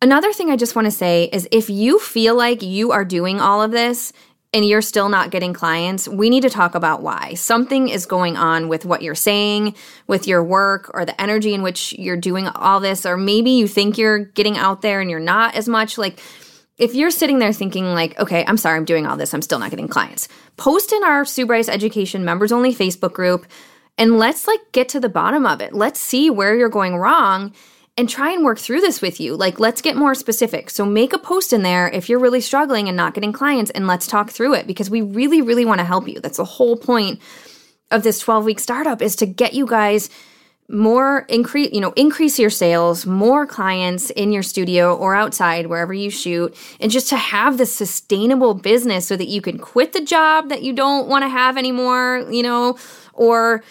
Another 0.00 0.32
thing 0.32 0.50
I 0.50 0.56
just 0.56 0.74
want 0.74 0.86
to 0.86 0.90
say 0.90 1.28
is 1.30 1.46
if 1.52 1.68
you 1.68 1.98
feel 1.98 2.34
like 2.34 2.62
you 2.62 2.92
are 2.92 3.04
doing 3.04 3.38
all 3.38 3.60
of 3.60 3.70
this 3.72 4.14
and 4.54 4.66
you're 4.66 4.80
still 4.80 5.10
not 5.10 5.30
getting 5.30 5.52
clients, 5.52 6.08
we 6.08 6.30
need 6.30 6.40
to 6.40 6.50
talk 6.50 6.74
about 6.74 7.02
why. 7.02 7.34
Something 7.34 7.90
is 7.90 8.06
going 8.06 8.38
on 8.38 8.68
with 8.68 8.86
what 8.86 9.02
you're 9.02 9.14
saying, 9.14 9.74
with 10.06 10.26
your 10.26 10.42
work, 10.42 10.90
or 10.94 11.04
the 11.04 11.20
energy 11.20 11.52
in 11.52 11.60
which 11.60 11.92
you're 11.98 12.16
doing 12.16 12.48
all 12.48 12.80
this, 12.80 13.04
or 13.04 13.18
maybe 13.18 13.50
you 13.50 13.68
think 13.68 13.98
you're 13.98 14.20
getting 14.20 14.56
out 14.56 14.80
there 14.80 15.02
and 15.02 15.10
you're 15.10 15.20
not 15.20 15.54
as 15.54 15.68
much. 15.68 15.98
Like, 15.98 16.18
if 16.80 16.94
you're 16.94 17.10
sitting 17.10 17.38
there 17.38 17.52
thinking, 17.52 17.84
like, 17.92 18.18
okay, 18.18 18.44
I'm 18.46 18.56
sorry, 18.56 18.78
I'm 18.78 18.84
doing 18.84 19.06
all 19.06 19.16
this, 19.16 19.34
I'm 19.34 19.42
still 19.42 19.58
not 19.58 19.70
getting 19.70 19.86
clients, 19.86 20.28
post 20.56 20.92
in 20.92 21.04
our 21.04 21.24
Sue 21.24 21.46
Bryce 21.46 21.68
Education 21.68 22.24
members 22.24 22.50
only 22.50 22.74
Facebook 22.74 23.12
group 23.12 23.46
and 23.98 24.18
let's 24.18 24.48
like 24.48 24.60
get 24.72 24.88
to 24.90 25.00
the 25.00 25.10
bottom 25.10 25.44
of 25.44 25.60
it. 25.60 25.74
Let's 25.74 26.00
see 26.00 26.30
where 26.30 26.56
you're 26.56 26.70
going 26.70 26.96
wrong 26.96 27.52
and 27.98 28.08
try 28.08 28.30
and 28.30 28.42
work 28.42 28.58
through 28.58 28.80
this 28.80 29.02
with 29.02 29.20
you. 29.20 29.36
Like, 29.36 29.60
let's 29.60 29.82
get 29.82 29.94
more 29.94 30.14
specific. 30.14 30.70
So, 30.70 30.86
make 30.86 31.12
a 31.12 31.18
post 31.18 31.52
in 31.52 31.62
there 31.62 31.88
if 31.88 32.08
you're 32.08 32.18
really 32.18 32.40
struggling 32.40 32.88
and 32.88 32.96
not 32.96 33.12
getting 33.12 33.32
clients, 33.32 33.70
and 33.72 33.86
let's 33.86 34.06
talk 34.06 34.30
through 34.30 34.54
it 34.54 34.66
because 34.66 34.88
we 34.88 35.02
really, 35.02 35.42
really 35.42 35.66
want 35.66 35.80
to 35.80 35.84
help 35.84 36.08
you. 36.08 36.18
That's 36.18 36.38
the 36.38 36.44
whole 36.44 36.78
point 36.78 37.20
of 37.90 38.02
this 38.02 38.20
12 38.20 38.44
week 38.46 38.58
startup 38.58 39.02
is 39.02 39.16
to 39.16 39.26
get 39.26 39.52
you 39.52 39.66
guys 39.66 40.08
more 40.70 41.26
increase 41.28 41.72
you 41.72 41.80
know 41.80 41.92
increase 41.96 42.38
your 42.38 42.50
sales 42.50 43.04
more 43.04 43.46
clients 43.46 44.10
in 44.10 44.30
your 44.30 44.42
studio 44.42 44.94
or 44.94 45.14
outside 45.14 45.66
wherever 45.66 45.92
you 45.92 46.10
shoot 46.10 46.54
and 46.80 46.90
just 46.90 47.08
to 47.08 47.16
have 47.16 47.58
this 47.58 47.74
sustainable 47.74 48.54
business 48.54 49.06
so 49.06 49.16
that 49.16 49.28
you 49.28 49.42
can 49.42 49.58
quit 49.58 49.92
the 49.92 50.00
job 50.00 50.48
that 50.48 50.62
you 50.62 50.72
don't 50.72 51.08
want 51.08 51.24
to 51.24 51.28
have 51.28 51.56
anymore 51.56 52.24
you 52.30 52.42
know 52.42 52.78
or 53.14 53.62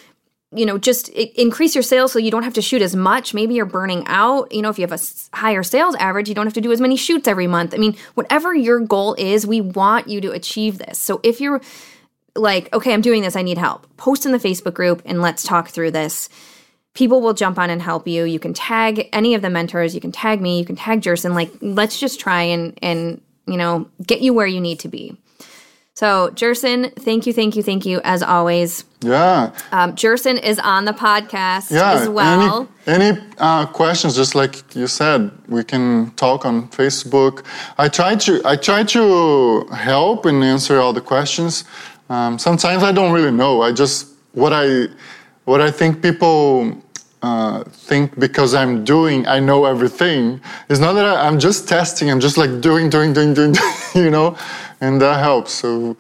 you 0.52 0.66
know 0.66 0.78
just 0.78 1.10
increase 1.10 1.76
your 1.76 1.84
sales 1.84 2.12
so 2.12 2.20
you 2.20 2.32
don't 2.32 2.44
have 2.44 2.54
to 2.54 2.62
shoot 2.62 2.82
as 2.82 2.96
much. 2.96 3.34
Maybe 3.34 3.54
you're 3.54 3.66
burning 3.66 4.04
out 4.08 4.52
you 4.52 4.62
know 4.62 4.70
if 4.70 4.80
you 4.80 4.88
have 4.88 5.00
a 5.00 5.38
higher 5.38 5.64
sales 5.64 5.96
average 5.96 6.28
you 6.28 6.36
don't 6.36 6.48
have 6.48 6.54
to 6.54 6.62
do 6.62 6.72
as 6.72 6.82
many 6.82 6.98
shoots 6.98 7.28
every 7.28 7.48
month. 7.48 7.74
I 7.74 7.78
mean 7.78 7.96
whatever 8.16 8.56
your 8.56 8.80
goal 8.80 9.16
is 9.18 9.46
we 9.46 9.62
want 9.62 10.08
you 10.08 10.22
to 10.22 10.32
achieve 10.32 10.80
this. 10.80 10.98
So 10.98 11.20
if 11.24 11.40
you're 11.40 11.62
like 12.36 12.72
okay 12.74 12.94
i'm 12.94 13.02
doing 13.02 13.24
this 13.24 13.36
i 13.36 13.42
need 13.42 13.58
help 13.58 13.88
post 13.98 14.24
in 14.24 14.32
the 14.32 14.38
facebook 14.38 14.74
group 14.74 15.02
and 15.04 15.20
let's 15.20 15.44
talk 15.44 15.68
through 15.70 15.90
this 15.90 16.30
people 17.00 17.22
will 17.22 17.34
jump 17.34 17.58
on 17.58 17.70
and 17.70 17.82
help 17.82 18.08
you. 18.10 18.26
You 18.26 18.40
can 18.40 18.54
tag 18.54 19.08
any 19.14 19.34
of 19.34 19.42
the 19.42 19.50
mentors, 19.50 19.96
you 19.96 20.02
can 20.02 20.12
tag 20.12 20.42
me, 20.42 20.60
you 20.60 20.66
can 20.66 20.76
tag 20.76 21.02
Gerson. 21.02 21.34
Like, 21.34 21.50
let's 21.62 21.98
just 21.98 22.20
try 22.20 22.44
and 22.44 22.78
and 22.82 23.22
you 23.48 23.58
know 23.58 23.90
get 24.06 24.20
you 24.22 24.34
where 24.34 24.46
you 24.46 24.60
need 24.60 24.80
to 24.82 24.90
be. 24.90 25.18
So, 25.94 26.32
Gerson, 26.32 26.92
thank 26.92 27.26
you, 27.28 27.34
thank 27.34 27.58
you, 27.58 27.64
thank 27.64 27.86
you, 27.86 28.00
as 28.06 28.22
always. 28.24 28.86
Yeah. 29.02 29.52
Um, 29.74 29.96
Gerson 29.96 30.38
is 30.38 30.58
on 30.58 30.86
the 30.86 30.94
podcast 30.94 31.72
yeah, 31.72 31.92
as 31.92 32.08
well. 32.08 32.70
Any, 32.88 33.06
any 33.06 33.22
uh, 33.38 33.66
questions? 33.66 34.16
Just 34.16 34.34
like 34.34 34.76
you 34.76 34.88
said, 34.88 35.32
we 35.48 35.64
can 35.64 36.12
talk 36.12 36.46
on 36.46 36.70
Facebook. 36.70 37.46
I 37.78 37.88
try 37.88 38.16
to 38.16 38.42
I 38.44 38.56
try 38.58 38.84
to 38.96 39.66
help 39.74 40.26
and 40.26 40.44
answer 40.44 40.80
all 40.80 40.94
the 40.94 41.06
questions. 41.14 41.64
Um, 42.10 42.38
sometimes 42.40 42.84
I 42.84 42.92
don't 42.92 43.14
really 43.14 43.32
know. 43.32 43.62
I 43.62 43.72
just 43.72 44.08
what 44.34 44.52
I 44.54 44.88
what 45.46 45.62
I 45.62 45.72
think 45.72 46.02
people 46.02 46.78
uh, 47.22 47.64
think 47.66 48.18
because 48.20 48.54
I'm 48.54 48.84
doing, 48.84 49.28
I 49.28 49.40
know 49.40 49.66
everything. 49.66 50.42
It's 50.70 50.80
not 50.80 50.94
that 50.94 51.06
I, 51.06 51.28
am 51.28 51.40
just 51.40 51.68
testing. 51.68 52.10
I'm 52.10 52.20
just 52.20 52.38
like 52.38 52.62
doing, 52.62 52.90
doing, 52.90 53.14
doing, 53.14 53.34
doing, 53.34 53.56
you 53.96 54.10
know, 54.10 54.38
and 54.80 55.02
that 55.02 55.20
helps. 55.20 55.52
So 55.52 55.98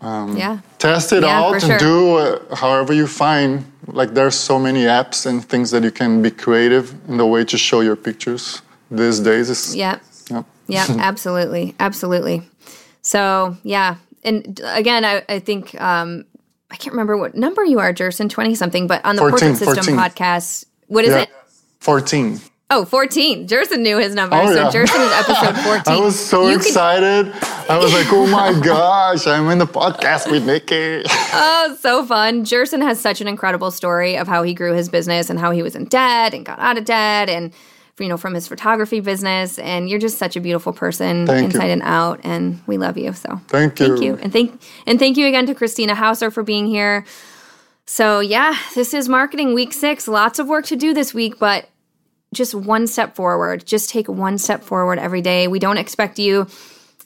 um, 0.00 0.36
yeah, 0.36 0.58
test 0.78 1.12
it 1.12 1.22
yeah, 1.22 1.40
out 1.40 1.54
and 1.54 1.62
sure. 1.62 1.78
do 1.78 2.16
uh, 2.16 2.56
however 2.56 2.92
you 2.92 3.06
find. 3.06 3.64
Like 3.86 4.14
there's 4.14 4.34
so 4.34 4.58
many 4.58 4.84
apps 4.84 5.26
and 5.26 5.44
things 5.44 5.70
that 5.72 5.82
you 5.82 5.90
can 5.90 6.22
be 6.22 6.30
creative 6.30 6.94
in 7.08 7.18
the 7.18 7.26
way 7.26 7.44
to 7.44 7.58
show 7.58 7.80
your 7.80 7.96
pictures 7.96 8.62
these 8.90 9.20
days. 9.20 9.50
Is, 9.50 9.76
yeah, 9.76 9.98
yeah, 10.30 10.42
yeah, 10.66 10.86
absolutely, 10.98 11.74
absolutely. 11.78 12.42
So 13.02 13.56
yeah, 13.62 13.96
and 14.22 14.60
again, 14.64 15.04
I, 15.04 15.22
I 15.28 15.38
think 15.38 15.78
um, 15.80 16.24
I 16.74 16.76
can't 16.76 16.92
remember 16.92 17.16
what 17.16 17.36
number 17.36 17.64
you 17.64 17.78
are, 17.78 17.92
Gerson, 17.92 18.28
20 18.28 18.56
something, 18.56 18.88
but 18.88 19.04
on 19.04 19.14
the 19.14 19.20
14, 19.20 19.30
Portrait 19.30 19.56
System 19.58 19.94
14. 19.94 19.96
podcast, 19.96 20.64
what 20.88 21.04
is 21.04 21.10
yeah. 21.10 21.22
it? 21.22 21.30
14. 21.78 22.40
Oh, 22.68 22.84
14. 22.84 23.46
Gerson 23.46 23.84
knew 23.84 23.98
his 23.98 24.12
number. 24.12 24.34
Oh, 24.34 24.52
so 24.52 24.60
yeah. 24.60 24.72
Gerson 24.72 25.00
is 25.00 25.12
episode 25.12 25.56
14. 25.62 25.94
I 25.94 26.00
was 26.00 26.18
so 26.18 26.48
you 26.48 26.56
excited. 26.56 27.32
I 27.70 27.78
was 27.78 27.92
like, 27.92 28.08
oh 28.10 28.26
my 28.26 28.60
gosh, 28.64 29.24
I'm 29.28 29.48
in 29.50 29.58
the 29.58 29.68
podcast 29.68 30.28
with 30.28 30.44
Nikki. 30.46 31.04
oh, 31.08 31.76
so 31.78 32.04
fun. 32.04 32.42
Gerson 32.42 32.80
has 32.80 33.00
such 33.00 33.20
an 33.20 33.28
incredible 33.28 33.70
story 33.70 34.18
of 34.18 34.26
how 34.26 34.42
he 34.42 34.52
grew 34.52 34.72
his 34.72 34.88
business 34.88 35.30
and 35.30 35.38
how 35.38 35.52
he 35.52 35.62
was 35.62 35.76
in 35.76 35.84
debt 35.84 36.34
and 36.34 36.44
got 36.44 36.58
out 36.58 36.76
of 36.76 36.84
debt 36.84 37.28
and 37.28 37.54
you 37.98 38.08
know, 38.08 38.16
from 38.16 38.34
his 38.34 38.48
photography 38.48 39.00
business. 39.00 39.58
And 39.58 39.88
you're 39.88 39.98
just 39.98 40.18
such 40.18 40.36
a 40.36 40.40
beautiful 40.40 40.72
person 40.72 41.26
thank 41.26 41.46
inside 41.46 41.66
you. 41.66 41.72
and 41.72 41.82
out. 41.82 42.20
And 42.24 42.60
we 42.66 42.78
love 42.78 42.98
you. 42.98 43.12
So 43.12 43.40
thank 43.48 43.80
you. 43.80 43.88
Thank 43.88 44.02
you. 44.02 44.16
And 44.16 44.32
thank 44.32 44.62
and 44.86 44.98
thank 44.98 45.16
you 45.16 45.26
again 45.26 45.46
to 45.46 45.54
Kristina 45.54 45.92
Houser 45.92 46.30
for 46.30 46.42
being 46.42 46.66
here. 46.66 47.04
So 47.86 48.20
yeah, 48.20 48.56
this 48.74 48.94
is 48.94 49.08
marketing 49.08 49.54
week 49.54 49.72
six. 49.72 50.08
Lots 50.08 50.38
of 50.38 50.48
work 50.48 50.66
to 50.66 50.76
do 50.76 50.94
this 50.94 51.12
week, 51.12 51.38
but 51.38 51.68
just 52.32 52.54
one 52.54 52.86
step 52.86 53.14
forward. 53.14 53.64
Just 53.64 53.90
take 53.90 54.08
one 54.08 54.38
step 54.38 54.62
forward 54.62 54.98
every 54.98 55.22
day. 55.22 55.48
We 55.48 55.58
don't 55.58 55.78
expect 55.78 56.18
you 56.18 56.46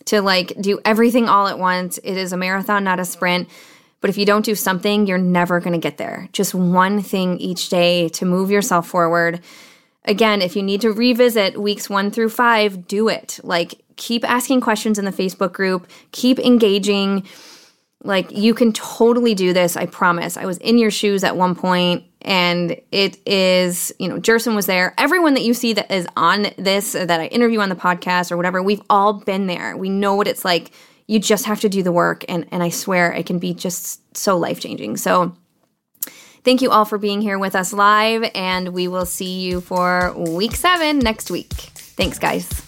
to 0.07 0.23
like 0.23 0.55
do 0.61 0.81
everything 0.85 1.29
all 1.29 1.49
at 1.49 1.59
once. 1.59 1.99
It 1.99 2.17
is 2.17 2.33
a 2.33 2.37
marathon, 2.37 2.85
not 2.85 3.01
a 3.01 3.05
sprint. 3.05 3.49
But 4.01 4.11
if 4.11 4.17
you 4.19 4.25
don't 4.25 4.45
do 4.45 4.55
something, 4.55 5.07
you're 5.07 5.19
never 5.19 5.61
going 5.61 5.73
to 5.73 5.79
get 5.79 5.99
there. 5.99 6.29
Just 6.33 6.55
one 6.55 7.03
thing 7.03 7.39
each 7.39 7.69
day 7.69 8.09
to 8.11 8.25
move 8.25 8.51
yourself 8.51 8.87
forward. 8.87 9.41
Again, 10.09 10.41
if 10.41 10.57
you 10.57 10.63
need 10.63 10.81
to 10.81 10.91
revisit 10.91 11.61
weeks 11.61 11.91
one 11.91 12.11
through 12.11 12.31
five, 12.31 12.89
do 12.89 13.09
it. 13.09 13.39
Like, 13.45 13.75
keep 13.97 14.29
asking 14.29 14.63
questions 14.63 14.99
in 14.99 15.05
the 15.05 15.13
Facebook 15.13 15.53
group, 15.53 15.87
keep 16.13 16.39
engaging. 16.39 17.29
Like, 18.03 18.31
you 18.31 18.55
can 18.55 18.73
totally 18.73 19.35
do 19.35 19.53
this. 19.53 19.77
I 19.77 19.85
promise. 19.85 20.39
I 20.39 20.47
was 20.47 20.57
in 20.59 20.79
your 20.79 20.91
shoes 20.91 21.25
at 21.25 21.37
one 21.37 21.55
point, 21.55 22.05
and 22.23 22.81
it 22.91 23.19
is, 23.27 23.93
you 23.99 24.09
know, 24.09 24.19
Gerson 24.19 24.55
was 24.55 24.65
there. 24.65 24.95
Everyone 24.97 25.35
that 25.35 25.43
you 25.43 25.53
see 25.53 25.75
that 25.75 25.91
is 25.93 26.07
on 26.17 26.47
this, 26.57 26.93
that 26.93 27.21
I 27.21 27.27
interview 27.27 27.61
on 27.61 27.69
the 27.69 27.77
podcast 27.77 28.33
or 28.33 28.39
whatever, 28.39 28.63
we've 28.63 28.83
all 28.89 29.13
been 29.13 29.47
there. 29.47 29.77
We 29.77 29.91
know 29.91 30.15
what 30.15 30.27
it's 30.27 30.45
like. 30.45 30.71
You 31.07 31.19
just 31.19 31.45
have 31.45 31.61
to 31.61 31.69
do 31.69 31.83
the 31.83 31.93
work, 31.93 32.25
and, 32.31 32.47
and 32.51 32.63
I 32.63 32.71
swear 32.71 33.13
it 33.13 33.27
can 33.27 33.39
be 33.39 33.53
just 33.53 34.17
so 34.17 34.39
life 34.39 34.61
changing. 34.61 34.97
So, 34.97 35.37
Thank 36.45 36.63
you 36.63 36.71
all 36.71 36.85
for 36.85 36.99
being 36.99 37.21
here 37.21 37.39
with 37.39 37.55
us 37.55 37.73
live, 37.73 38.31
and 38.35 38.71
we 38.71 38.89
will 38.89 39.07
see 39.07 39.41
you 39.41 39.61
for 39.61 40.13
week 40.17 40.55
seven 40.55 40.99
next 40.99 41.31
week. 41.31 41.53
Thanks, 41.53 42.19
guys. 42.19 42.68